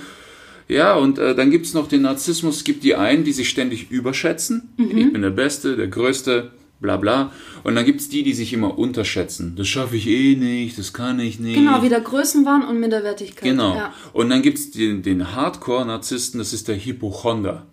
ja, 0.69 0.95
und 0.95 1.19
äh, 1.19 1.36
dann 1.36 1.52
gibt's 1.52 1.73
noch 1.76 1.88
den 1.88 2.02
Narzissmus. 2.04 2.58
Es 2.58 2.63
gibt 2.63 2.84
die 2.84 2.95
einen, 2.95 3.23
die 3.23 3.34
sich 3.34 3.49
ständig 3.49 3.91
überschätzen. 3.91 4.69
Mhm. 4.78 4.97
Ich 4.97 5.13
bin 5.13 5.21
der 5.21 5.30
Beste, 5.30 5.76
der 5.76 5.88
Größte, 5.88 6.52
bla 6.84 6.98
bla. 6.98 7.32
Und 7.63 7.74
dann 7.74 7.86
gibt's 7.86 8.10
die, 8.10 8.22
die 8.22 8.34
sich 8.34 8.54
immer 8.54 8.78
unterschätzen. 8.78 9.56
Das 9.56 9.67
schaffe 9.67 9.96
ich 9.96 10.08
eh 10.08 10.36
nicht, 10.36 10.78
das 10.78 10.93
kann 10.93 11.19
ich 11.19 11.39
nicht. 11.39 11.56
Genau, 11.56 11.82
wieder 11.82 12.00
Größenwahn 12.00 12.63
und 12.67 12.80
Minderwertigkeit. 12.80 13.43
Genau. 13.43 13.76
Ja. 13.76 13.93
Und 14.13 14.30
dann 14.30 14.43
gibt's 14.43 14.69
den, 14.69 15.02
den 15.02 15.36
Hardcore-Narzissten, 15.36 16.38
das 16.38 16.54
ist 16.54 16.67
der 16.67 16.78
Hypochonder. 16.78 17.65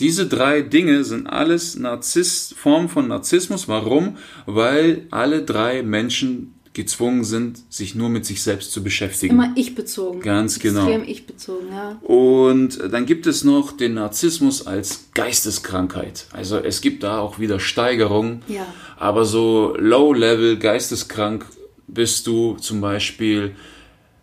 Diese 0.00 0.26
drei 0.26 0.62
Dinge 0.62 1.04
sind 1.04 1.28
alles 1.28 1.76
Narzisst, 1.76 2.54
Formen 2.54 2.88
von 2.88 3.06
Narzissmus. 3.06 3.68
Warum? 3.68 4.16
Weil 4.46 5.06
alle 5.10 5.42
drei 5.44 5.82
Menschen 5.84 6.54
gezwungen 6.74 7.24
sind, 7.24 7.60
sich 7.68 7.94
nur 7.94 8.08
mit 8.08 8.24
sich 8.24 8.42
selbst 8.42 8.72
zu 8.72 8.82
beschäftigen. 8.82 9.34
Immer 9.34 9.52
ich-bezogen. 9.56 10.22
Ganz 10.22 10.58
genau. 10.58 10.86
Extrem 10.86 11.08
ich-bezogen, 11.08 11.68
ja. 11.70 11.98
Und 12.02 12.78
dann 12.90 13.04
gibt 13.04 13.26
es 13.26 13.44
noch 13.44 13.72
den 13.72 13.94
Narzissmus 13.94 14.66
als 14.66 15.10
Geisteskrankheit. 15.14 16.26
Also 16.32 16.58
es 16.58 16.80
gibt 16.80 17.02
da 17.02 17.18
auch 17.18 17.38
wieder 17.38 17.60
Steigerungen. 17.60 18.42
Ja. 18.48 18.66
Aber 18.96 19.24
so 19.24 19.76
Low-Level 19.78 20.58
geisteskrank 20.58 21.44
bist 21.88 22.26
du 22.26 22.54
zum 22.54 22.80
Beispiel, 22.80 23.54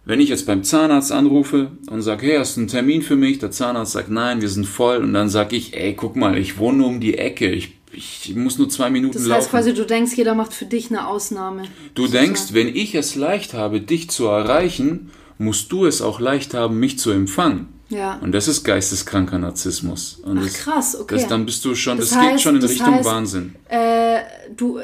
wenn 0.05 0.19
ich 0.19 0.29
jetzt 0.29 0.47
beim 0.47 0.63
Zahnarzt 0.63 1.11
anrufe 1.11 1.71
und 1.91 2.01
sage, 2.01 2.25
hey, 2.25 2.37
hast 2.37 2.57
du 2.57 2.61
einen 2.61 2.67
Termin 2.67 3.03
für 3.03 3.15
mich? 3.15 3.37
Der 3.37 3.51
Zahnarzt 3.51 3.91
sagt, 3.91 4.09
nein, 4.09 4.41
wir 4.41 4.49
sind 4.49 4.65
voll. 4.65 4.97
Und 4.97 5.13
dann 5.13 5.29
sage 5.29 5.55
ich, 5.55 5.77
ey, 5.77 5.93
guck 5.93 6.15
mal, 6.15 6.35
ich 6.37 6.57
wohne 6.57 6.83
um 6.83 6.99
die 6.99 7.19
Ecke. 7.19 7.51
Ich, 7.51 7.78
ich 7.91 8.33
muss 8.35 8.57
nur 8.57 8.69
zwei 8.69 8.89
Minuten 8.89 9.13
Das 9.13 9.25
laufen. 9.25 9.41
heißt 9.41 9.49
quasi, 9.51 9.73
du 9.73 9.85
denkst, 9.85 10.13
jeder 10.15 10.35
macht 10.35 10.53
für 10.53 10.65
dich 10.65 10.89
eine 10.89 11.07
Ausnahme. 11.07 11.63
Du 11.95 12.07
denkst, 12.07 12.53
wenn 12.53 12.67
ich 12.67 12.95
es 12.95 13.15
leicht 13.15 13.53
habe, 13.53 13.81
dich 13.81 14.09
zu 14.09 14.25
erreichen, 14.27 15.11
musst 15.37 15.71
du 15.71 15.85
es 15.85 16.01
auch 16.01 16.19
leicht 16.19 16.53
haben, 16.53 16.79
mich 16.79 16.99
zu 16.99 17.11
empfangen. 17.11 17.67
Ja. 17.89 18.19
Und 18.21 18.33
das 18.33 18.47
ist 18.47 18.63
geisteskranker 18.63 19.39
Narzissmus. 19.39 20.19
Und 20.23 20.37
Ach, 20.37 20.43
das, 20.43 20.53
krass, 20.53 20.95
okay. 20.99 21.15
Das, 21.15 21.27
dann 21.27 21.45
bist 21.47 21.65
du 21.65 21.73
schon, 21.73 21.97
das, 21.97 22.09
Das 22.11 22.19
geht 22.19 22.33
heißt- 22.35 22.39
schon 22.39 22.55
in 22.55 22.61
das 22.61 22.71
Richtung 22.71 22.93
heißt- 22.95 23.05
Wahnsinn. 23.05 23.55
Äh, 23.67 24.19
du, 24.55 24.77
äh, 24.77 24.83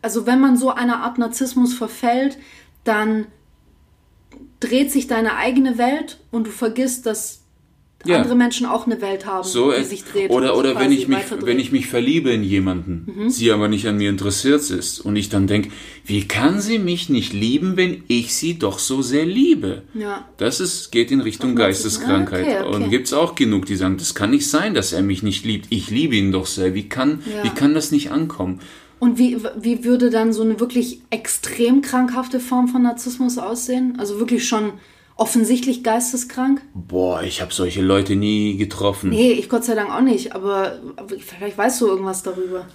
also 0.00 0.26
wenn 0.26 0.40
man 0.40 0.56
so 0.56 0.70
einer 0.70 1.00
Art 1.02 1.18
Narzissmus 1.18 1.74
verfällt, 1.74 2.38
dann 2.84 3.26
dreht 4.60 4.92
sich 4.92 5.06
deine 5.06 5.36
eigene 5.36 5.78
Welt 5.78 6.18
und 6.30 6.46
du 6.46 6.50
vergisst, 6.50 7.06
dass 7.06 7.39
Ja. 8.06 8.16
andere 8.16 8.34
Menschen 8.34 8.64
auch 8.66 8.86
eine 8.86 9.00
Welt 9.02 9.26
haben, 9.26 9.46
So, 9.46 9.72
die 9.72 9.76
äh, 9.78 9.84
sich 9.84 10.04
dreht. 10.04 10.30
oder 10.30 10.56
oder 10.56 10.78
wenn 10.78 10.90
ich 10.90 11.06
mich 11.06 11.18
wenn 11.42 11.58
ich 11.58 11.70
mich 11.70 11.86
verliebe 11.86 12.30
in 12.30 12.42
jemanden, 12.42 13.06
Mhm. 13.14 13.28
sie 13.30 13.50
aber 13.52 13.68
nicht 13.68 13.86
an 13.86 13.98
mir 13.98 14.08
interessiert 14.08 14.70
ist 14.70 15.00
und 15.00 15.16
ich 15.16 15.28
dann 15.28 15.46
denke, 15.46 15.68
wie 16.06 16.26
kann 16.26 16.60
sie 16.62 16.78
mich 16.78 17.10
nicht 17.10 17.34
lieben, 17.34 17.76
wenn 17.76 18.02
ich 18.08 18.34
sie 18.34 18.58
doch 18.58 18.78
so 18.78 19.02
sehr 19.02 19.26
liebe? 19.26 19.82
Ja. 19.92 20.26
Das 20.38 20.60
ist 20.60 20.90
geht 20.92 21.10
in 21.10 21.20
Richtung 21.20 21.52
Narzissmus. 21.54 21.94
Geisteskrankheit 22.00 22.46
Ah, 22.46 22.60
okay, 22.60 22.68
okay. 22.68 22.84
und 22.84 22.90
gibt's 22.90 23.12
auch 23.12 23.34
genug, 23.34 23.66
die 23.66 23.76
sagen, 23.76 23.98
das 23.98 24.14
kann 24.14 24.30
nicht 24.30 24.48
sein, 24.48 24.72
dass 24.72 24.92
er 24.94 25.02
mich 25.02 25.22
nicht 25.22 25.44
liebt. 25.44 25.66
Ich 25.68 25.90
liebe 25.90 26.16
ihn 26.16 26.32
doch 26.32 26.46
sehr. 26.46 26.74
Wie 26.74 26.88
kann 26.88 27.20
Ja. 27.26 27.44
wie 27.44 27.50
kann 27.50 27.74
das 27.74 27.92
nicht 27.92 28.10
ankommen? 28.12 28.60
Und 28.98 29.18
wie, 29.18 29.38
wie 29.58 29.84
würde 29.84 30.08
dann 30.10 30.32
so 30.32 30.42
eine 30.42 30.58
wirklich 30.60 31.00
extrem 31.10 31.80
krankhafte 31.82 32.40
Form 32.40 32.68
von 32.68 32.82
Narzissmus 32.82 33.38
aussehen? 33.38 33.96
Also 33.98 34.18
wirklich 34.18 34.46
schon 34.48 34.72
offensichtlich 35.20 35.82
geisteskrank? 35.84 36.62
Boah, 36.74 37.22
ich 37.22 37.40
habe 37.42 37.52
solche 37.52 37.82
Leute 37.82 38.16
nie 38.16 38.56
getroffen. 38.56 39.10
Nee, 39.10 39.32
ich 39.32 39.48
Gott 39.48 39.64
sei 39.64 39.74
Dank 39.74 39.90
auch 39.90 40.00
nicht, 40.00 40.34
aber, 40.34 40.78
aber 40.96 41.16
vielleicht 41.18 41.58
weißt 41.58 41.80
du 41.82 41.86
irgendwas 41.88 42.22
darüber. 42.22 42.66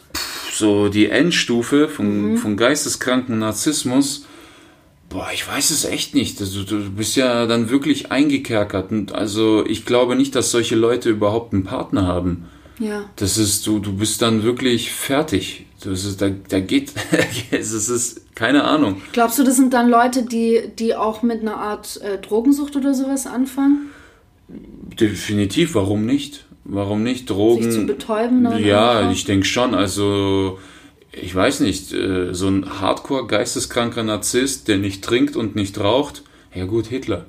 so 0.53 0.87
die 0.87 1.09
Endstufe 1.09 1.89
von, 1.89 2.31
Mhm. 2.33 2.37
von 2.37 2.55
geisteskranken 2.55 3.39
Narzissmus, 3.39 4.25
boah, 5.09 5.27
ich 5.33 5.45
weiß 5.47 5.71
es 5.71 5.83
echt 5.85 6.13
nicht. 6.15 6.39
Also, 6.39 6.63
du 6.63 6.89
bist 6.91 7.15
ja 7.17 7.45
dann 7.45 7.69
wirklich 7.69 8.11
eingekerkert. 8.11 8.91
Und 8.91 9.11
also 9.13 9.65
ich 9.65 9.85
glaube 9.85 10.15
nicht, 10.15 10.33
dass 10.35 10.51
solche 10.51 10.75
Leute 10.75 11.09
überhaupt 11.09 11.51
einen 11.53 11.63
Partner 11.65 12.05
haben. 12.07 12.45
Ja. 12.79 13.09
Das 13.15 13.37
ist, 13.37 13.65
du, 13.67 13.79
du 13.79 13.93
bist 13.93 14.21
dann 14.21 14.43
wirklich 14.43 14.91
fertig. 14.91 15.65
Das 15.83 16.03
ist, 16.03 16.21
da, 16.21 16.29
da 16.29 16.59
geht, 16.59 16.93
es 17.51 17.71
ist, 17.73 18.35
keine 18.35 18.63
Ahnung. 18.63 19.01
Glaubst 19.13 19.39
du, 19.39 19.43
das 19.43 19.55
sind 19.55 19.73
dann 19.73 19.89
Leute, 19.89 20.23
die, 20.23 20.63
die 20.77 20.95
auch 20.95 21.21
mit 21.21 21.41
einer 21.41 21.57
Art 21.57 22.01
äh, 22.01 22.17
Drogensucht 22.17 22.75
oder 22.75 22.93
sowas 22.93 23.27
anfangen? 23.27 23.91
Definitiv, 24.47 25.75
warum 25.75 26.05
nicht? 26.05 26.45
Warum 26.63 27.03
nicht? 27.03 27.29
Drogen. 27.29 27.63
Sich 27.63 27.73
zu 27.73 27.85
betäuben? 27.85 28.43
dann 28.43 28.63
Ja, 28.63 28.99
einfach? 28.99 29.11
ich 29.11 29.25
denke 29.25 29.45
schon. 29.45 29.75
Also, 29.75 30.57
ich 31.11 31.33
weiß 31.33 31.59
nicht, 31.61 31.93
äh, 31.93 32.33
so 32.33 32.47
ein 32.47 32.81
hardcore 32.81 33.27
geisteskranker 33.27 34.03
Narzisst, 34.03 34.67
der 34.67 34.77
nicht 34.77 35.03
trinkt 35.03 35.35
und 35.35 35.55
nicht 35.55 35.79
raucht, 35.79 36.23
ja 36.53 36.65
gut, 36.65 36.87
Hitler. 36.87 37.25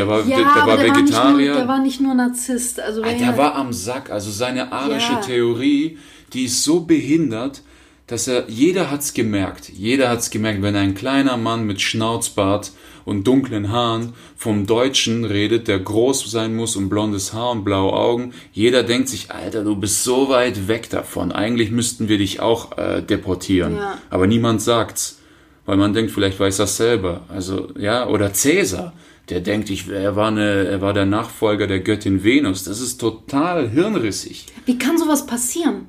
Der 0.00 0.08
war, 0.08 0.18
Ja, 0.20 0.36
der, 0.36 0.36
der 0.38 0.46
war 0.66 0.76
der 0.78 0.88
war, 0.88 0.96
Vegetarier. 0.96 1.48
nur, 1.50 1.56
der 1.60 1.68
war 1.68 1.78
nicht 1.82 2.00
nur 2.00 2.14
Narzisst. 2.14 2.80
Also 2.80 3.02
Ah, 3.02 3.12
der 3.12 3.28
er- 3.28 3.36
war 3.36 3.54
am 3.54 3.72
Sack. 3.72 4.10
Also 4.10 4.30
seine 4.30 4.72
arische 4.72 5.12
Ja. 5.12 5.20
Theorie, 5.20 5.98
die 6.32 6.44
ist 6.44 6.62
so 6.62 6.80
behindert, 6.80 7.62
dass 8.06 8.26
er, 8.28 8.44
jeder 8.48 8.90
hat's 8.90 9.12
gemerkt. 9.14 9.68
Jeder 9.68 10.08
hat's 10.08 10.30
gemerkt, 10.30 10.62
wenn 10.62 10.74
ein 10.74 10.94
kleiner 10.94 11.36
Mann 11.36 11.64
mit 11.64 11.80
Schnauzbart 11.80 12.72
und 13.04 13.26
dunklen 13.26 13.70
Haaren 13.70 14.14
vom 14.36 14.66
Deutschen 14.66 15.24
redet, 15.24 15.68
der 15.68 15.78
groß 15.78 16.30
sein 16.30 16.54
muss 16.56 16.76
und 16.76 16.88
blondes 16.88 17.32
Haar 17.32 17.50
und 17.52 17.64
blaue 17.64 17.92
Augen. 17.92 18.32
Jeder 18.52 18.82
denkt 18.82 19.08
sich, 19.08 19.30
Alter, 19.30 19.64
du 19.64 19.76
bist 19.76 20.02
so 20.04 20.28
weit 20.28 20.66
weg 20.68 20.90
davon. 20.90 21.30
Eigentlich 21.32 21.70
müssten 21.70 22.08
wir 22.08 22.18
dich 22.18 22.40
auch 22.40 22.76
äh, 22.78 23.02
deportieren. 23.02 23.76
Ja. 23.76 23.98
Aber 24.10 24.26
niemand 24.26 24.60
sagt's. 24.62 25.18
Weil 25.66 25.76
man 25.76 25.92
denkt, 25.92 26.10
vielleicht 26.10 26.40
weiß 26.40 26.58
er 26.58 26.66
selber. 26.66 27.20
Also, 27.28 27.68
ja, 27.78 28.08
oder 28.08 28.32
Cäsar. 28.32 28.92
Der 29.30 29.40
denkt, 29.40 29.70
ich, 29.70 29.88
er, 29.88 30.16
war 30.16 30.28
eine, 30.28 30.64
er 30.66 30.80
war 30.80 30.92
der 30.92 31.06
Nachfolger 31.06 31.66
der 31.66 31.80
Göttin 31.80 32.24
Venus. 32.24 32.64
Das 32.64 32.80
ist 32.80 32.98
total 32.98 33.68
hirnrissig. 33.70 34.46
Wie 34.66 34.76
kann 34.76 34.98
sowas 34.98 35.26
passieren? 35.26 35.86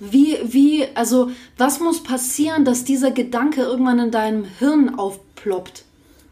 Wie, 0.00 0.36
wie, 0.44 0.84
also, 0.94 1.30
was 1.56 1.80
muss 1.80 2.02
passieren, 2.02 2.64
dass 2.64 2.84
dieser 2.84 3.12
Gedanke 3.12 3.62
irgendwann 3.62 3.98
in 3.98 4.10
deinem 4.10 4.44
Hirn 4.58 4.94
aufploppt? 4.96 5.84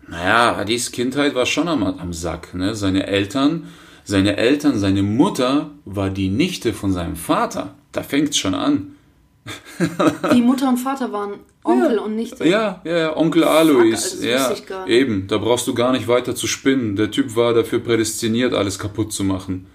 Naja, 0.08 0.56
Adis 0.56 0.92
Kindheit 0.92 1.34
war 1.34 1.46
schon 1.46 1.68
am, 1.68 1.82
am 1.82 2.12
Sack. 2.12 2.52
Ne? 2.52 2.74
Seine 2.74 3.06
Eltern, 3.06 3.68
seine 4.04 4.36
Eltern, 4.36 4.78
seine 4.78 5.02
Mutter 5.02 5.70
war 5.84 6.10
die 6.10 6.28
Nichte 6.28 6.74
von 6.74 6.92
seinem 6.92 7.16
Vater. 7.16 7.74
Da 7.92 8.02
fängt's 8.02 8.36
schon 8.36 8.54
an. 8.54 8.93
Die 10.32 10.40
Mutter 10.40 10.68
und 10.68 10.78
Vater 10.78 11.12
waren 11.12 11.34
Onkel 11.62 11.96
ja. 11.96 12.02
und 12.02 12.16
nicht. 12.16 12.38
Ja, 12.40 12.80
ja, 12.84 12.98
ja, 12.98 13.16
Onkel 13.16 13.44
Alois. 13.44 13.92
also 13.92 14.26
das 14.26 14.62
ja, 14.68 14.86
eben. 14.86 15.26
Da 15.26 15.38
brauchst 15.38 15.66
du 15.66 15.74
gar 15.74 15.92
nicht 15.92 16.08
weiter 16.08 16.34
zu 16.34 16.46
spinnen. 16.46 16.96
Der 16.96 17.10
Typ 17.10 17.36
war 17.36 17.52
dafür 17.52 17.80
prädestiniert, 17.80 18.54
alles 18.54 18.78
kaputt 18.78 19.12
zu 19.12 19.24
machen. 19.24 19.66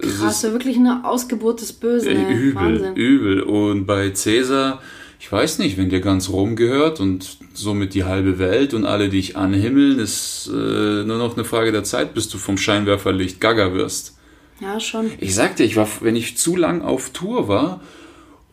Krass, 0.00 0.42
ja 0.42 0.52
wirklich 0.52 0.76
eine 0.76 1.04
Ausgeburt 1.04 1.60
des 1.60 1.72
Bösen. 1.72 2.08
Ey. 2.08 2.34
übel, 2.34 2.54
Wahnsinn. 2.54 2.96
übel. 2.96 3.42
Und 3.42 3.86
bei 3.86 4.10
Cäsar, 4.10 4.80
ich 5.18 5.30
weiß 5.30 5.58
nicht, 5.58 5.76
wenn 5.76 5.90
dir 5.90 6.00
ganz 6.00 6.30
Rom 6.30 6.56
gehört 6.56 7.00
und 7.00 7.38
somit 7.52 7.94
die 7.94 8.04
halbe 8.04 8.38
Welt 8.38 8.72
und 8.72 8.86
alle 8.86 9.10
dich 9.10 9.36
anhimmeln, 9.36 9.98
ist 9.98 10.48
äh, 10.52 11.04
nur 11.04 11.18
noch 11.18 11.36
eine 11.36 11.44
Frage 11.44 11.72
der 11.72 11.84
Zeit, 11.84 12.14
bis 12.14 12.28
du 12.28 12.38
vom 12.38 12.56
Scheinwerferlicht 12.56 13.40
gaga 13.40 13.74
wirst. 13.74 14.16
Ja, 14.60 14.80
schon. 14.80 15.10
Ich 15.18 15.34
sagte, 15.34 15.62
ich 15.62 15.76
war, 15.76 15.88
wenn 16.00 16.16
ich 16.16 16.36
zu 16.36 16.56
lang 16.56 16.82
auf 16.82 17.10
Tour 17.10 17.48
war 17.48 17.80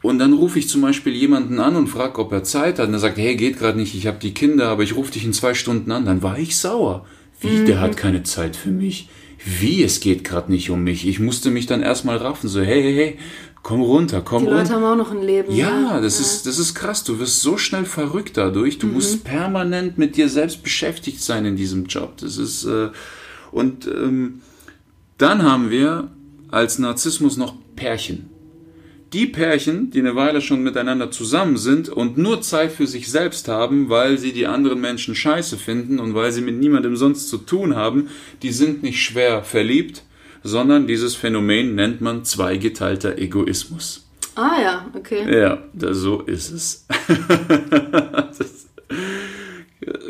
und 0.08 0.20
dann 0.20 0.34
rufe 0.34 0.58
ich 0.60 0.68
zum 0.70 0.82
Beispiel 0.82 1.14
jemanden 1.14 1.60
an 1.60 1.76
und 1.76 1.88
frage, 1.88 2.20
ob 2.20 2.32
er 2.32 2.44
Zeit 2.44 2.80
hat 2.80 2.88
und 2.88 2.94
er 2.94 3.00
sagt, 3.00 3.18
hey, 3.18 3.36
geht 3.36 3.60
gerade 3.60 3.78
nicht, 3.78 3.94
ich 3.96 4.08
habe 4.08 4.18
die 4.20 4.34
Kinder, 4.34 4.70
aber 4.70 4.84
ich 4.84 4.96
rufe 4.96 5.12
dich 5.12 5.24
in 5.26 5.34
zwei 5.34 5.54
Stunden 5.54 5.92
an, 5.92 6.06
dann 6.06 6.22
war 6.24 6.38
ich 6.40 6.58
sauer. 6.58 7.06
Wie, 7.40 7.64
der 7.66 7.78
Mhm. 7.78 7.82
hat 7.82 7.98
keine 7.98 8.24
Zeit 8.24 8.56
für 8.56 8.72
mich. 8.72 9.10
Wie, 9.46 9.84
es 9.84 10.00
geht 10.00 10.24
gerade 10.24 10.52
nicht 10.52 10.70
um 10.72 10.84
mich. 10.84 11.08
Ich 11.08 11.20
musste 11.20 11.52
mich 11.52 11.68
dann 11.68 11.82
erstmal 11.84 12.18
raffen, 12.18 12.50
so, 12.50 12.60
hey, 12.62 12.82
hey, 12.82 12.96
hey, 12.96 13.18
komm 13.62 13.82
runter, 13.82 14.22
komm 14.22 14.44
Die 14.44 14.48
runter. 14.50 14.64
Leute 14.64 14.74
haben 14.76 14.84
auch 14.84 14.96
noch 14.96 15.12
ein 15.12 15.22
Leben. 15.22 15.54
Ja, 15.54 16.02
das 16.02 16.20
ist, 16.20 16.48
das 16.48 16.58
ist 16.58 16.74
krass. 16.74 17.04
Du 17.04 17.20
wirst 17.20 17.42
so 17.42 17.58
schnell 17.58 17.86
verrückt 17.86 18.36
dadurch. 18.38 18.80
Du 18.80 18.88
Mhm. 18.88 18.94
musst 18.94 19.24
permanent 19.24 19.98
mit 20.00 20.18
dir 20.18 20.28
selbst 20.30 20.64
beschäftigt 20.64 21.22
sein 21.22 21.46
in 21.46 21.56
diesem 21.56 21.86
Job. 21.86 22.18
Das 22.20 22.38
ist, 22.38 22.66
äh, 22.66 22.90
und 23.52 23.86
ähm, 23.88 24.42
dann 25.20 25.44
haben 25.44 25.70
wir 25.70 26.10
als 26.50 26.80
Narzissmus 26.80 27.38
noch 27.38 27.54
Pärchen. 27.76 28.30
Die 29.14 29.26
Pärchen, 29.26 29.90
die 29.90 30.00
eine 30.00 30.16
Weile 30.16 30.42
schon 30.42 30.64
miteinander 30.64 31.12
zusammen 31.12 31.56
sind 31.56 31.88
und 31.88 32.18
nur 32.18 32.42
Zeit 32.42 32.74
für 32.74 32.88
sich 32.88 33.10
selbst 33.10 33.48
haben, 33.48 33.90
weil 33.90 34.18
sie 34.18 34.34
die 34.34 34.48
anderen 34.48 34.82
Menschen 34.82 35.16
scheiße 35.16 35.58
finden 35.58 36.00
und 36.00 36.14
weil 36.14 36.34
sie 36.34 36.42
mit 36.42 36.58
niemandem 36.58 36.98
sonst 36.98 37.30
zu 37.30 37.38
tun 37.38 37.76
haben, 37.76 38.10
die 38.42 38.52
sind 38.52 38.84
nicht 38.84 39.02
schwer 39.02 39.44
verliebt, 39.44 40.04
sondern 40.44 40.88
dieses 40.88 41.16
Phänomen 41.16 41.76
nennt 41.76 42.02
man 42.02 42.26
zweigeteilter 42.26 43.18
Egoismus. 43.18 44.08
Ah 44.36 44.62
ja, 44.62 44.86
okay. 44.94 45.40
Ja, 45.40 45.58
so 45.94 46.22
ist 46.22 46.52
es. 46.52 46.86
das, 47.92 48.68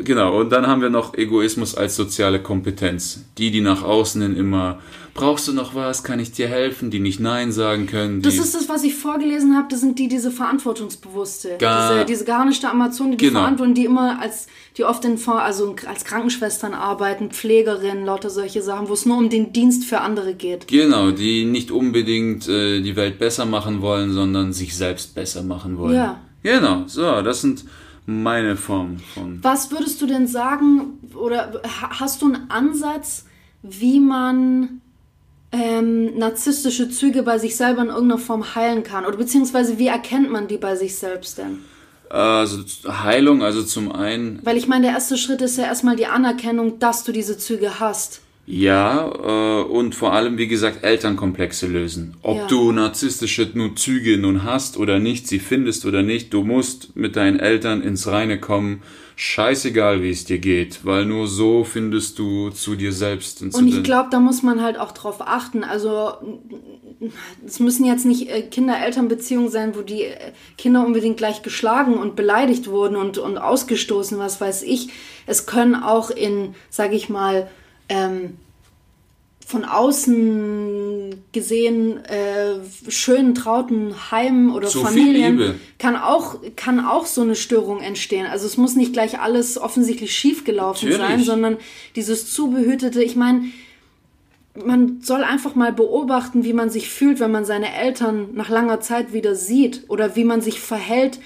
genau, 0.02 0.40
und 0.40 0.50
dann 0.50 0.66
haben 0.66 0.82
wir 0.82 0.90
noch 0.90 1.14
Egoismus 1.14 1.74
als 1.74 1.96
soziale 1.96 2.42
Kompetenz. 2.42 3.24
Die, 3.38 3.50
die 3.50 3.60
nach 3.60 3.82
außen 3.82 4.20
hin 4.20 4.36
immer, 4.36 4.80
brauchst 5.18 5.48
du 5.48 5.52
noch 5.52 5.74
was, 5.74 6.02
kann 6.04 6.18
ich 6.20 6.32
dir 6.32 6.48
helfen, 6.48 6.90
die 6.90 7.00
nicht 7.00 7.20
Nein 7.20 7.52
sagen 7.52 7.86
können. 7.86 8.22
Das 8.22 8.36
ist 8.38 8.54
das, 8.54 8.68
was 8.68 8.84
ich 8.84 8.94
vorgelesen 8.94 9.56
habe. 9.56 9.66
Das 9.70 9.80
sind 9.80 9.98
die, 9.98 10.08
diese 10.08 10.30
Verantwortungsbewusste. 10.30 11.56
Ga- 11.58 11.92
diese, 11.94 12.04
diese 12.06 12.24
geharnischte 12.24 12.70
Amazon, 12.70 13.10
die 13.12 13.16
Genau. 13.16 13.40
verantworten, 13.40 13.74
die 13.74 13.84
immer 13.84 14.20
als, 14.20 14.46
die 14.76 14.84
oft 14.84 15.04
in, 15.04 15.18
also 15.26 15.74
als 15.86 16.04
Krankenschwestern 16.04 16.74
arbeiten, 16.74 17.30
Pflegerinnen, 17.30 18.04
lauter 18.04 18.30
solche 18.30 18.62
Sachen, 18.62 18.88
wo 18.88 18.92
es 18.92 19.06
nur 19.06 19.18
um 19.18 19.28
den 19.30 19.52
Dienst 19.52 19.84
für 19.84 20.00
andere 20.00 20.34
geht. 20.34 20.68
Genau, 20.68 21.10
die 21.10 21.44
nicht 21.44 21.70
unbedingt 21.70 22.48
äh, 22.48 22.80
die 22.80 22.96
Welt 22.96 23.18
besser 23.18 23.44
machen 23.46 23.80
wollen, 23.82 24.12
sondern 24.12 24.52
sich 24.52 24.76
selbst 24.76 25.14
besser 25.14 25.42
machen 25.42 25.78
wollen. 25.78 25.94
Ja. 25.96 26.20
Genau, 26.42 26.84
so, 26.86 27.02
das 27.22 27.40
sind 27.40 27.64
meine 28.06 28.56
Formen 28.56 29.00
von. 29.14 29.38
Was 29.42 29.70
würdest 29.70 30.00
du 30.00 30.06
denn 30.06 30.26
sagen, 30.26 30.98
oder 31.14 31.60
ha- 31.64 32.00
hast 32.00 32.22
du 32.22 32.26
einen 32.26 32.48
Ansatz, 32.50 33.26
wie 33.62 33.98
man 34.00 34.80
ähm, 35.52 36.18
narzisstische 36.18 36.90
Züge 36.90 37.22
bei 37.22 37.38
sich 37.38 37.56
selber 37.56 37.82
in 37.82 37.88
irgendeiner 37.88 38.18
Form 38.18 38.54
heilen 38.54 38.82
kann? 38.82 39.06
Oder 39.06 39.16
beziehungsweise 39.16 39.78
wie 39.78 39.86
erkennt 39.86 40.30
man 40.30 40.48
die 40.48 40.58
bei 40.58 40.76
sich 40.76 40.96
selbst 40.96 41.38
denn? 41.38 41.64
Also 42.10 42.62
Heilung, 42.86 43.42
also 43.42 43.62
zum 43.62 43.92
einen 43.92 44.40
Weil 44.44 44.56
ich 44.56 44.66
meine, 44.66 44.86
der 44.86 44.94
erste 44.94 45.18
Schritt 45.18 45.42
ist 45.42 45.58
ja 45.58 45.64
erstmal 45.64 45.96
die 45.96 46.06
Anerkennung, 46.06 46.78
dass 46.78 47.04
du 47.04 47.12
diese 47.12 47.36
Züge 47.36 47.80
hast. 47.80 48.22
Ja, 48.50 49.10
äh, 49.12 49.62
und 49.62 49.94
vor 49.94 50.14
allem, 50.14 50.38
wie 50.38 50.48
gesagt, 50.48 50.82
Elternkomplexe 50.82 51.66
lösen. 51.66 52.16
Ob 52.22 52.38
Ja. 52.38 52.46
du 52.46 52.72
narzisstische 52.72 53.46
nun 53.52 53.76
Züge 53.76 54.16
nun 54.16 54.42
hast 54.42 54.78
oder 54.78 54.98
nicht, 54.98 55.28
sie 55.28 55.38
findest 55.38 55.84
oder 55.84 56.02
nicht, 56.02 56.32
du 56.32 56.44
musst 56.44 56.96
mit 56.96 57.14
deinen 57.16 57.38
Eltern 57.40 57.82
ins 57.82 58.06
Reine 58.06 58.40
kommen. 58.40 58.82
Scheißegal, 59.16 60.02
wie 60.02 60.10
es 60.10 60.24
dir 60.24 60.38
geht, 60.38 60.86
weil 60.86 61.04
nur 61.04 61.26
so 61.26 61.62
findest 61.64 62.18
du 62.18 62.48
zu 62.48 62.74
dir 62.74 62.92
selbst 62.92 63.42
und 63.42 63.54
Und 63.54 63.68
ich 63.68 63.82
glaube, 63.82 64.08
da 64.10 64.18
muss 64.18 64.42
man 64.42 64.62
halt 64.62 64.78
auch 64.78 64.92
drauf 64.92 65.16
achten. 65.20 65.62
Also 65.62 66.12
es 67.44 67.60
müssen 67.60 67.84
jetzt 67.84 68.06
nicht 68.06 68.30
äh, 68.30 68.42
Kinder-Eltern-Beziehungen 68.42 69.50
sein, 69.50 69.74
wo 69.76 69.82
die 69.82 70.04
äh, 70.04 70.16
Kinder 70.56 70.86
unbedingt 70.86 71.18
gleich 71.18 71.42
geschlagen 71.42 71.94
und 71.98 72.16
beleidigt 72.16 72.68
wurden 72.68 72.96
und, 72.96 73.18
und 73.18 73.36
ausgestoßen, 73.36 74.18
was 74.18 74.40
weiß 74.40 74.62
ich. 74.62 74.88
Es 75.26 75.44
können 75.44 75.74
auch 75.74 76.10
in, 76.10 76.54
sage 76.70 76.94
ich 76.96 77.10
mal, 77.10 77.50
ähm, 77.88 78.36
von 79.48 79.64
außen 79.64 81.24
gesehen 81.32 82.04
äh, 82.04 82.56
schönen 82.90 83.34
trauten 83.34 83.94
Heimen 84.10 84.50
oder 84.50 84.68
viel 84.68 84.82
Familien 84.82 85.58
kann 85.78 85.96
auch 85.96 86.36
kann 86.54 86.84
auch 86.84 87.06
so 87.06 87.22
eine 87.22 87.34
Störung 87.34 87.80
entstehen. 87.80 88.26
Also 88.26 88.46
es 88.46 88.58
muss 88.58 88.76
nicht 88.76 88.92
gleich 88.92 89.20
alles 89.20 89.56
offensichtlich 89.56 90.14
schief 90.14 90.44
gelaufen 90.44 90.90
Natürlich. 90.90 91.08
sein, 91.08 91.24
sondern 91.24 91.56
dieses 91.96 92.30
zu 92.30 92.50
behütete. 92.50 93.02
Ich 93.02 93.16
meine, 93.16 93.44
man 94.54 95.00
soll 95.00 95.24
einfach 95.24 95.54
mal 95.54 95.72
beobachten, 95.72 96.44
wie 96.44 96.52
man 96.52 96.68
sich 96.68 96.90
fühlt, 96.90 97.18
wenn 97.18 97.30
man 97.30 97.46
seine 97.46 97.72
Eltern 97.72 98.34
nach 98.34 98.50
langer 98.50 98.82
Zeit 98.82 99.14
wieder 99.14 99.34
sieht 99.34 99.84
oder 99.88 100.14
wie 100.14 100.24
man 100.24 100.42
sich 100.42 100.60
verhält 100.60 101.20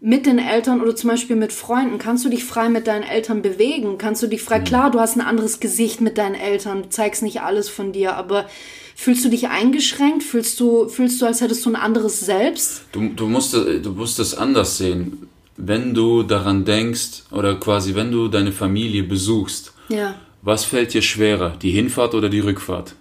mit 0.00 0.26
den 0.26 0.38
Eltern 0.38 0.80
oder 0.80 0.94
zum 0.94 1.10
Beispiel 1.10 1.34
mit 1.36 1.52
Freunden. 1.52 1.98
Kannst 1.98 2.24
du 2.24 2.28
dich 2.28 2.44
frei 2.44 2.68
mit 2.68 2.86
deinen 2.86 3.02
Eltern 3.02 3.42
bewegen? 3.42 3.98
Kannst 3.98 4.22
du 4.22 4.26
dich 4.28 4.42
frei, 4.42 4.60
klar, 4.60 4.90
du 4.90 5.00
hast 5.00 5.16
ein 5.16 5.20
anderes 5.20 5.58
Gesicht 5.60 6.00
mit 6.00 6.18
deinen 6.18 6.36
Eltern, 6.36 6.82
du 6.84 6.88
zeigst 6.88 7.22
nicht 7.22 7.40
alles 7.40 7.68
von 7.68 7.92
dir, 7.92 8.14
aber 8.16 8.46
fühlst 8.94 9.24
du 9.24 9.28
dich 9.28 9.48
eingeschränkt? 9.48 10.22
Fühlst 10.22 10.60
du, 10.60 10.88
fühlst 10.88 11.20
du, 11.20 11.26
als 11.26 11.40
hättest 11.40 11.64
du 11.66 11.70
ein 11.70 11.76
anderes 11.76 12.20
Selbst? 12.20 12.82
Du, 12.92 13.08
du, 13.08 13.26
musst, 13.26 13.54
du 13.54 13.90
musst 13.90 14.18
es 14.20 14.34
anders 14.36 14.78
sehen. 14.78 15.28
Wenn 15.56 15.92
du 15.94 16.22
daran 16.22 16.64
denkst 16.64 17.24
oder 17.32 17.56
quasi 17.56 17.96
wenn 17.96 18.12
du 18.12 18.28
deine 18.28 18.52
Familie 18.52 19.02
besuchst, 19.02 19.72
Ja, 19.88 20.14
was 20.42 20.64
fällt 20.64 20.94
dir 20.94 21.02
schwerer, 21.02 21.56
die 21.60 21.70
Hinfahrt 21.70 22.14
oder 22.14 22.28
die 22.28 22.38
Rückfahrt? 22.38 22.94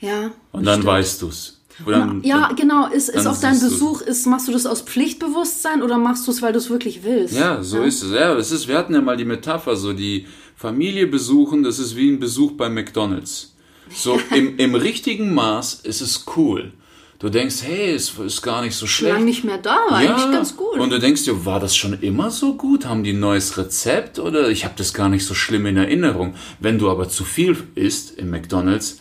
ja. 0.00 0.30
Und 0.52 0.64
dann 0.64 0.74
stimmt. 0.74 0.86
weißt 0.86 1.22
du's. 1.22 1.55
Dann- 1.84 2.22
Ja, 2.22 2.50
genau. 2.56 2.86
Ist, 2.88 3.08
ist 3.10 3.16
dann 3.24 3.26
auch 3.34 3.40
dein. 3.40 3.58
Besuch, 3.60 4.00
ist, 4.00 4.26
machst 4.26 4.48
du 4.48 4.52
das 4.52 4.64
aus 4.66 4.80
Pflichtbewusstsein 4.82 5.82
oder 5.82 5.98
machst 5.98 6.26
du 6.26 6.30
es, 6.30 6.40
weil 6.42 6.52
du 6.52 6.58
es 6.58 6.70
wirklich 6.70 7.02
willst? 7.04 7.34
Ja, 7.34 7.62
so 7.62 7.82
ist 7.82 8.02
es. 8.02 8.12
Ja, 8.12 8.34
es 8.34 8.50
ist, 8.52 8.68
wir 8.68 8.78
hatten 8.78 8.94
ja 8.94 9.00
mal 9.02 9.16
die 9.16 9.24
Metapher, 9.24 9.76
so 9.76 9.92
die 9.92 10.26
Familie 10.56 11.06
besuchen, 11.06 11.62
das 11.62 11.78
ist 11.78 11.96
wie 11.96 12.10
ein 12.10 12.18
Besuch 12.18 12.52
bei 12.52 12.68
McDonalds. 12.68 13.54
So 13.94 14.18
im, 14.34 14.56
im 14.58 14.74
richtigen 14.74 15.34
Maß 15.34 15.80
ist 15.84 16.00
es 16.00 16.24
cool. 16.36 16.72
Du 17.18 17.30
denkst, 17.30 17.56
hey, 17.62 17.92
es 17.94 18.10
ist 18.18 18.42
gar 18.42 18.60
nicht 18.60 18.74
so 18.76 18.86
schlecht. 18.86 19.14
Lang 19.14 19.24
nicht 19.24 19.42
mehr 19.42 19.56
da, 19.56 19.76
war 19.88 19.96
eigentlich 19.96 20.30
ganz 20.32 20.54
gut. 20.54 20.78
Und 20.78 20.90
du 20.90 20.98
denkst 20.98 21.24
dir, 21.24 21.46
war 21.46 21.60
das 21.60 21.74
schon 21.74 21.98
immer 22.02 22.30
so 22.30 22.54
gut? 22.56 22.84
Haben 22.84 23.04
die 23.04 23.12
ein 23.14 23.20
neues 23.20 23.56
Rezept 23.56 24.18
oder 24.18 24.50
ich 24.50 24.64
habe 24.66 24.74
das 24.76 24.92
gar 24.92 25.08
nicht 25.08 25.24
so 25.24 25.32
schlimm 25.32 25.64
in 25.64 25.78
Erinnerung. 25.78 26.34
Wenn 26.60 26.78
du 26.78 26.90
aber 26.90 27.08
zu 27.08 27.24
viel 27.24 27.56
isst 27.74 28.18
im 28.18 28.28
McDonalds, 28.30 29.00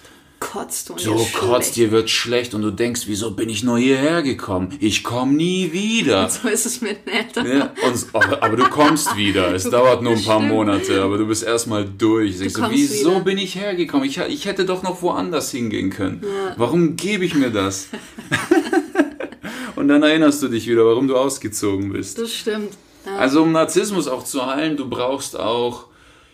kotzt 0.51 0.91
und 0.91 0.99
so 0.99 1.15
kotzt 1.37 1.75
dir 1.75 1.91
wird 1.91 2.09
schlecht 2.09 2.53
und 2.53 2.61
du 2.61 2.71
denkst, 2.71 3.03
wieso 3.07 3.31
bin 3.31 3.49
ich 3.49 3.63
nur 3.63 3.77
hierher 3.77 4.21
gekommen? 4.21 4.75
Ich 4.79 5.03
komme 5.03 5.33
nie 5.33 5.71
wieder. 5.71 6.29
So 6.35 6.49
ist 6.49 6.65
es 6.65 6.81
mit 6.81 6.99
Eltern. 7.05 7.47
Ja, 7.47 7.73
und, 7.85 8.05
aber, 8.13 8.43
aber 8.43 8.57
du 8.57 8.65
kommst 8.65 9.15
wieder. 9.15 9.53
Es 9.53 9.63
dauert 9.69 10.01
nur 10.01 10.13
ein 10.13 10.23
paar 10.23 10.39
Stimmt. 10.39 10.53
Monate, 10.53 11.01
aber 11.01 11.17
du 11.17 11.27
bist 11.27 11.43
erstmal 11.43 11.85
durch. 11.85 12.41
Ich 12.41 12.53
so, 12.53 12.63
wieso 12.69 13.11
wieder. 13.11 13.19
bin 13.21 13.37
ich 13.37 13.55
hergekommen? 13.55 14.05
Ich, 14.07 14.17
ich 14.17 14.45
hätte 14.45 14.65
doch 14.65 14.83
noch 14.83 15.01
woanders 15.01 15.51
hingehen 15.51 15.91
können. 15.91 16.23
Warum 16.57 16.97
gebe 16.97 17.23
ich 17.23 17.35
mir 17.35 17.51
das? 17.51 17.87
und 19.75 19.87
dann 19.87 20.03
erinnerst 20.03 20.43
du 20.43 20.49
dich 20.49 20.67
wieder, 20.67 20.85
warum 20.85 21.07
du 21.07 21.15
ausgezogen 21.15 21.93
bist. 21.93 22.17
Das 22.19 22.33
stimmt. 22.33 22.73
Ja. 23.05 23.17
Also 23.17 23.43
um 23.43 23.51
Narzissmus 23.51 24.07
auch 24.07 24.23
zu 24.23 24.45
heilen, 24.45 24.77
du 24.77 24.89
brauchst 24.89 25.39
auch 25.39 25.85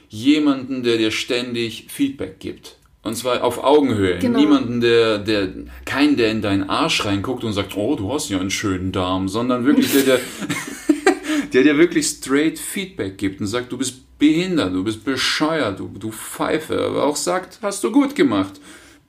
jemanden, 0.09 0.83
der 0.83 0.97
dir 0.97 1.11
ständig 1.11 1.85
Feedback 1.89 2.39
gibt. 2.39 2.77
Und 3.03 3.15
zwar 3.15 3.43
auf 3.43 3.63
Augenhöhe. 3.63 4.19
Genau. 4.19 4.39
Niemanden, 4.39 4.79
der, 4.79 5.17
der, 5.17 5.49
kein, 5.85 6.17
der 6.17 6.29
in 6.29 6.41
deinen 6.41 6.69
Arsch 6.69 7.03
reinguckt 7.03 7.43
und 7.43 7.53
sagt, 7.53 7.75
oh, 7.75 7.95
du 7.95 8.13
hast 8.13 8.29
ja 8.29 8.39
einen 8.39 8.51
schönen 8.51 8.91
Darm, 8.91 9.27
sondern 9.27 9.65
wirklich 9.65 9.91
der, 9.91 10.03
der, 10.03 10.19
der 11.53 11.63
dir 11.63 11.77
wirklich 11.77 12.05
straight 12.07 12.59
Feedback 12.59 13.17
gibt 13.17 13.41
und 13.41 13.47
sagt, 13.47 13.71
du 13.71 13.77
bist 13.77 14.17
behindert, 14.19 14.73
du 14.73 14.83
bist 14.83 15.03
bescheuert, 15.03 15.79
du, 15.79 15.87
du 15.87 16.11
Pfeife, 16.11 16.79
aber 16.79 17.03
auch 17.05 17.15
sagt, 17.15 17.57
hast 17.63 17.83
du 17.83 17.91
gut 17.91 18.13
gemacht. 18.13 18.61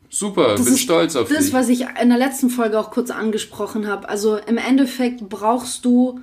Super, 0.09 0.57
Das 0.57 0.65
bin 0.65 0.77
stolz 0.77 1.17
auf 1.17 1.29
das, 1.29 1.47
dich. 1.47 1.53
was 1.53 1.69
ich 1.69 1.87
in 2.03 2.09
der 2.09 2.19
letzten 2.19 2.51
Folge 2.51 2.79
auch 2.79 2.91
kurz 2.91 3.11
angesprochen 3.11 3.87
habe. 3.87 4.09
Also 4.09 4.37
im 4.37 4.59
Endeffekt 4.59 5.29
brauchst 5.29 5.85
du 5.85 6.21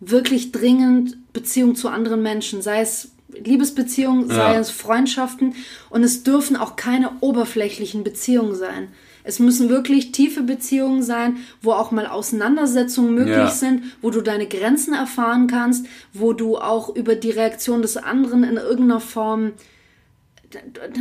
wirklich 0.00 0.52
dringend 0.52 1.16
Beziehung 1.32 1.74
zu 1.74 1.88
anderen 1.88 2.22
Menschen, 2.22 2.62
sei 2.62 2.80
es 2.80 3.12
Liebesbeziehungen, 3.44 4.28
sei 4.28 4.52
Ja. 4.54 4.60
es 4.60 4.70
Freundschaften 4.70 5.54
und 5.90 6.02
es 6.02 6.22
dürfen 6.22 6.56
auch 6.56 6.76
keine 6.76 7.10
oberflächlichen 7.20 8.04
Beziehungen 8.04 8.54
sein. 8.54 8.88
Es 9.24 9.38
müssen 9.40 9.68
wirklich 9.68 10.12
tiefe 10.12 10.42
Beziehungen 10.42 11.02
sein, 11.02 11.36
wo 11.60 11.72
auch 11.72 11.90
mal 11.90 12.06
Auseinandersetzungen 12.06 13.14
möglich 13.14 13.36
Ja. 13.36 13.50
sind, 13.50 13.82
wo 14.00 14.10
du 14.10 14.22
deine 14.22 14.46
Grenzen 14.46 14.94
erfahren 14.94 15.46
kannst, 15.48 15.84
wo 16.14 16.32
du 16.32 16.56
auch 16.56 16.94
über 16.96 17.14
die 17.14 17.30
Reaktion 17.30 17.82
des 17.82 17.96
anderen 17.98 18.42
in 18.44 18.56
irgendeiner 18.56 19.00
Form 19.00 19.52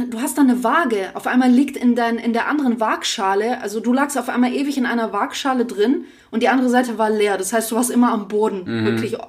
du 0.09 0.19
hast 0.21 0.37
da 0.37 0.41
eine 0.41 0.61
Waage. 0.65 1.11
Auf 1.13 1.25
einmal 1.25 1.49
liegt 1.49 1.77
in, 1.77 1.95
dein, 1.95 2.17
in 2.17 2.33
der 2.33 2.49
anderen 2.49 2.81
Waagschale, 2.81 3.61
also 3.61 3.79
du 3.79 3.93
lagst 3.93 4.17
auf 4.17 4.27
einmal 4.27 4.53
ewig 4.53 4.77
in 4.77 4.85
einer 4.85 5.13
Waagschale 5.13 5.63
drin 5.65 6.03
und 6.31 6.43
die 6.43 6.49
andere 6.49 6.69
Seite 6.69 6.97
war 6.97 7.09
leer. 7.09 7.37
Das 7.37 7.53
heißt, 7.53 7.71
du 7.71 7.75
warst 7.77 7.89
immer 7.89 8.11
am 8.11 8.27
Boden, 8.27 8.65
wirklich 8.65 9.13
äh, 9.13 9.19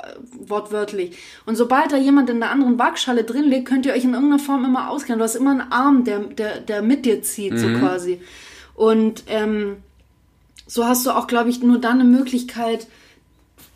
wortwörtlich. 0.50 1.16
Und 1.46 1.56
sobald 1.56 1.92
da 1.92 1.96
jemand 1.96 2.30
in 2.30 2.40
der 2.40 2.50
anderen 2.50 2.78
Waagschale 2.78 3.24
drin 3.24 3.44
liegt, 3.44 3.68
könnt 3.68 3.86
ihr 3.86 3.92
euch 3.92 4.04
in 4.04 4.14
irgendeiner 4.14 4.42
Form 4.42 4.64
immer 4.64 4.90
auskennen. 4.90 5.18
Du 5.18 5.24
hast 5.24 5.36
immer 5.36 5.50
einen 5.50 5.72
Arm, 5.72 6.04
der, 6.04 6.20
der, 6.20 6.60
der 6.60 6.82
mit 6.82 7.04
dir 7.06 7.22
zieht, 7.22 7.58
so 7.58 7.68
quasi. 7.78 8.20
Und 8.74 9.24
ähm, 9.26 9.78
so 10.66 10.86
hast 10.86 11.06
du 11.06 11.10
auch, 11.10 11.26
glaube 11.26 11.50
ich, 11.50 11.62
nur 11.62 11.78
dann 11.78 12.00
eine 12.00 12.08
Möglichkeit, 12.08 12.86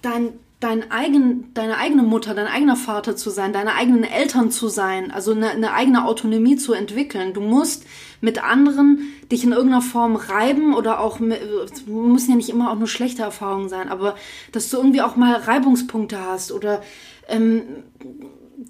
dein, 0.03 0.35
dein 0.61 0.91
eigen, 0.91 1.53
deine 1.55 1.79
eigene 1.79 2.03
Mutter, 2.03 2.35
dein 2.35 2.47
eigener 2.47 2.77
Vater 2.77 3.17
zu 3.17 3.31
sein, 3.31 3.53
deine 3.53 3.75
eigenen 3.75 4.05
Eltern 4.05 4.51
zu 4.51 4.69
sein, 4.69 5.11
also 5.11 5.33
eine, 5.33 5.51
eine 5.51 5.73
eigene 5.73 6.07
Autonomie 6.07 6.57
zu 6.57 6.73
entwickeln. 6.73 7.33
Du 7.33 7.41
musst 7.41 7.85
mit 8.23 8.43
anderen 8.43 9.01
dich 9.31 9.45
in 9.45 9.53
irgendeiner 9.53 9.83
Form 9.83 10.17
reiben 10.17 10.75
oder 10.75 11.01
auch, 11.01 11.19
müssen 11.19 12.31
ja 12.31 12.37
nicht 12.37 12.49
immer 12.49 12.71
auch 12.71 12.79
nur 12.79 12.89
schlechte 12.89 13.23
Erfahrungen 13.23 13.69
sein, 13.69 13.89
aber 13.91 14.15
dass 14.53 14.71
du 14.71 14.79
irgendwie 14.79 15.03
auch 15.03 15.17
mal 15.17 15.35
Reibungspunkte 15.35 16.19
hast 16.19 16.53
oder 16.53 16.83
ähm, 17.29 17.63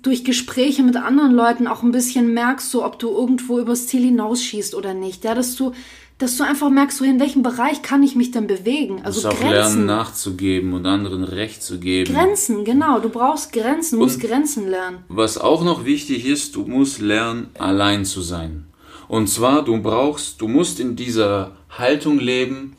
durch 0.00 0.24
Gespräche 0.24 0.82
mit 0.82 0.96
anderen 0.96 1.32
Leuten 1.32 1.66
auch 1.66 1.82
ein 1.82 1.92
bisschen 1.92 2.32
merkst, 2.32 2.70
so 2.70 2.84
ob 2.84 2.98
du 2.98 3.10
irgendwo 3.10 3.58
übers 3.58 3.86
Ziel 3.86 4.02
hinausschießt 4.02 4.74
oder 4.74 4.94
nicht. 4.94 5.22
Ja, 5.22 5.34
dass 5.34 5.54
du, 5.54 5.72
dass 6.16 6.38
du 6.38 6.44
einfach 6.44 6.70
merkst, 6.70 6.96
so 6.96 7.04
in 7.04 7.20
welchem 7.20 7.42
Bereich 7.42 7.82
kann 7.82 8.02
ich 8.02 8.16
mich 8.16 8.30
denn 8.30 8.46
bewegen? 8.46 9.02
Also 9.04 9.20
musst 9.20 9.26
auch 9.26 9.38
Grenzen. 9.38 9.52
lernen, 9.52 9.86
nachzugeben 9.86 10.72
und 10.72 10.86
anderen 10.86 11.24
Recht 11.24 11.62
zu 11.62 11.78
geben. 11.78 12.14
Grenzen, 12.14 12.64
genau. 12.64 13.00
Du 13.00 13.10
brauchst 13.10 13.52
Grenzen, 13.52 13.98
du 13.98 14.04
musst 14.04 14.20
Grenzen 14.20 14.70
lernen. 14.70 15.04
Was 15.08 15.36
auch 15.36 15.62
noch 15.62 15.84
wichtig 15.84 16.24
ist, 16.24 16.56
du 16.56 16.62
musst 16.62 17.00
lernen, 17.00 17.50
allein 17.58 18.06
zu 18.06 18.22
sein. 18.22 18.64
Und 19.08 19.28
zwar, 19.28 19.64
du 19.64 19.80
brauchst, 19.80 20.40
du 20.40 20.48
musst 20.48 20.80
in 20.80 20.96
dieser 20.96 21.52
Haltung 21.70 22.18
leben, 22.18 22.76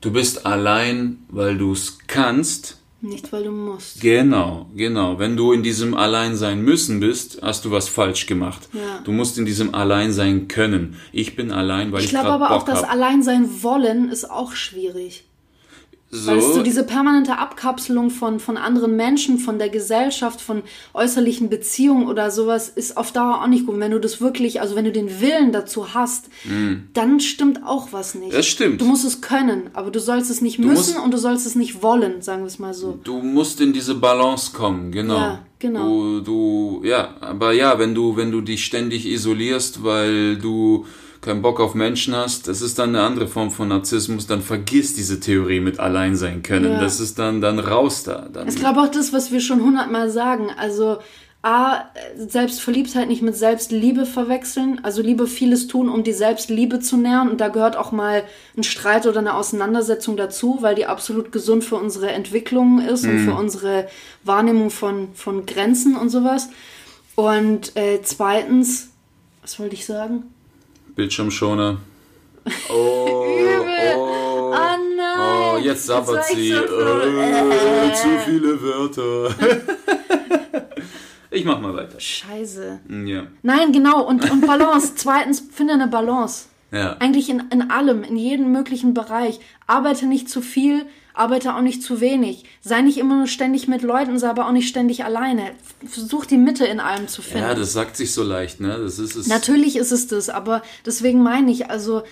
du 0.00 0.10
bist 0.12 0.46
allein, 0.46 1.18
weil 1.28 1.56
du 1.58 1.72
es 1.72 1.98
kannst. 2.06 2.78
Nicht, 3.00 3.32
weil 3.32 3.42
du 3.42 3.50
musst. 3.50 4.00
Genau, 4.00 4.70
genau. 4.76 5.18
Wenn 5.18 5.36
du 5.36 5.52
in 5.52 5.64
diesem 5.64 5.94
Alleinsein 5.96 6.62
müssen 6.62 7.00
bist, 7.00 7.40
hast 7.42 7.64
du 7.64 7.72
was 7.72 7.88
falsch 7.88 8.26
gemacht. 8.26 8.68
Ja. 8.72 9.00
Du 9.02 9.10
musst 9.10 9.38
in 9.38 9.44
diesem 9.44 9.74
Alleinsein 9.74 10.46
können. 10.46 10.96
Ich 11.10 11.34
bin 11.34 11.50
allein, 11.50 11.90
weil 11.90 11.98
Ich 11.98 12.06
ich, 12.06 12.10
glaube 12.12 12.30
aber 12.30 12.52
auch, 12.52 12.58
Bock 12.58 12.66
das 12.66 12.82
habe. 12.84 12.90
Alleinsein 12.90 13.62
wollen 13.64 14.08
ist 14.08 14.30
auch 14.30 14.52
schwierig. 14.52 15.24
Weil 16.12 16.38
es 16.38 16.44
so 16.44 16.52
So, 16.56 16.62
diese 16.62 16.84
permanente 16.84 17.38
Abkapselung 17.38 18.10
von, 18.10 18.38
von 18.38 18.58
anderen 18.58 18.96
Menschen, 18.96 19.38
von 19.38 19.58
der 19.58 19.70
Gesellschaft, 19.70 20.42
von 20.42 20.62
äußerlichen 20.92 21.48
Beziehungen 21.48 22.06
oder 22.06 22.30
sowas 22.30 22.68
ist 22.68 22.98
auf 22.98 23.12
Dauer 23.12 23.42
auch 23.42 23.46
nicht 23.46 23.64
gut. 23.64 23.80
Wenn 23.80 23.92
du 23.92 23.98
das 23.98 24.20
wirklich, 24.20 24.60
also 24.60 24.76
wenn 24.76 24.84
du 24.84 24.92
den 24.92 25.22
Willen 25.22 25.52
dazu 25.52 25.94
hast, 25.94 26.28
dann 26.92 27.20
stimmt 27.20 27.64
auch 27.64 27.88
was 27.92 28.14
nicht. 28.14 28.34
Das 28.34 28.46
stimmt. 28.46 28.80
Du 28.82 28.84
musst 28.84 29.06
es 29.06 29.22
können, 29.22 29.70
aber 29.72 29.90
du 29.90 30.00
sollst 30.00 30.30
es 30.30 30.42
nicht 30.42 30.58
müssen 30.58 30.72
musst- 30.94 30.98
und 31.02 31.14
du 31.14 31.18
sollst 31.18 31.46
es 31.46 31.54
nicht 31.54 31.82
wollen, 31.82 32.20
sagen 32.20 32.42
wir 32.42 32.48
es 32.48 32.58
mal 32.58 32.74
so. 32.74 32.98
du 33.02 33.18
musst 33.22 33.60
in 33.62 33.72
diese 33.72 33.94
Balance 33.94 34.52
kommen, 34.52 34.92
genau. 34.92 35.16
Ja, 35.16 35.38
genau. 35.58 35.86
Du, 35.86 36.20
du, 36.20 36.82
ja, 36.84 37.14
aber 37.20 37.52
ja, 37.52 37.78
wenn 37.78 37.94
du, 37.94 38.16
wenn 38.16 38.30
du 38.30 38.42
dich 38.42 38.64
ständig 38.64 39.06
isolierst, 39.06 39.82
weil 39.82 40.36
du 40.36 40.84
keinen 41.22 41.40
Bock 41.40 41.60
auf 41.60 41.74
Menschen 41.74 42.14
hast, 42.14 42.48
das 42.48 42.60
ist 42.60 42.78
dann 42.78 42.90
eine 42.90 43.02
andere 43.02 43.28
Form 43.28 43.50
von 43.50 43.68
Narzissmus, 43.68 44.26
dann 44.26 44.42
vergiss 44.42 44.94
diese 44.94 45.20
Theorie 45.20 45.60
mit 45.60 45.78
allein 45.78 46.16
sein 46.16 46.42
können. 46.42 46.72
Ja. 46.72 46.80
Das 46.80 47.00
ist 47.00 47.18
dann, 47.18 47.40
dann 47.40 47.58
raus 47.58 48.02
da. 48.02 48.28
Dann, 48.30 48.48
Ich 48.48 48.56
glaube 48.56 48.80
auch 48.80 48.88
das, 48.88 49.12
was 49.12 49.32
wir 49.32 49.40
schon 49.40 49.62
hundertmal 49.62 50.10
sagen. 50.10 50.50
Also 50.56 50.98
A, 51.44 51.84
Selbstverliebtheit 52.16 53.08
nicht 53.08 53.22
mit 53.22 53.36
Selbstliebe 53.36 54.04
verwechseln. 54.04 54.80
Also 54.82 55.00
Liebe 55.00 55.28
vieles 55.28 55.68
tun, 55.68 55.88
um 55.88 56.02
die 56.02 56.12
Selbstliebe 56.12 56.80
zu 56.80 56.96
nähern. 56.96 57.30
Und 57.30 57.40
da 57.40 57.48
gehört 57.48 57.76
auch 57.76 57.92
mal 57.92 58.24
ein 58.56 58.64
Streit 58.64 59.06
oder 59.06 59.20
eine 59.20 59.34
Auseinandersetzung 59.34 60.16
dazu, 60.16 60.58
weil 60.60 60.74
die 60.74 60.86
absolut 60.86 61.30
gesund 61.30 61.64
für 61.64 61.76
unsere 61.76 62.10
Entwicklung 62.10 62.80
ist 62.80 63.04
und 63.04 63.18
für 63.20 63.34
unsere 63.34 63.88
Wahrnehmung 64.24 64.70
von, 64.70 65.08
von 65.14 65.46
Grenzen 65.46 65.96
und 65.96 66.10
sowas. 66.10 66.48
Und 67.14 67.76
äh, 67.76 68.00
zweitens, 68.02 68.90
was 69.40 69.58
wollte 69.58 69.74
ich 69.74 69.84
sagen? 69.84 70.24
Bildschirmschoner. 70.94 71.78
Oh, 72.68 73.24
Übel. 73.38 73.96
oh, 73.96 74.52
Ah 74.54 74.76
nein! 74.96 75.54
oh, 75.54 75.58
jetzt 75.58 75.86
sabbert 75.86 76.24
sie. 76.26 76.50
so 76.52 76.62
froh. 76.62 76.98
Äh, 77.88 77.92
zu 77.94 78.08
viele 78.26 78.60
Wörter. 78.60 79.34
ich 81.30 81.44
mach 81.44 81.60
mal 81.60 81.74
weiter. 81.74 81.98
Scheiße. 81.98 82.80
Ja. 83.06 83.26
Nein, 83.42 83.72
genau. 83.72 84.02
Und, 84.06 84.30
und 84.30 84.46
Balance. 84.46 84.92
Zweitens, 84.96 85.42
finde 85.52 85.74
eine 85.74 85.86
Balance. 85.88 86.46
Ja. 86.70 86.96
Eigentlich 86.98 87.28
in, 87.30 87.44
in 87.50 87.70
allem, 87.70 88.02
in 88.02 88.16
jedem 88.16 88.50
möglichen 88.52 88.94
Bereich. 88.94 89.40
Arbeite 89.66 90.06
nicht 90.06 90.28
zu 90.28 90.40
viel, 90.40 90.86
arbeite 91.14 91.54
auch 91.54 91.60
nicht 91.60 91.82
zu 91.82 92.00
wenig. 92.00 92.44
Sei 92.60 92.80
nicht 92.80 92.98
immer 92.98 93.16
nur 93.16 93.26
ständig 93.26 93.68
mit 93.68 93.82
Leuten, 93.82 94.18
sei 94.18 94.28
aber 94.28 94.46
auch 94.46 94.52
nicht 94.52 94.68
ständig 94.68 95.04
alleine. 95.04 95.52
Versuch 95.86 96.26
die 96.26 96.38
Mitte 96.38 96.64
in 96.64 96.80
allem 96.80 97.08
zu 97.08 97.22
finden. 97.22 97.48
Ja, 97.48 97.54
das 97.54 97.72
sagt 97.72 97.96
sich 97.96 98.12
so 98.12 98.22
leicht, 98.22 98.60
ne? 98.60 98.78
Das 98.78 98.98
ist 98.98 99.16
es. 99.16 99.26
Natürlich 99.26 99.76
ist 99.76 99.92
es 99.92 100.06
das, 100.06 100.28
aber 100.28 100.62
deswegen 100.86 101.22
meine 101.22 101.50
ich, 101.50 101.70
also 101.70 102.02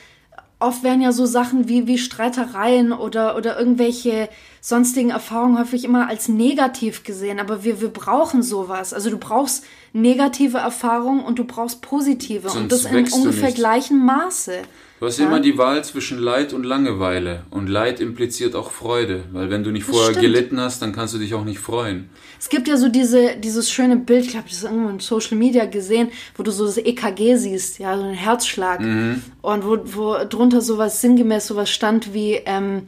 oft 0.60 0.84
werden 0.84 1.00
ja 1.00 1.12
so 1.12 1.26
Sachen 1.26 1.68
wie, 1.68 1.86
wie 1.86 1.98
Streitereien 1.98 2.92
oder, 2.92 3.36
oder 3.36 3.58
irgendwelche 3.58 4.28
sonstigen 4.60 5.10
Erfahrungen 5.10 5.58
häufig 5.58 5.84
immer 5.84 6.08
als 6.08 6.28
negativ 6.28 7.02
gesehen, 7.02 7.40
aber 7.40 7.64
wir, 7.64 7.80
wir 7.80 7.88
brauchen 7.88 8.42
sowas. 8.42 8.92
Also 8.92 9.08
du 9.08 9.16
brauchst 9.16 9.64
negative 9.94 10.58
Erfahrungen 10.58 11.24
und 11.24 11.38
du 11.38 11.44
brauchst 11.44 11.80
positive 11.80 12.48
und 12.48 12.70
Sonst 12.70 12.84
das 12.84 12.92
in 12.92 13.08
ungefähr 13.12 13.52
gleichem 13.52 14.04
Maße. 14.04 14.58
Du 15.00 15.06
hast 15.06 15.18
immer 15.18 15.40
die 15.40 15.56
Wahl 15.56 15.82
zwischen 15.82 16.18
Leid 16.18 16.52
und 16.52 16.62
Langeweile. 16.62 17.44
Und 17.48 17.68
Leid 17.68 18.00
impliziert 18.00 18.54
auch 18.54 18.70
Freude. 18.70 19.24
Weil 19.32 19.48
wenn 19.48 19.64
du 19.64 19.70
nicht 19.70 19.84
vorher 19.84 20.10
stimmt. 20.10 20.20
gelitten 20.20 20.60
hast, 20.60 20.82
dann 20.82 20.92
kannst 20.92 21.14
du 21.14 21.18
dich 21.18 21.32
auch 21.32 21.44
nicht 21.44 21.58
freuen. 21.58 22.10
Es 22.38 22.50
gibt 22.50 22.68
ja 22.68 22.76
so 22.76 22.90
diese, 22.90 23.36
dieses 23.36 23.70
schöne 23.70 23.96
Bild, 23.96 24.26
ich 24.26 24.32
glaube, 24.32 24.48
das 24.50 24.58
ist 24.58 24.64
irgendwo 24.64 24.90
in 24.90 25.00
Social 25.00 25.38
Media 25.38 25.64
gesehen, 25.64 26.10
wo 26.36 26.42
du 26.42 26.50
so 26.50 26.66
das 26.66 26.76
EKG 26.76 27.36
siehst, 27.36 27.78
ja, 27.78 27.96
so 27.96 28.02
einen 28.02 28.12
Herzschlag. 28.12 28.80
Und 28.80 29.64
wo, 29.64 29.78
wo 29.84 30.16
drunter 30.28 30.60
sowas 30.60 31.00
sinngemäß 31.00 31.46
sowas 31.46 31.70
stand 31.70 32.12
wie, 32.12 32.34
ähm, 32.44 32.82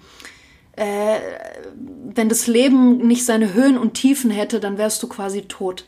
äh, 0.77 1.17
wenn 2.15 2.29
das 2.29 2.47
Leben 2.47 2.99
nicht 3.07 3.25
seine 3.25 3.55
Höhen 3.55 3.79
und 3.79 3.95
Tiefen 3.95 4.31
hätte, 4.31 4.61
dann 4.61 4.77
wärst 4.79 5.03
du 5.03 5.09
quasi 5.09 5.43
tot. 5.43 5.87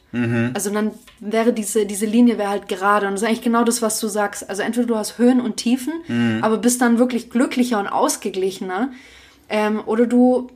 Also 0.55 0.71
dann 0.71 0.93
wäre 1.21 1.53
diese, 1.53 1.85
diese 1.87 2.07
Linie 2.07 2.39
wäre 2.39 2.49
halt 2.51 2.69
gerade. 2.69 3.07
Und 3.07 3.13
das 3.15 3.23
ist 3.23 3.29
eigentlich 3.29 3.43
genau 3.43 3.65
das, 3.65 3.83
was 3.83 4.01
du 4.01 4.09
sagst. 4.09 4.49
Also 4.49 4.63
entweder 4.63 4.87
du 4.87 4.97
hast 4.97 5.19
Höhen 5.19 5.41
und 5.41 5.57
Tiefen, 5.57 5.93
aber 6.43 6.57
bist 6.59 6.81
dann 6.81 6.99
wirklich 6.99 7.31
glücklicher 7.31 7.79
und 7.79 7.89
ausgeglichener. 7.89 8.91
Ähm, 9.51 9.83
oder 9.85 10.07
du 10.07 10.51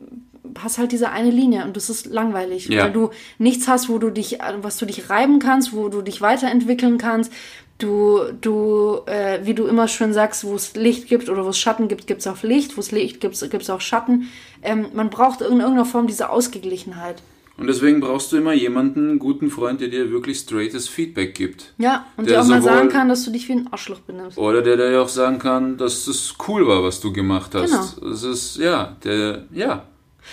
hast 0.58 0.78
halt 0.78 0.92
diese 0.92 1.10
eine 1.10 1.30
Linie 1.30 1.64
und 1.64 1.76
das 1.76 1.90
ist 1.90 2.06
langweilig, 2.06 2.68
Ja. 2.68 2.84
weil 2.84 2.92
du 2.92 3.10
nichts 3.38 3.68
hast, 3.68 3.88
wo 3.90 3.98
du 3.98 4.08
dich, 4.10 4.38
was 4.62 4.78
du 4.78 4.86
dich 4.86 5.10
reiben 5.10 5.38
kannst, 5.40 5.74
wo 5.74 5.88
du 5.90 6.00
dich 6.00 6.22
weiterentwickeln 6.22 6.96
kannst. 6.96 7.30
Du, 7.78 8.20
du, 8.40 9.02
äh, 9.06 9.40
wie 9.44 9.54
du 9.54 9.66
immer 9.66 9.86
schön 9.86 10.12
sagst, 10.12 10.44
wo 10.44 10.54
es 10.54 10.74
Licht 10.74 11.06
gibt 11.06 11.28
oder 11.28 11.44
wo 11.44 11.50
es 11.50 11.58
Schatten 11.58 11.86
gibt, 11.86 12.08
gibt 12.08 12.20
es 12.20 12.26
auch 12.26 12.42
Licht, 12.42 12.76
wo 12.76 12.80
es 12.80 12.90
Licht 12.90 13.20
gibt, 13.20 13.38
gibt 13.50 13.62
es 13.62 13.70
auch 13.70 13.80
Schatten. 13.80 14.28
Ähm, 14.62 14.88
man 14.94 15.10
braucht 15.10 15.40
in 15.40 15.46
irgendeiner 15.46 15.84
Form 15.84 16.08
diese 16.08 16.30
Ausgeglichenheit. 16.30 17.22
Und 17.58 17.66
deswegen 17.66 18.00
brauchst 18.00 18.30
du 18.30 18.36
immer 18.36 18.52
jemanden, 18.52 19.10
einen 19.10 19.18
guten 19.18 19.50
Freund, 19.50 19.80
der 19.80 19.88
dir 19.88 20.12
wirklich 20.12 20.38
straightes 20.38 20.88
Feedback 20.88 21.34
gibt. 21.34 21.74
Ja, 21.78 22.06
und 22.16 22.28
Der 22.28 22.36
dir 22.36 22.42
auch 22.44 22.48
mal 22.48 22.62
sagen 22.62 22.88
kann, 22.88 23.08
dass 23.08 23.24
du 23.24 23.32
dich 23.32 23.48
wie 23.48 23.52
ein 23.52 23.68
Arschloch 23.72 23.98
benimmst. 24.00 24.38
Oder 24.38 24.62
der 24.62 24.76
dir 24.76 25.02
auch 25.02 25.08
sagen 25.08 25.40
kann, 25.40 25.76
dass 25.76 26.06
es 26.06 26.34
cool 26.46 26.68
war, 26.68 26.84
was 26.84 27.00
du 27.00 27.12
gemacht 27.12 27.56
hast. 27.56 27.96
Genau. 27.96 28.12
Es 28.12 28.22
ist, 28.22 28.58
ja, 28.58 28.96
der, 29.02 29.44
ja. 29.52 29.84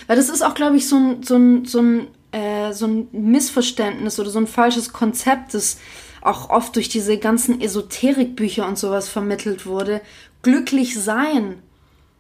Weil 0.06 0.18
das 0.18 0.30
ist 0.30 0.44
auch, 0.44 0.54
glaube 0.54 0.78
ich, 0.78 0.88
so 0.88 0.98
ein, 0.98 1.24
so 1.24 1.36
ein, 1.36 1.66
so 1.66 1.80
ein, 1.80 2.08
äh, 2.32 2.74
so 2.74 2.86
ein 2.86 3.08
Missverständnis 3.12 4.20
oder 4.20 4.30
so 4.30 4.38
ein 4.38 4.48
falsches 4.48 4.94
Konzept, 4.94 5.56
das 5.56 5.78
auch 6.26 6.50
oft 6.50 6.76
durch 6.76 6.90
diese 6.90 7.18
ganzen 7.18 7.62
Esoterikbücher 7.62 8.68
und 8.68 8.78
sowas 8.78 9.08
vermittelt 9.10 9.66
wurde. 9.66 10.02
Glücklich 10.42 11.00
sein 11.00 11.60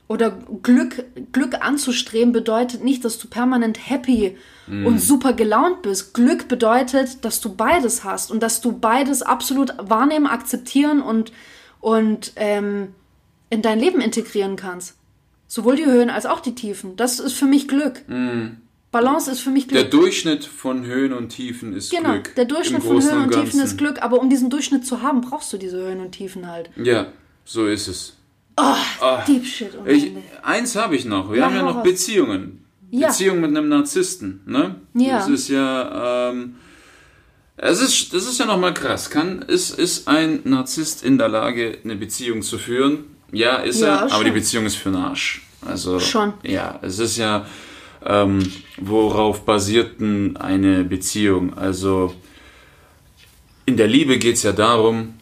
oder 0.07 0.37
Glück, 0.61 1.03
Glück 1.31 1.65
anzustreben 1.65 2.31
bedeutet 2.31 2.83
nicht, 2.83 3.03
dass 3.03 3.17
du 3.17 3.27
permanent 3.27 3.89
happy 3.89 4.37
und 4.67 4.99
super 5.01 5.33
gelaunt 5.33 5.81
bist. 5.81 6.13
Glück 6.13 6.47
bedeutet, 6.47 7.25
dass 7.25 7.41
du 7.41 7.55
beides 7.55 8.03
hast 8.03 8.31
und 8.31 8.43
dass 8.43 8.61
du 8.61 8.71
beides 8.77 9.23
absolut 9.23 9.73
wahrnehmen, 9.79 10.27
akzeptieren 10.27 11.01
und, 11.01 11.31
und 11.81 12.33
ähm, 12.35 12.89
in 13.49 13.61
dein 13.61 13.79
Leben 13.79 14.01
integrieren 14.01 14.55
kannst. 14.55 14.95
Sowohl 15.47 15.75
die 15.75 15.85
Höhen 15.85 16.09
als 16.09 16.25
auch 16.25 16.39
die 16.39 16.55
Tiefen. 16.55 16.95
Das 16.95 17.19
ist 17.19 17.33
für 17.33 17.45
mich 17.45 17.67
Glück. 17.67 18.03
Balance 18.95 19.29
ist 19.29 19.41
für 19.41 19.49
mich 19.49 19.67
Glück. 19.67 19.81
Der 19.81 19.89
Durchschnitt 19.89 20.45
von 20.45 20.85
Höhen 20.85 21.11
und 21.11 21.27
Tiefen 21.29 21.73
ist 21.75 21.91
genau, 21.91 22.13
Glück. 22.13 22.33
der 22.35 22.45
Durchschnitt 22.45 22.81
von 22.81 23.01
Höhen 23.03 23.23
und 23.23 23.31
Tiefen 23.33 23.59
ist 23.59 23.77
Glück, 23.77 24.01
aber 24.01 24.19
um 24.21 24.29
diesen 24.29 24.49
Durchschnitt 24.49 24.85
zu 24.87 25.01
haben, 25.01 25.19
brauchst 25.19 25.51
du 25.51 25.57
diese 25.57 25.77
Höhen 25.77 25.99
und 25.99 26.13
Tiefen 26.13 26.47
halt. 26.47 26.69
Ja, 26.77 27.07
so 27.43 27.67
ist 27.67 27.89
es. 27.89 28.13
Deep 29.27 29.45
Shit. 29.45 29.77
ohne 29.77 29.91
Ich, 29.91 30.07
Ende. 30.07 30.21
eins 30.43 30.77
habe 30.77 30.95
ich 30.95 31.03
noch. 31.03 31.29
Wir 31.29 31.39
Ja, 31.39 31.45
haben 31.47 31.55
ja 31.55 31.61
noch. 31.63 31.83
Beziehungen. 31.83 32.63
Ja. 32.89 33.07
Beziehung 33.07 33.41
mit 33.41 33.49
einem 33.49 33.67
Narzissten. 33.67 34.39
Ne? 34.45 34.75
Ja. 34.93 35.17
Das 35.17 35.27
ist 35.27 35.49
ja. 35.49 36.29
Ähm, 36.31 36.55
es 37.57 37.81
ist, 37.81 38.13
das 38.13 38.25
ist 38.25 38.39
ja 38.39 38.45
nochmal 38.45 38.73
krass. 38.73 39.09
Kann, 39.09 39.41
ist, 39.41 39.77
ist 39.77 40.07
ein 40.07 40.39
Narzisst 40.45 41.03
in 41.03 41.17
der 41.17 41.27
Lage, 41.27 41.79
eine 41.83 41.97
Beziehung 41.97 42.41
zu 42.43 42.57
führen? 42.57 43.05
Ja, 43.33 43.57
ist 43.57 43.81
Ja, 43.81 43.87
er, 43.87 44.01
aber 44.03 44.09
schon. 44.11 44.25
die 44.25 44.31
Beziehung 44.31 44.65
ist 44.65 44.75
für 44.77 44.89
den 44.89 45.01
Arsch. 45.01 45.41
Also, 45.65 45.99
Schon. 45.99 46.33
Ja, 46.43 46.79
es 46.81 46.99
ist 46.99 47.17
ja, 47.17 47.45
ähm, 48.05 48.51
worauf 48.77 49.45
basiert 49.45 49.99
denn 49.99 50.37
eine 50.37 50.83
Beziehung? 50.83 51.53
Also, 51.55 52.13
in 53.65 53.77
der 53.77 53.87
Liebe 53.87 54.17
geht 54.19 54.35
es 54.35 54.43
ja 54.43 54.51
darum, 54.51 55.15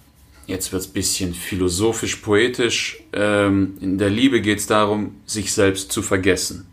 jetzt 0.47 0.71
wird 0.73 0.81
es 0.81 0.89
ein 0.89 0.93
bisschen 0.93 1.33
philosophisch, 1.33 2.17
poetisch, 2.17 2.99
ähm, 3.13 3.77
in 3.79 3.97
der 3.97 4.09
Liebe 4.09 4.41
geht 4.41 4.59
es 4.59 4.67
darum, 4.67 5.15
sich 5.25 5.53
selbst 5.53 5.91
zu 5.91 6.01
vergessen. 6.01 6.67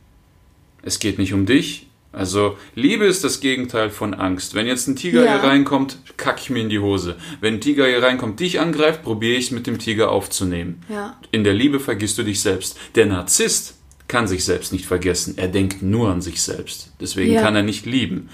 Es 0.82 0.98
geht 0.98 1.18
nicht 1.18 1.32
um 1.32 1.46
dich. 1.46 1.86
Also 2.12 2.56
Liebe 2.74 3.04
ist 3.04 3.22
das 3.22 3.38
Gegenteil 3.38 3.88
von 3.90 4.14
Angst. 4.14 4.54
Wenn 4.54 4.66
jetzt 4.66 4.88
ein 4.88 4.96
Tiger 4.96 5.24
Ja. 5.24 5.34
hier 5.40 5.48
reinkommt, 5.48 5.98
kack 6.16 6.40
ich 6.40 6.50
mir 6.50 6.60
in 6.60 6.68
die 6.68 6.80
Hose. 6.80 7.16
Wenn 7.40 7.54
ein 7.54 7.60
Tiger 7.60 7.86
hier 7.86 8.02
reinkommt, 8.02 8.40
dich 8.40 8.58
angreift, 8.58 9.04
probiere 9.04 9.36
ich 9.38 9.44
es 9.46 9.50
mit 9.52 9.68
dem 9.68 9.78
Tiger 9.78 10.10
aufzunehmen. 10.10 10.82
Ja. 10.88 11.16
In 11.30 11.44
der 11.44 11.54
Liebe 11.54 11.78
vergisst 11.78 12.18
du 12.18 12.24
dich 12.24 12.40
selbst. 12.40 12.76
Der 12.96 13.06
Narzisst 13.06 13.76
kann 14.10 14.26
sich 14.28 14.44
selbst 14.44 14.72
nicht 14.72 14.84
vergessen. 14.84 15.34
Er 15.38 15.48
denkt 15.48 15.82
nur 15.82 16.10
an 16.10 16.20
sich 16.20 16.42
selbst. 16.42 16.90
Deswegen 17.00 17.32
Ja. 17.32 17.40
kann 17.42 17.54
er 17.56 17.62
nicht 17.62 17.86
lieben. 17.86 18.28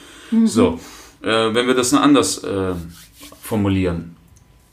So, 0.44 0.80
äh, 1.22 1.28
wenn 1.28 1.66
wir 1.68 1.74
das 1.74 1.92
noch 1.92 2.00
anders 2.00 2.42
äh, 2.42 2.74
formulieren. 3.42 4.16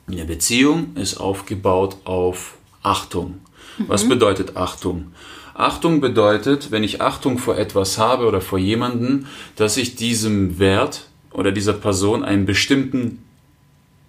Eine 0.07 0.25
Beziehung 0.25 0.95
ist 0.95 1.17
aufgebaut 1.17 1.97
auf 2.05 2.55
Achtung. 2.81 3.39
Was 3.87 4.07
bedeutet 4.07 4.55
Achtung? 4.55 5.11
Achtung 5.53 6.01
bedeutet, 6.01 6.71
wenn 6.71 6.83
ich 6.83 7.01
Achtung 7.01 7.37
vor 7.37 7.57
etwas 7.57 7.97
habe 7.97 8.25
oder 8.25 8.41
vor 8.41 8.57
jemanden, 8.57 9.27
dass 9.55 9.77
ich 9.77 9.95
diesem 9.95 10.57
Wert 10.57 11.07
oder 11.31 11.51
dieser 11.51 11.73
Person 11.73 12.23
einen 12.23 12.45
bestimmten 12.45 13.23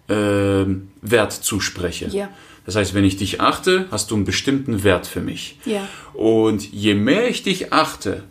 ähm, 0.09 0.89
Wert 1.03 1.33
zuspreche. 1.33 2.09
Ja. 2.09 2.29
Das 2.65 2.77
heißt, 2.77 2.95
wenn 2.95 3.05
ich 3.05 3.17
dich 3.17 3.41
achte, 3.41 3.87
hast 3.91 4.11
du 4.11 4.15
einen 4.17 4.25
bestimmten 4.25 4.85
Wert 4.85 5.07
für 5.07 5.21
mich. 5.21 5.59
Ja. 5.65 5.87
Und 6.15 6.73
je 6.73 6.95
mehr 6.95 7.29
ich 7.29 7.43
dich 7.43 7.73
achte, 7.73 8.25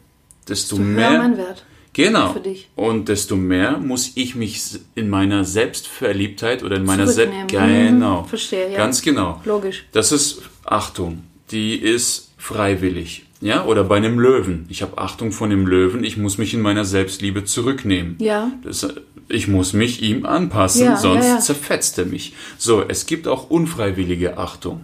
desto 0.48 0.78
Höher 0.78 0.86
mehr. 0.86 1.18
mein 1.20 1.38
Wert. 1.38 1.66
Genau. 1.94 2.34
für 2.34 2.40
dich. 2.40 2.70
Und 2.76 3.08
desto 3.08 3.36
mehr 3.36 3.78
muss 3.78 4.14
ich 4.16 4.34
mich 4.34 4.64
in 4.96 5.10
meiner 5.10 5.46
Selbstverliebtheit 5.46 6.64
oder 6.64 6.78
in 6.78 6.86
meiner 6.86 7.06
Zurücknehmen. 7.06 7.50
Selbst. 7.50 7.90
Genau. 7.92 8.22
Mhm, 8.24 8.28
verstehe, 8.28 8.72
ja. 8.72 8.78
Ganz 8.78 9.02
genau. 9.04 9.42
Logisch. 9.46 9.86
Das 9.92 10.12
ist 10.12 10.42
Achtung. 10.66 11.24
Die 11.52 11.76
ist 11.76 12.32
freiwillig. 12.38 13.26
Ja, 13.42 13.66
oder 13.66 13.84
bei 13.84 13.98
einem 13.98 14.20
Löwen. 14.20 14.66
Ich 14.70 14.82
habe 14.82 14.98
Achtung 14.98 15.32
von 15.34 15.50
dem 15.50 15.68
Löwen. 15.68 16.04
Ich 16.04 16.18
muss 16.18 16.38
mich 16.38 16.54
in 16.54 16.62
meiner 16.62 16.86
Selbstliebe 16.86 17.44
zurücknehmen. 17.44 18.16
Ja. 18.20 18.52
Das, 18.64 18.88
ich 19.34 19.48
muss 19.48 19.74
mich 19.74 20.02
ihm 20.02 20.26
anpassen, 20.26 20.86
Ja, 20.86 20.98
sonst 20.98 21.26
ja, 21.26 21.36
ja. 21.36 21.40
zerfetzt 21.40 21.98
er 21.98 22.06
mich. 22.06 22.34
So, 22.58 22.84
es 22.88 23.06
gibt 23.06 23.28
auch 23.28 23.50
unfreiwillige 23.50 24.38
Achtung. 24.38 24.82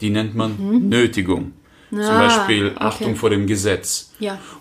Die 0.00 0.10
nennt 0.10 0.34
man 0.34 0.88
Nötigung. 0.88 1.52
Zum 1.90 1.98
Mhm. 1.98 2.04
Ah, 2.04 2.18
Beispiel 2.26 2.66
okay. 2.68 2.76
Achtung 2.78 3.16
vor 3.16 3.28
dem 3.30 3.46
Gesetz. 3.46 4.12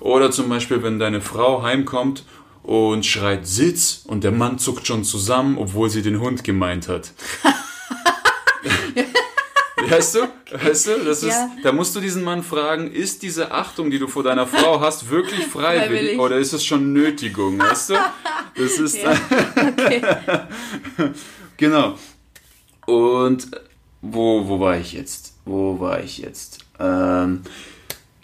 Oder 0.02 0.32
zum 0.32 0.50
Beispiel, 0.50 0.84
wenn 0.84 1.00
deine 1.00 1.22
Frau 1.22 1.64
heimkommt 1.64 2.24
und 2.62 3.06
schreit 3.06 3.48
Sitz 3.48 4.04
und 4.06 4.24
der 4.26 4.32
Mann 4.34 4.60
zuckt 4.60 4.86
schon 4.86 5.04
zusammen, 5.06 5.58
obwohl 5.58 5.90
sie 5.90 6.02
den 6.02 6.20
Hund 6.20 6.44
gemeint 6.44 6.88
hat. 6.90 7.12
Weißt 9.92 10.16
du? 10.16 10.20
Weißt 10.52 10.88
du? 10.88 10.98
Das 11.06 11.24
ist, 11.24 11.30
Ja. 11.30 11.52
Da 11.64 11.72
musst 11.72 11.96
du 11.96 12.00
diesen 12.00 12.24
Mann 12.24 12.44
fragen, 12.44 12.92
ist 12.92 13.22
diese 13.24 13.52
Achtung, 13.52 13.92
die 13.92 14.00
du 14.00 14.08
vor 14.08 14.24
deiner 14.24 14.48
Frau 14.48 14.80
hast, 14.82 15.10
wirklich 15.10 15.46
freiwillig, 15.48 15.90
Freiwillig. 15.90 16.20
oder 16.20 16.38
ist 16.38 16.54
es 16.54 16.64
schon 16.66 16.94
Nötigung? 16.94 17.60
Weißt 17.60 17.92
du? 17.92 17.96
Das 18.56 18.74
ist. 18.80 18.98
Okay. 19.56 20.02
Genau. 21.58 21.96
Und 22.88 23.48
wo, 24.02 24.48
wo 24.48 24.60
war 24.60 24.78
ich 24.78 24.94
jetzt? 24.94 25.36
Wo 25.46 25.80
war 25.80 26.02
ich 26.04 26.18
jetzt? 26.18 26.60
Ähm, 26.80 27.42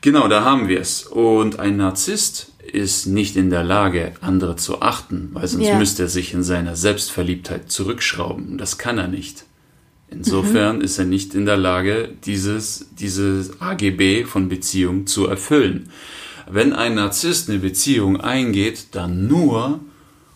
genau, 0.01 0.27
da 0.27 0.43
haben 0.43 0.67
wir 0.67 0.79
es. 0.81 1.03
Und 1.03 1.59
ein 1.59 1.77
Narzisst 1.77 2.51
ist 2.71 3.05
nicht 3.05 3.35
in 3.37 3.49
der 3.51 3.63
Lage, 3.63 4.13
andere 4.21 4.55
zu 4.55 4.81
achten, 4.81 5.29
weil 5.33 5.47
sonst 5.47 5.67
Ja. 5.67 5.77
müsste 5.77 6.03
er 6.03 6.09
sich 6.09 6.33
in 6.33 6.41
seiner 6.43 6.75
Selbstverliebtheit 6.75 7.71
zurückschrauben. 7.71 8.57
Das 8.57 8.77
kann 8.79 8.97
er 8.97 9.07
nicht. 9.07 9.43
Insofern 10.09 10.81
ist 10.81 10.97
er 10.99 11.05
nicht 11.05 11.35
in 11.35 11.45
der 11.45 11.57
Lage, 11.57 12.09
dieses, 12.25 12.87
dieses 12.97 13.59
AGB 13.61 14.23
von 14.25 14.47
Beziehung 14.49 15.05
zu 15.05 15.27
erfüllen. 15.27 15.89
Wenn 16.49 16.71
ein 16.73 16.95
Narzisst 16.95 17.49
eine 17.49 17.59
Beziehung 17.59 18.21
eingeht, 18.21 18.87
dann 18.95 19.27
nur, 19.27 19.81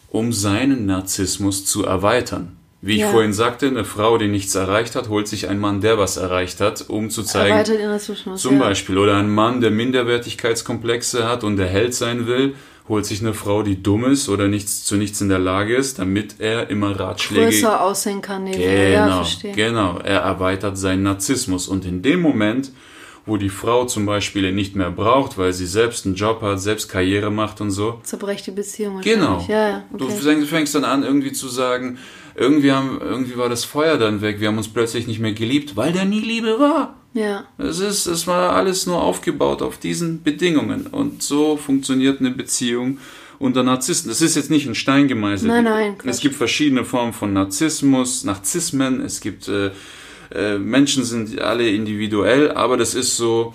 um 0.10 0.34
seinen 0.34 0.86
Narzissmus 0.86 1.66
zu 1.66 1.86
erweitern. 1.86 2.58
Wie 2.84 2.96
ich 2.96 3.02
Ja. 3.02 3.12
vorhin 3.12 3.32
sagte, 3.32 3.68
eine 3.68 3.86
Frau, 3.86 4.18
die 4.18 4.28
nichts 4.28 4.56
erreicht 4.56 4.96
hat, 4.96 5.08
holt 5.08 5.28
sich 5.28 5.48
einen 5.48 5.60
Mann, 5.60 5.82
der 5.82 5.98
was 6.00 6.18
erreicht 6.18 6.60
hat, 6.60 6.90
um 6.90 7.10
zu 7.12 7.22
zeigen, 7.24 7.52
Erweitert 7.54 7.80
in 7.80 7.88
Narzissmus. 7.88 8.42
zum 8.42 8.56
ja. 8.56 8.60
Beispiel. 8.60 8.98
Oder 8.98 9.18
ein 9.18 9.30
Mann, 9.30 9.62
der 9.62 9.70
Minderwertigkeitskomplexe 9.72 11.28
hat 11.28 11.44
und 11.44 11.58
der 11.58 11.68
Held 11.68 11.94
sein 11.94 12.26
will, 12.28 12.56
holt 12.90 13.06
sich 13.06 13.22
eine 13.22 13.34
Frau, 13.34 13.64
die 13.64 13.82
dumm 13.82 14.06
ist 14.06 14.28
oder 14.30 14.48
nichts 14.48 14.84
zu 14.84 14.96
nichts 14.98 15.22
in 15.22 15.30
der 15.30 15.40
Lage 15.40 15.76
ist, 15.76 16.00
damit 16.00 16.36
er 16.40 16.70
immer 16.70 17.00
Ratschläge. 17.00 17.46
Größer 17.46 17.82
aussehen 17.82 18.22
kann. 18.22 18.48
ihr. 18.48 18.60
Ja, 18.60 19.06
Genau, 19.06 19.16
verstehe. 19.18 19.54
genau. 19.54 20.00
Er 20.04 20.20
erweitert 20.22 20.78
seinen 20.78 21.04
Narzissmus. 21.04 21.68
Und 21.68 21.86
in 21.86 22.02
dem 22.02 22.22
Moment, 22.22 22.72
wo 23.26 23.38
die 23.38 23.50
Frau 23.50 23.86
zum 23.86 24.06
Beispiel 24.08 24.46
ihn 24.46 24.56
nicht 24.56 24.76
mehr 24.76 24.90
braucht, 24.92 25.38
weil 25.38 25.54
sie 25.54 25.68
selbst 25.68 26.06
einen 26.06 26.16
Job 26.16 26.42
hat, 26.42 26.60
selbst 26.60 26.90
Karriere 26.90 27.30
macht 27.32 27.62
und 27.62 27.70
so, 27.72 28.00
Zerbrecht 28.04 28.48
die 28.48 28.52
Beziehung. 28.52 29.00
Genau. 29.02 29.46
Ja, 29.48 29.70
ja. 29.70 29.84
Du 29.96 30.06
Okay. 30.06 30.16
fängst, 30.20 30.50
fängst 30.50 30.76
dann 30.76 30.84
an, 30.84 31.04
irgendwie 31.04 31.32
zu 31.32 31.48
sagen, 31.48 32.00
irgendwie, 32.36 32.72
haben, 32.72 33.00
irgendwie 33.00 33.38
war 33.38 33.48
das 33.50 33.64
Feuer 33.64 33.98
dann 33.98 34.22
weg, 34.22 34.40
wir 34.40 34.48
haben 34.48 34.58
uns 34.58 34.70
plötzlich 34.70 35.06
nicht 35.06 35.20
mehr 35.20 35.34
geliebt, 35.34 35.76
weil 35.76 35.94
da 35.94 36.04
nie 36.04 36.20
Liebe 36.22 36.60
war. 36.60 36.96
Ja. 37.14 37.46
Es, 37.58 37.80
ist, 37.80 38.06
es 38.06 38.28
war 38.28 38.54
alles 38.56 38.86
nur 38.86 39.02
aufgebaut 39.02 39.62
auf 39.62 39.78
diesen 39.78 40.24
Bedingungen. 40.24 40.88
Und 40.88 41.24
so 41.24 41.58
funktioniert 41.58 42.20
eine 42.20 42.32
Beziehung 42.32 43.00
unter 43.40 43.64
Narzissten. 43.64 44.10
Das 44.10 44.22
ist 44.22 44.36
jetzt 44.36 44.50
nicht 44.50 44.66
in 44.66 44.76
Stein 44.76 45.08
gemeißelt. 45.08 45.52
Nein, 45.52 45.64
nein, 45.64 45.98
Quatsch. 45.98 46.10
Es 46.10 46.20
gibt 46.20 46.36
verschiedene 46.36 46.86
Formen 46.86 47.14
von 47.14 47.34
Narzissmus, 47.34 48.24
Narzissmen. 48.24 49.02
Es 49.02 49.20
gibt, 49.20 49.48
äh, 49.48 49.72
äh, 50.34 50.58
Menschen 50.58 51.04
sind 51.04 51.40
alle 51.42 51.70
individuell, 51.70 52.52
aber 52.52 52.78
das 52.78 52.94
ist 52.94 53.18
so, 53.18 53.54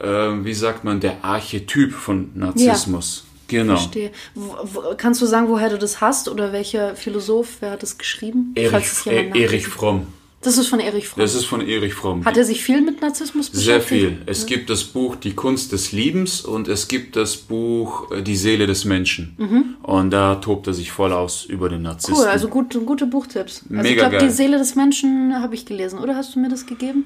äh, 0.00 0.06
wie 0.06 0.54
sagt 0.54 0.84
man, 0.84 1.00
der 1.00 1.24
Archetyp 1.24 1.92
von 1.92 2.30
Narzissmus. 2.34 3.24
Genau. 3.46 3.76
Verstehe. 3.76 4.10
Wo, 4.34 4.56
wo, 4.62 4.94
kannst 4.98 5.22
du 5.22 5.26
sagen, 5.26 5.48
woher 5.48 5.70
du 5.70 5.78
das 5.78 6.02
hast 6.02 6.28
oder 6.28 6.52
welcher 6.52 6.94
Philosoph, 6.96 7.56
wer 7.60 7.70
hat 7.70 7.82
das 7.82 7.96
geschrieben? 7.96 8.52
Erich, 8.54 8.84
es 8.84 9.06
Erich 9.06 9.66
Fromm. 9.66 10.08
Das 10.40 10.56
ist 10.56 10.68
von 10.68 10.78
Erich 10.78 11.08
Fromm. 11.08 11.20
Das 11.20 11.34
ist 11.34 11.46
von 11.46 11.60
Erich 11.60 11.94
Fromm. 11.94 12.24
Hat 12.24 12.36
er 12.36 12.44
sich 12.44 12.62
viel 12.62 12.80
mit 12.80 13.00
Narzissmus 13.02 13.46
Sehr 13.52 13.78
beschäftigt? 13.78 14.12
viel. 14.18 14.22
Es 14.26 14.46
gibt 14.46 14.70
das 14.70 14.84
Buch 14.84 15.16
Die 15.16 15.34
Kunst 15.34 15.72
des 15.72 15.90
Liebens 15.90 16.42
und 16.42 16.68
es 16.68 16.86
gibt 16.86 17.16
das 17.16 17.36
Buch 17.36 18.10
äh, 18.12 18.22
Die 18.22 18.36
Seele 18.36 18.66
des 18.68 18.84
Menschen. 18.84 19.76
Und 19.82 20.10
da 20.10 20.36
tobt 20.36 20.68
er 20.68 20.74
sich 20.74 20.92
voll 20.92 21.12
aus 21.12 21.44
über 21.44 21.68
den 21.68 21.82
Narzissten. 21.82 22.14
Mhm. 22.14 22.20
Cool, 22.20 22.28
also 22.28 22.48
gut, 22.48 22.78
gute 22.86 23.06
Buchtipps. 23.06 23.62
Also 23.68 23.74
ich 23.74 23.82
Mega 23.82 24.02
glaube, 24.08 24.18
geil. 24.18 24.28
die 24.28 24.34
Seele 24.34 24.58
des 24.58 24.76
Menschen 24.76 25.34
habe 25.40 25.54
ich 25.56 25.66
gelesen, 25.66 25.98
oder 25.98 26.14
hast 26.14 26.36
du 26.36 26.40
mir 26.40 26.48
das 26.48 26.66
gegeben? 26.66 27.04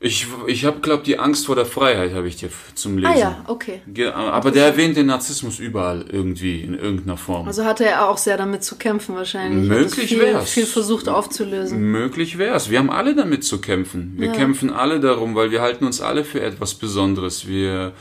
Ich, 0.00 0.28
ich 0.46 0.64
habe, 0.64 0.78
glaube 0.78 1.02
die 1.02 1.18
Angst 1.18 1.46
vor 1.46 1.56
der 1.56 1.66
Freiheit 1.66 2.12
habe 2.14 2.28
ich 2.28 2.36
dir 2.36 2.50
zum 2.76 2.98
Lesen. 2.98 3.12
Ah 3.12 3.18
ja, 3.18 3.44
okay. 3.48 3.80
Ge- 3.88 4.10
Aber 4.12 4.52
der 4.52 4.66
erwähnt 4.66 4.96
den 4.96 5.06
Narzissmus 5.06 5.58
überall 5.58 6.04
irgendwie, 6.12 6.60
in 6.60 6.74
irgendeiner 6.74 7.16
Form. 7.16 7.48
Also 7.48 7.64
hatte 7.64 7.84
er 7.84 8.08
auch 8.08 8.16
sehr 8.16 8.36
damit 8.36 8.62
zu 8.62 8.76
kämpfen 8.76 9.16
wahrscheinlich. 9.16 9.68
Möglich 9.68 10.08
viel, 10.10 10.20
wär's. 10.20 10.50
viel 10.50 10.66
versucht 10.66 11.08
aufzulösen. 11.08 11.80
Möglich 11.80 12.38
wär's. 12.38 12.70
Wir 12.70 12.78
haben 12.78 12.90
alle 12.90 13.16
damit 13.16 13.42
zu 13.42 13.60
kämpfen. 13.60 14.14
Wir 14.18 14.28
Ja. 14.28 14.34
kämpfen 14.34 14.70
alle 14.70 15.00
darum, 15.00 15.34
weil 15.34 15.50
wir 15.50 15.62
halten 15.62 15.84
uns 15.84 16.00
alle 16.00 16.22
für 16.22 16.40
etwas 16.42 16.74
Besonderes. 16.76 17.48
Wir 17.48 17.92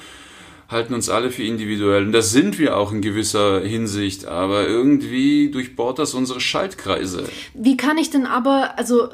halten 0.69 0.93
uns 0.93 1.09
alle 1.09 1.31
für 1.31 1.41
individuell. 1.43 2.03
Und 2.05 2.11
das 2.11 2.31
sind 2.31 2.59
wir 2.59 2.77
auch 2.77 2.91
in 2.91 3.01
gewisser 3.01 3.61
Hinsicht. 3.61 4.25
Aber 4.25 4.67
irgendwie 4.67 5.49
durchbohrt 5.49 5.97
das 5.97 6.13
unsere 6.13 6.41
Schaltkreise. 6.41 7.23
Wie 7.55 7.75
kann 7.75 7.97
ich 7.97 8.11
denn 8.11 8.27
aber, 8.27 8.77
also 8.77 9.09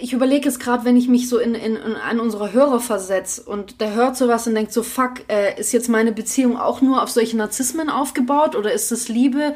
ich 0.00 0.12
überlege 0.12 0.46
jetzt 0.46 0.60
gerade, 0.60 0.84
wenn 0.84 0.96
ich 0.96 1.08
mich 1.08 1.28
so 1.28 1.38
in, 1.38 1.54
in, 1.54 1.76
in 1.76 1.94
einen 1.94 2.20
unserer 2.20 2.52
Hörer 2.52 2.80
versetze 2.80 3.42
und 3.42 3.80
der 3.80 3.94
hört 3.94 4.16
sowas 4.16 4.46
und 4.46 4.54
denkt 4.54 4.72
so, 4.72 4.82
fuck, 4.82 5.20
äh, 5.28 5.58
ist 5.58 5.72
jetzt 5.72 5.88
meine 5.88 6.12
Beziehung 6.12 6.58
auch 6.58 6.80
nur 6.80 7.02
auf 7.02 7.10
solche 7.10 7.36
Narzissmen 7.36 7.88
aufgebaut 7.88 8.56
oder 8.56 8.72
ist 8.72 8.90
es 8.92 9.08
Liebe? 9.08 9.54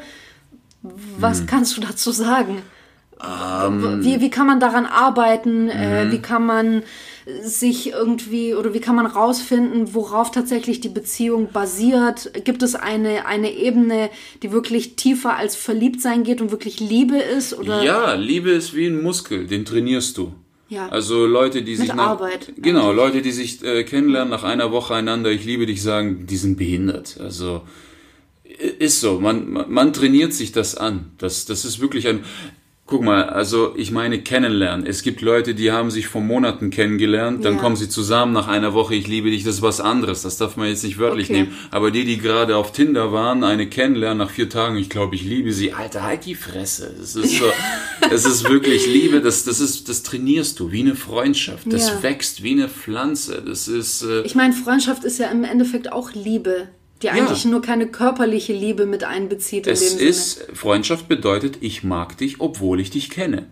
Was 0.81 1.39
Hm. 1.41 1.45
kannst 1.47 1.75
du 1.77 1.81
dazu 1.81 2.11
sagen? 2.11 2.61
Ähm. 3.19 4.03
wie, 4.03 4.21
wie 4.21 4.29
kann 4.29 4.45
man 4.47 4.59
daran 4.59 4.85
arbeiten? 4.85 5.69
Äh, 5.69 6.05
Mhm. 6.05 6.11
wie 6.11 6.21
kann 6.21 6.45
man 6.45 6.83
sich 7.41 7.91
irgendwie 7.91 8.53
oder 8.53 8.73
wie 8.73 8.79
kann 8.79 8.95
man 8.95 9.05
rausfinden, 9.05 9.93
worauf 9.93 10.31
tatsächlich 10.31 10.79
die 10.79 10.89
Beziehung 10.89 11.51
basiert? 11.51 12.31
Gibt 12.45 12.63
es 12.63 12.75
eine, 12.75 13.25
eine 13.25 13.51
Ebene, 13.51 14.09
die 14.43 14.51
wirklich 14.51 14.95
tiefer 14.95 15.35
als 15.35 15.55
verliebt 15.55 16.01
sein 16.01 16.23
geht 16.23 16.41
und 16.41 16.51
wirklich 16.51 16.79
Liebe 16.79 17.17
ist? 17.17 17.57
Oder? 17.57 17.83
Ja, 17.83 18.13
Liebe 18.13 18.51
ist 18.51 18.73
wie 18.75 18.87
ein 18.87 19.01
Muskel, 19.01 19.47
den 19.47 19.65
trainierst 19.65 20.17
du. 20.17 20.33
Ja. 20.69 20.89
Also 20.89 21.25
Leute, 21.25 21.63
die 21.63 21.75
sich 21.75 21.89
Mit 21.89 21.97
nach, 21.97 22.07
Arbeit. 22.07 22.53
genau 22.57 22.91
Leute, 22.91 23.21
die 23.21 23.31
sich 23.31 23.63
äh, 23.63 23.83
kennenlernen 23.83 24.29
nach 24.29 24.43
einer 24.43 24.71
Woche 24.71 24.95
einander, 24.95 25.31
ich 25.31 25.45
liebe 25.45 25.65
dich 25.65 25.81
sagen, 25.81 26.27
die 26.27 26.37
sind 26.37 26.57
behindert. 26.57 27.17
Also 27.21 27.61
ist 28.79 29.01
so, 29.01 29.19
man, 29.19 29.49
man 29.49 29.71
man 29.71 29.93
trainiert 29.93 30.33
sich 30.33 30.51
das 30.51 30.75
an. 30.75 31.11
Das 31.17 31.45
das 31.45 31.63
ist 31.63 31.79
wirklich 31.79 32.07
ein 32.07 32.23
Guck 32.89 33.03
mal, 33.03 33.23
also 33.29 33.73
ich 33.75 33.91
meine 33.91 34.21
kennenlernen. 34.21 34.85
Es 34.85 35.01
gibt 35.03 35.19
Leute, 35.19 35.53
die 35.53 35.73
haben 35.73 35.91
sich 35.91 36.07
vor 36.07 36.21
Monaten 36.21 36.69
kennengelernt, 36.69 37.43
dann 37.43 37.55
Ja. 37.55 37.59
kommen 37.59 37.75
sie 37.75 37.89
zusammen 37.89 38.31
nach 38.31 38.47
einer 38.47 38.73
Woche, 38.73 38.95
ich 38.95 39.07
liebe 39.07 39.29
dich, 39.29 39.43
das 39.43 39.55
ist 39.55 39.61
was 39.61 39.81
anderes. 39.81 40.21
Das 40.21 40.37
darf 40.37 40.55
man 40.55 40.69
jetzt 40.69 40.85
nicht 40.85 40.97
wörtlich 40.97 41.25
Okay. 41.29 41.41
nehmen. 41.43 41.53
Aber 41.69 41.91
die, 41.91 42.05
die 42.05 42.17
gerade 42.17 42.55
auf 42.55 42.71
Tinder 42.71 43.11
waren, 43.11 43.43
eine 43.43 43.67
kennenlernen 43.67 44.19
nach 44.19 44.29
vier 44.29 44.49
Tagen, 44.49 44.77
ich 44.77 44.89
glaube, 44.89 45.15
ich 45.15 45.23
liebe 45.23 45.51
sie. 45.51 45.73
Alter, 45.73 46.03
halt 46.03 46.25
die 46.25 46.35
Fresse. 46.35 46.95
Es 47.03 47.17
ist 47.17 47.37
so, 47.37 47.45
es 48.09 48.23
ist 48.25 48.47
wirklich 48.47 48.87
Liebe, 48.93 49.19
das, 49.19 49.43
das 49.43 49.59
ist, 49.59 49.89
das 49.89 50.03
trainierst 50.03 50.57
du 50.61 50.71
wie 50.71 50.79
eine 50.79 50.95
Freundschaft. 50.95 51.71
Das 51.71 51.89
Ja. 51.89 52.03
wächst 52.03 52.41
wie 52.41 52.51
eine 52.51 52.69
Pflanze. 52.69 53.43
Das 53.45 53.67
ist, 53.67 54.03
äh, 54.03 54.21
Ich 54.21 54.33
meine, 54.35 54.53
Freundschaft 54.53 55.03
ist 55.03 55.19
ja 55.19 55.27
im 55.27 55.43
Endeffekt 55.43 55.91
auch 55.91 56.13
Liebe, 56.13 56.69
die 57.01 57.09
eigentlich 57.09 57.45
nur 57.45 57.61
keine 57.61 57.87
körperliche 57.87 58.53
Liebe 58.53 58.85
mit 58.85 59.03
einbezieht 59.03 59.67
in 59.67 59.73
es 59.73 59.93
ist, 59.93 60.47
Freundschaft 60.53 61.07
bedeutet, 61.07 61.57
ich 61.61 61.83
mag 61.83 62.17
dich, 62.17 62.39
obwohl 62.39 62.79
ich 62.79 62.89
dich 62.89 63.09
kenne. 63.09 63.45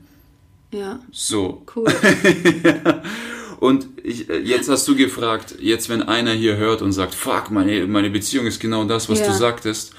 Ja, 0.71 0.99
So. 1.11 1.63
cool. 1.75 1.85
Und 3.59 3.87
ich, 4.03 4.29
äh, 4.29 4.39
jetzt 4.39 4.69
hast 4.69 4.87
du 4.87 4.95
gefragt, 4.95 5.55
jetzt 5.59 5.89
wenn 5.89 6.03
einer 6.03 6.33
hier 6.33 6.57
hört 6.57 6.81
und 6.81 6.91
sagt, 6.91 7.15
fuck, 7.15 7.51
meine, 7.51 7.87
meine 7.87 8.09
Beziehung 8.09 8.45
ist 8.45 8.59
genau 8.59 8.83
das, 8.83 9.09
was 9.09 9.19
Ja. 9.19 9.27
du 9.27 9.33
sagtest. 9.33 9.93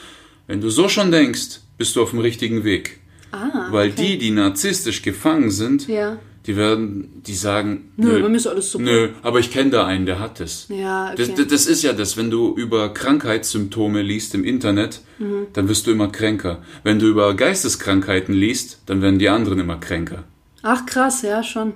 Wenn 0.47 0.61
du 0.61 0.69
so 0.71 0.89
schon 0.89 1.11
denkst, 1.11 1.61
bist 1.79 1.97
du 1.97 2.03
auf 2.03 2.11
dem 2.11 2.19
richtigen 2.21 2.65
Weg. 2.65 3.01
Ah, 3.33 3.69
Weil 3.71 3.91
die, 3.91 4.19
die 4.19 4.31
narzisstisch 4.31 5.03
gefangen 5.03 5.51
sind, 5.51 5.89
Ja. 5.89 6.19
Die 6.47 6.57
werden, 6.57 7.23
die 7.27 7.35
sagen, 7.35 7.93
Nö, 7.97 8.21
bei 8.23 8.29
mir 8.29 8.37
ist 8.37 8.47
alles 8.47 8.71
super. 8.71 8.85
Nö, 8.85 9.09
aber 9.23 9.41
ich 9.41 9.51
kenne 9.51 9.71
da 9.71 9.87
einen, 9.87 10.07
der 10.07 10.19
hat 10.21 10.41
es. 10.41 10.67
Ja, 10.69 11.11
okay. 11.13 11.27
Das, 11.27 11.35
das, 11.35 11.47
das 11.49 11.67
ist 11.67 11.83
ja 11.83 11.93
das, 11.93 12.17
wenn 12.17 12.31
du 12.31 12.55
über 12.57 12.93
Krankheitssymptome 12.95 14.03
liest 14.03 14.35
im 14.35 14.45
Internet, 14.45 15.01
Mhm. 15.19 15.47
dann 15.55 15.69
wirst 15.71 15.87
du 15.87 15.91
immer 15.93 16.09
kränker. 16.09 16.63
Wenn 16.85 16.99
du 16.99 17.07
über 17.07 17.33
Geisteskrankheiten 17.35 18.35
liest, 18.35 18.81
dann 18.87 19.01
werden 19.01 19.19
die 19.19 19.31
anderen 19.31 19.59
immer 19.59 19.79
kränker. 19.79 20.25
Ach 20.63 20.85
krass, 20.85 21.23
ja, 21.23 21.43
schon. 21.43 21.73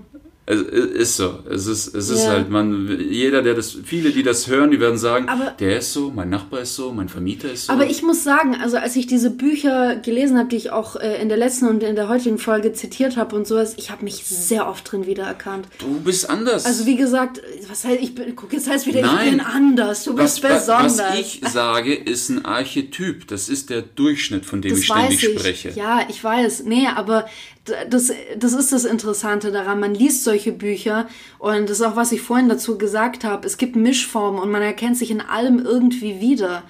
Es 0.50 0.60
ist 0.62 1.16
so. 1.16 1.38
Es 1.48 1.66
ist, 1.66 1.94
es 1.94 2.10
ist 2.10 2.24
Ja. 2.24 2.30
halt, 2.30 2.50
man, 2.50 2.88
jeder, 3.08 3.40
der 3.42 3.54
das, 3.54 3.76
viele, 3.84 4.10
die 4.10 4.22
das 4.24 4.48
hören, 4.48 4.70
die 4.72 4.80
werden 4.80 4.98
sagen, 4.98 5.28
Aber- 5.28 5.52
der 5.58 5.78
ist 5.78 5.92
so, 5.92 6.10
mein 6.10 6.28
Nachbar 6.28 6.60
ist 6.62 6.74
so, 6.74 6.92
mein 6.92 7.08
Vermieter 7.08 7.52
ist 7.52 7.66
so. 7.66 7.72
Aber 7.72 7.86
ich 7.88 8.02
muss 8.02 8.24
sagen, 8.24 8.56
also 8.60 8.76
als 8.76 8.96
ich 8.96 9.06
diese 9.06 9.30
Bücher 9.30 9.96
gelesen 9.96 10.38
habe, 10.38 10.48
die 10.48 10.56
ich 10.56 10.72
auch 10.72 10.96
äh, 10.96 11.22
in 11.22 11.28
der 11.28 11.38
letzten 11.38 11.68
und 11.68 11.82
in 11.82 11.94
der 11.94 12.08
heutigen 12.08 12.38
Folge 12.38 12.72
zitiert 12.72 13.16
habe 13.16 13.36
und 13.36 13.46
sowas, 13.46 13.74
ich 13.76 13.90
habe 13.90 14.02
mich 14.04 14.24
sehr 14.24 14.68
oft 14.68 14.90
drin 14.90 15.06
wiedererkannt. 15.06 15.68
du 15.78 16.00
bist 16.00 16.28
anders. 16.28 16.66
Also 16.66 16.84
wie 16.86 16.96
gesagt, 16.96 17.40
was 17.68 17.84
heißt, 17.84 18.00
ich 18.02 18.14
bin, 18.14 18.34
guck, 18.34 18.52
jetzt 18.52 18.68
heißt 18.68 18.86
wieder, 18.86 19.02
Nein. 19.02 19.24
ich 19.26 19.30
bin 19.30 19.40
anders, 19.40 20.04
du 20.04 20.16
was, 20.18 20.40
bist 20.40 20.42
besonders. 20.42 20.98
was 20.98 21.18
ich 21.20 21.40
sage, 21.52 21.94
ist 21.94 22.28
ein 22.28 22.44
Archetyp. 22.44 23.28
Das 23.28 23.48
ist 23.48 23.70
der 23.70 23.82
Durchschnitt, 23.82 24.44
von 24.44 24.62
dem 24.62 24.70
das 24.72 24.80
ich 24.80 24.86
ständig 24.86 25.22
ich. 25.22 25.38
spreche. 25.38 25.70
Ja, 25.76 26.00
ich 26.08 26.22
weiß. 26.24 26.64
Nee, 26.64 26.86
aber 26.94 27.26
das, 27.64 28.12
das 28.36 28.52
ist 28.52 28.72
das 28.72 28.84
Interessante 28.84 29.52
daran. 29.52 29.80
Man 29.80 29.94
liest 29.94 30.24
solche 30.24 30.52
Bücher 30.52 31.08
und 31.38 31.68
das 31.68 31.80
ist 31.80 31.86
auch, 31.86 31.96
was 31.96 32.12
ich 32.12 32.22
vorhin 32.22 32.48
dazu 32.48 32.78
gesagt 32.78 33.24
habe. 33.24 33.46
Es 33.46 33.58
gibt 33.58 33.76
Mischformen 33.76 34.40
und 34.40 34.50
man 34.50 34.62
erkennt 34.62 34.96
sich 34.96 35.10
in 35.10 35.20
allem 35.20 35.58
irgendwie 35.58 36.20
wieder. 36.20 36.62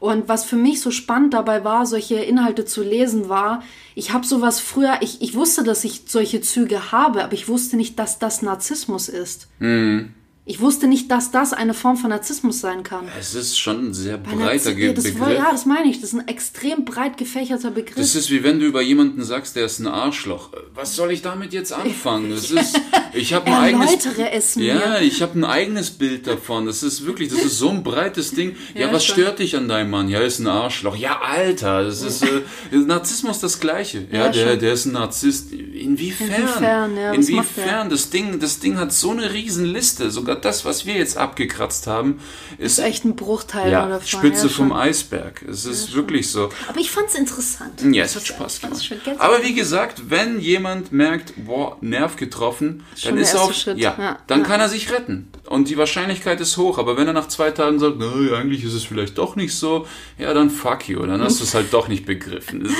Und 0.00 0.28
was 0.28 0.44
für 0.44 0.56
mich 0.56 0.82
so 0.82 0.90
spannend 0.90 1.32
dabei 1.32 1.64
war, 1.64 1.86
solche 1.86 2.16
Inhalte 2.16 2.66
zu 2.66 2.82
lesen, 2.82 3.30
war, 3.30 3.62
ich 3.94 4.12
habe 4.12 4.26
sowas 4.26 4.60
früher, 4.60 4.98
ich, 5.00 5.22
ich 5.22 5.34
wusste, 5.34 5.64
dass 5.64 5.82
ich 5.82 6.02
solche 6.06 6.42
Züge 6.42 6.92
habe, 6.92 7.24
aber 7.24 7.32
ich 7.32 7.48
wusste 7.48 7.76
nicht, 7.76 7.98
dass 7.98 8.18
das 8.18 8.42
Narzissmus 8.42 9.08
ist. 9.08 9.48
Mhm. 9.60 10.12
Ich 10.46 10.60
wusste 10.60 10.86
nicht, 10.88 11.10
dass 11.10 11.30
das 11.30 11.54
eine 11.54 11.72
Form 11.72 11.96
von 11.96 12.10
Narzissmus 12.10 12.60
sein 12.60 12.82
kann. 12.82 13.08
Es 13.18 13.34
ist 13.34 13.58
schon 13.58 13.88
ein 13.88 13.94
sehr 13.94 14.20
Weil 14.26 14.36
breiter 14.36 14.70
Narzi- 14.72 14.92
das 14.92 15.04
Begriff. 15.04 15.20
war, 15.20 15.32
ja, 15.32 15.50
das 15.50 15.64
meine 15.64 15.88
ich. 15.88 16.02
Das 16.02 16.12
ist 16.12 16.18
ein 16.20 16.28
extrem 16.28 16.84
breit 16.84 17.16
gefächerter 17.16 17.70
Begriff. 17.70 17.94
Das 17.96 18.14
ist 18.14 18.30
wie 18.30 18.44
wenn 18.44 18.60
du 18.60 18.66
über 18.66 18.82
jemanden 18.82 19.24
sagst, 19.24 19.56
der 19.56 19.64
ist 19.64 19.78
ein 19.78 19.86
Arschloch. 19.86 20.50
Was 20.74 20.96
soll 20.96 21.12
ich 21.12 21.22
damit 21.22 21.54
jetzt 21.54 21.72
anfangen? 21.72 22.28
Das 22.30 22.50
ist, 22.50 22.78
ich 23.14 23.32
habe 23.32 23.46
ein 23.46 23.54
eigenes, 23.54 23.96
es 24.32 24.56
mir. 24.56 24.74
ja, 24.74 24.98
ich 25.00 25.22
habe 25.22 25.38
ein 25.38 25.44
eigenes 25.44 25.90
Bild 25.92 26.26
davon. 26.26 26.66
Das 26.66 26.82
ist 26.82 27.06
wirklich, 27.06 27.30
das 27.30 27.42
ist 27.42 27.56
so 27.56 27.70
ein 27.70 27.82
breites 27.82 28.32
Ding. 28.32 28.54
Ja, 28.74 28.88
Ja, 28.88 28.92
was 28.92 29.06
stört 29.06 29.38
dich 29.38 29.56
an 29.56 29.66
deinem 29.66 29.88
Mann? 29.88 30.10
Ja, 30.10 30.18
er 30.20 30.26
ist 30.26 30.40
ein 30.40 30.46
Arschloch. 30.46 30.94
Ja, 30.96 31.22
Alter, 31.22 31.84
das 31.84 32.02
ist 32.02 32.22
äh, 32.22 32.76
Narzissmus 32.76 33.40
das 33.40 33.60
Gleiche. 33.60 34.06
Ja, 34.12 34.26
Ja, 34.26 34.28
der, 34.28 34.50
schon. 34.50 34.58
der 34.58 34.72
ist 34.74 34.84
ein 34.84 34.92
Narzisst. 34.92 35.52
Inwiefern? 35.54 36.28
Inwiefern, 36.28 36.96
ja, 36.98 37.12
Inwiefern? 37.14 37.88
Das 37.88 38.10
Ding, 38.10 38.38
das 38.40 38.58
Ding 38.60 38.76
hat 38.76 38.92
so 38.92 39.10
eine 39.12 39.32
riesen 39.32 39.64
Liste. 39.64 40.10
Sogar 40.10 40.33
das, 40.34 40.64
was 40.64 40.86
wir 40.86 40.94
jetzt 40.94 41.16
abgekratzt 41.16 41.86
haben, 41.86 42.20
ist, 42.58 42.78
ist 42.78 42.84
echt 42.84 43.04
ein 43.04 43.16
Bruchteil 43.16 43.70
ja, 43.72 43.88
davon. 43.88 44.06
Spitze 44.06 44.46
ja, 44.46 44.52
vom. 44.52 44.72
Eisberg. 44.72 45.42
Es 45.42 45.64
ist 45.64 45.94
wirklich 45.94 46.30
so. 46.30 46.50
Aber 46.68 46.78
ich 46.80 46.90
fand's 46.90 47.14
interessant. 47.14 47.82
Ja, 47.92 48.04
es 48.04 48.16
hat 48.16 48.26
Spaß 48.26 48.60
gemacht. 48.60 48.92
Aber 49.18 49.42
wie 49.42 49.54
gesagt, 49.54 50.10
wenn 50.10 50.40
jemand 50.40 50.92
merkt, 50.92 51.32
boah, 51.44 51.76
Nerv 51.80 52.16
getroffen, 52.16 52.84
Schon 52.96 53.12
dann 53.12 53.18
ist 53.18 53.34
er 53.34 53.42
auf, 53.42 53.54
ja, 53.66 53.74
Ja, 53.76 54.18
dann 54.26 54.40
ja. 54.40 54.46
kann 54.46 54.60
er 54.60 54.68
sich 54.68 54.90
retten. 54.92 55.30
Und 55.46 55.68
die 55.68 55.76
Wahrscheinlichkeit 55.76 56.40
ist 56.40 56.56
hoch. 56.56 56.78
Aber 56.78 56.96
wenn 56.96 57.06
er 57.06 57.12
nach 57.12 57.28
zwei 57.28 57.50
Tagen 57.50 57.78
sagt, 57.78 57.98
nein, 57.98 58.30
eigentlich 58.34 58.64
ist 58.64 58.74
es 58.74 58.84
vielleicht 58.84 59.18
doch 59.18 59.36
nicht 59.36 59.54
so, 59.54 59.86
ja, 60.18 60.34
dann 60.34 60.50
fuck 60.50 60.88
you. 60.88 61.04
Dann 61.04 61.20
hast 61.22 61.40
du 61.40 61.44
es 61.44 61.54
halt 61.54 61.72
doch 61.72 61.88
nicht 61.88 62.06
begriffen. 62.06 62.68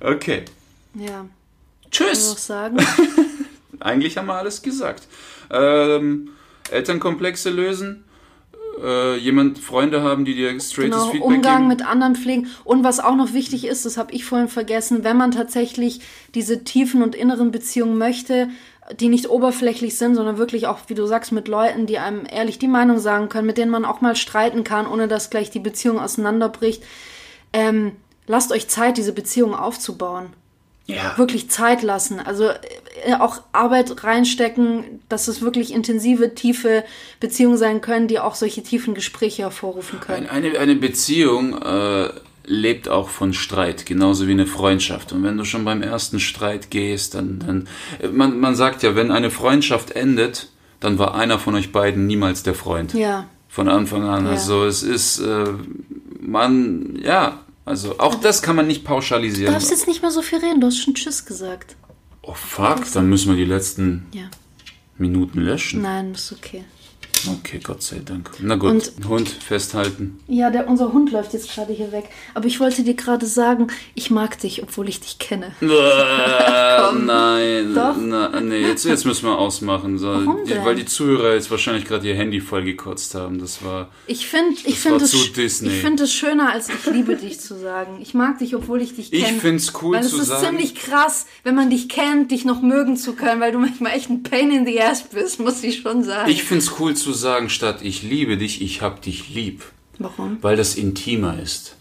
okay. 0.00 0.44
Ja, 0.94 1.06
kann 1.16 1.30
ich 1.82 1.90
Tschüss. 1.90 2.28
noch 2.30 2.38
sagen. 2.38 2.78
Eigentlich 3.80 4.16
haben 4.16 4.26
wir 4.26 4.34
alles 4.34 4.62
gesagt. 4.62 5.08
Ähm, 5.50 6.30
Elternkomplexe 6.70 7.50
lösen. 7.50 8.04
Äh, 8.82 9.16
jemand, 9.16 9.58
Freunde 9.58 10.02
haben, 10.02 10.24
die 10.26 10.34
dir 10.34 10.48
straightes 10.60 10.76
Genau, 10.76 11.10
Feedback 11.10 11.22
Umgang 11.22 11.56
geben. 11.56 11.68
mit 11.68 11.86
anderen 11.86 12.14
pflegen. 12.14 12.48
Und 12.64 12.84
was 12.84 13.00
auch 13.00 13.16
noch 13.16 13.32
wichtig 13.32 13.66
ist, 13.66 13.86
das 13.86 13.96
habe 13.96 14.12
ich 14.12 14.24
vorhin 14.26 14.48
vergessen, 14.48 15.02
wenn 15.02 15.16
man 15.16 15.30
tatsächlich 15.30 16.00
diese 16.34 16.62
tiefen 16.62 17.02
und 17.02 17.14
inneren 17.14 17.50
Beziehungen 17.52 17.96
möchte, 17.96 18.48
die 19.00 19.08
nicht 19.08 19.30
oberflächlich 19.30 19.96
sind, 19.96 20.14
sondern 20.14 20.36
wirklich 20.36 20.66
auch, 20.66 20.78
wie 20.88 20.94
du 20.94 21.06
sagst, 21.06 21.32
mit 21.32 21.48
Leuten, 21.48 21.86
die 21.86 21.98
einem 21.98 22.24
ehrlich 22.30 22.58
die 22.58 22.68
Meinung 22.68 22.98
sagen 22.98 23.28
können, 23.28 23.46
mit 23.46 23.58
denen 23.58 23.70
man 23.70 23.84
auch 23.84 24.00
mal 24.00 24.14
streiten 24.14 24.62
kann, 24.62 24.86
ohne 24.86 25.08
dass 25.08 25.30
gleich 25.30 25.50
die 25.50 25.58
Beziehung 25.58 25.98
auseinanderbricht. 25.98 26.82
Ähm, 27.52 27.92
lasst 28.26 28.52
euch 28.52 28.68
Zeit, 28.68 28.98
diese 28.98 29.12
Beziehung 29.12 29.54
aufzubauen. 29.54 30.26
Ja. 30.86 31.16
wirklich 31.18 31.50
Zeit 31.50 31.82
lassen. 31.82 32.18
Also 32.20 32.48
äh, 33.04 33.14
auch 33.18 33.42
Arbeit 33.52 34.02
reinstecken, 34.04 34.84
dass 35.08 35.28
es 35.28 35.42
wirklich 35.42 35.72
intensive, 35.72 36.34
tiefe 36.34 36.84
Beziehungen 37.20 37.56
sein 37.58 37.80
können, 37.80 38.08
die 38.08 38.18
auch 38.18 38.34
solche 38.34 38.62
tiefen 38.62 38.94
Gespräche 38.94 39.42
hervorrufen 39.42 40.00
können. 40.00 40.28
Ein- 40.28 40.44
Eine, 40.46 40.58
eine 40.58 40.74
Beziehung 40.76 41.60
äh, 41.60 42.10
lebt 42.48 42.88
auch 42.88 43.08
von 43.08 43.32
Streit, 43.32 43.86
genauso 43.86 44.26
wie 44.28 44.32
eine 44.32 44.46
Freundschaft. 44.46 45.12
Und 45.12 45.22
wenn 45.24 45.36
du 45.36 45.44
schon 45.44 45.64
beim 45.64 45.82
ersten 45.82 46.20
Streit 46.20 46.70
gehst, 46.70 47.14
dann, 47.14 47.40
dann 47.44 47.68
äh, 48.00 48.08
man, 48.08 48.38
man 48.38 48.54
sagt 48.54 48.82
ja, 48.82 48.94
wenn 48.94 49.10
eine 49.10 49.30
Freundschaft 49.30 49.90
endet, 49.92 50.48
dann 50.78 50.98
war 50.98 51.14
einer 51.14 51.38
von 51.38 51.54
euch 51.54 51.72
beiden 51.72 52.06
niemals 52.06 52.42
der 52.42 52.54
Freund. 52.54 52.94
Ja. 52.94 53.26
Von 53.48 53.68
Anfang 53.68 54.04
an. 54.04 54.26
Ja. 54.26 54.32
Also 54.32 54.64
es 54.66 54.82
ist, 54.82 55.18
äh, 55.20 55.46
man, 56.20 57.00
ja, 57.02 57.40
also 57.66 57.98
auch 57.98 58.14
das 58.14 58.40
kann 58.40 58.56
man 58.56 58.66
nicht 58.66 58.82
Du 58.82 58.86
pauschalisieren. 58.88 59.52
darfst 59.52 59.70
jetzt 59.70 59.86
nicht 59.86 60.00
mehr 60.00 60.10
so 60.10 60.22
viel 60.22 60.38
reden, 60.38 60.60
du 60.62 60.68
hast 60.68 60.78
schon 60.78 60.94
Tschüss 60.94 61.26
gesagt. 61.26 61.76
Oh 62.22 62.32
fuck, 62.34 62.90
dann 62.94 63.08
müssen 63.10 63.28
wir 63.30 63.36
die 63.36 63.44
letzten 63.44 64.06
Ja. 64.12 64.24
Minuten 64.96 65.40
löschen. 65.40 65.82
Nein, 65.82 66.12
ist 66.12 66.32
okay. 66.32 66.64
Okay, 67.28 67.60
Gott 67.62 67.82
sei 67.82 68.00
Dank. 68.04 68.30
Na 68.40 68.56
gut, 68.56 68.70
Und- 68.70 69.08
Hund 69.08 69.28
festhalten. 69.28 70.18
Ja, 70.28 70.50
der, 70.50 70.68
unser 70.68 70.92
Hund 70.92 71.10
läuft 71.12 71.32
jetzt 71.32 71.52
gerade 71.54 71.72
hier 71.72 71.90
weg. 71.92 72.04
Aber 72.34 72.46
ich 72.46 72.60
wollte 72.60 72.82
dir 72.84 72.94
gerade 72.94 73.26
sagen, 73.26 73.68
ich 73.94 74.10
mag 74.10 74.38
dich, 74.40 74.62
obwohl 74.62 74.88
ich 74.88 75.00
dich 75.00 75.18
kenne. 75.18 75.52
Äh, 75.60 75.66
nein, 77.04 77.74
Doch. 77.74 77.96
Na, 77.98 78.40
nee, 78.40 78.60
jetzt, 78.60 78.84
jetzt 78.84 79.04
müssen 79.06 79.26
wir 79.26 79.38
ausmachen. 79.38 79.98
So, 79.98 80.08
Warum 80.08 80.44
denn? 80.46 80.64
weil 80.64 80.74
die 80.76 80.84
Zuhörer 80.84 81.34
jetzt 81.34 81.50
wahrscheinlich 81.50 81.84
gerade 81.84 82.06
ihr 82.08 82.14
Handy 82.14 82.40
voll 82.40 82.64
gekotzt 82.64 83.14
haben. 83.14 83.38
Das 83.38 83.64
war. 83.64 83.88
Ich 84.06 84.26
finde 84.26 84.52
ich 84.54 84.64
Das 84.64 84.74
find 84.82 84.94
war 84.96 85.02
es 85.02 85.10
zu 85.10 85.32
Disney. 85.32 85.68
ich 85.70 85.80
find 85.80 86.00
es 86.00 86.12
schöner, 86.12 86.52
als 86.52 86.68
ich 86.68 86.86
liebe 86.92 87.16
dich 87.16 87.40
zu 87.40 87.58
sagen. 87.58 87.98
Ich 88.00 88.14
mag 88.14 88.38
dich, 88.38 88.54
obwohl 88.54 88.82
ich 88.82 88.94
dich 88.94 89.12
Ich 89.12 89.24
kenne. 89.24 89.38
find's 89.40 89.72
cool 89.82 89.96
weil 89.96 90.02
zu 90.04 90.16
es 90.16 90.22
ist 90.22 90.28
sagen. 90.28 90.46
ziemlich 90.48 90.74
krass, 90.74 91.26
wenn 91.44 91.54
man 91.54 91.70
dich 91.70 91.88
kennt, 91.88 92.30
dich 92.30 92.44
noch 92.44 92.62
mögen 92.62 92.96
zu 92.96 93.14
können, 93.14 93.40
weil 93.40 93.52
du 93.52 93.58
manchmal 93.58 93.92
echt 93.92 94.10
ein 94.10 94.22
Pain 94.22 94.50
in 94.50 94.66
the 94.66 94.80
Ass 94.80 95.02
bist, 95.02 95.40
muss 95.40 95.62
ich 95.62 95.80
schon 95.80 96.02
sagen. 96.04 96.30
Ich 96.30 96.44
find's 96.44 96.72
cool 96.78 96.94
zu 96.94 97.12
sagen, 97.16 97.50
statt 97.50 97.80
ich 97.82 98.02
liebe 98.02 98.36
dich, 98.36 98.62
ich 98.62 98.82
hab 98.82 99.02
dich 99.02 99.28
lieb. 99.30 99.64
Warum? 99.98 100.38
Weil 100.42 100.56
das 100.56 100.76
intimer 100.76 101.40
ist. 101.40 101.76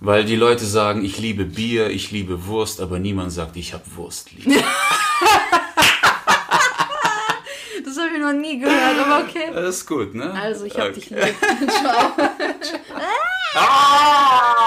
Weil 0.00 0.24
die 0.24 0.36
Leute 0.36 0.64
sagen, 0.64 1.04
ich 1.04 1.18
liebe 1.18 1.44
Bier, 1.44 1.90
ich 1.90 2.12
liebe 2.12 2.46
Wurst, 2.46 2.80
aber 2.80 3.00
niemand 3.00 3.32
sagt, 3.32 3.56
ich 3.56 3.74
hab 3.74 3.96
Wurst 3.96 4.30
lieb. 4.32 4.62
ich 8.18 8.24
noch 8.24 8.32
nie 8.32 8.58
gehört, 8.58 8.98
aber 8.98 9.24
okay. 9.24 9.50
Das 9.52 9.76
ist 9.76 9.86
gut, 9.86 10.14
ne? 10.14 10.32
Also, 10.32 10.64
ich 10.64 10.78
hab 10.78 10.88
okay. 10.88 10.92
dich 10.94 11.10
lieb. 11.10 11.20
Ciao. 11.70 12.12
Ah! 13.54 14.66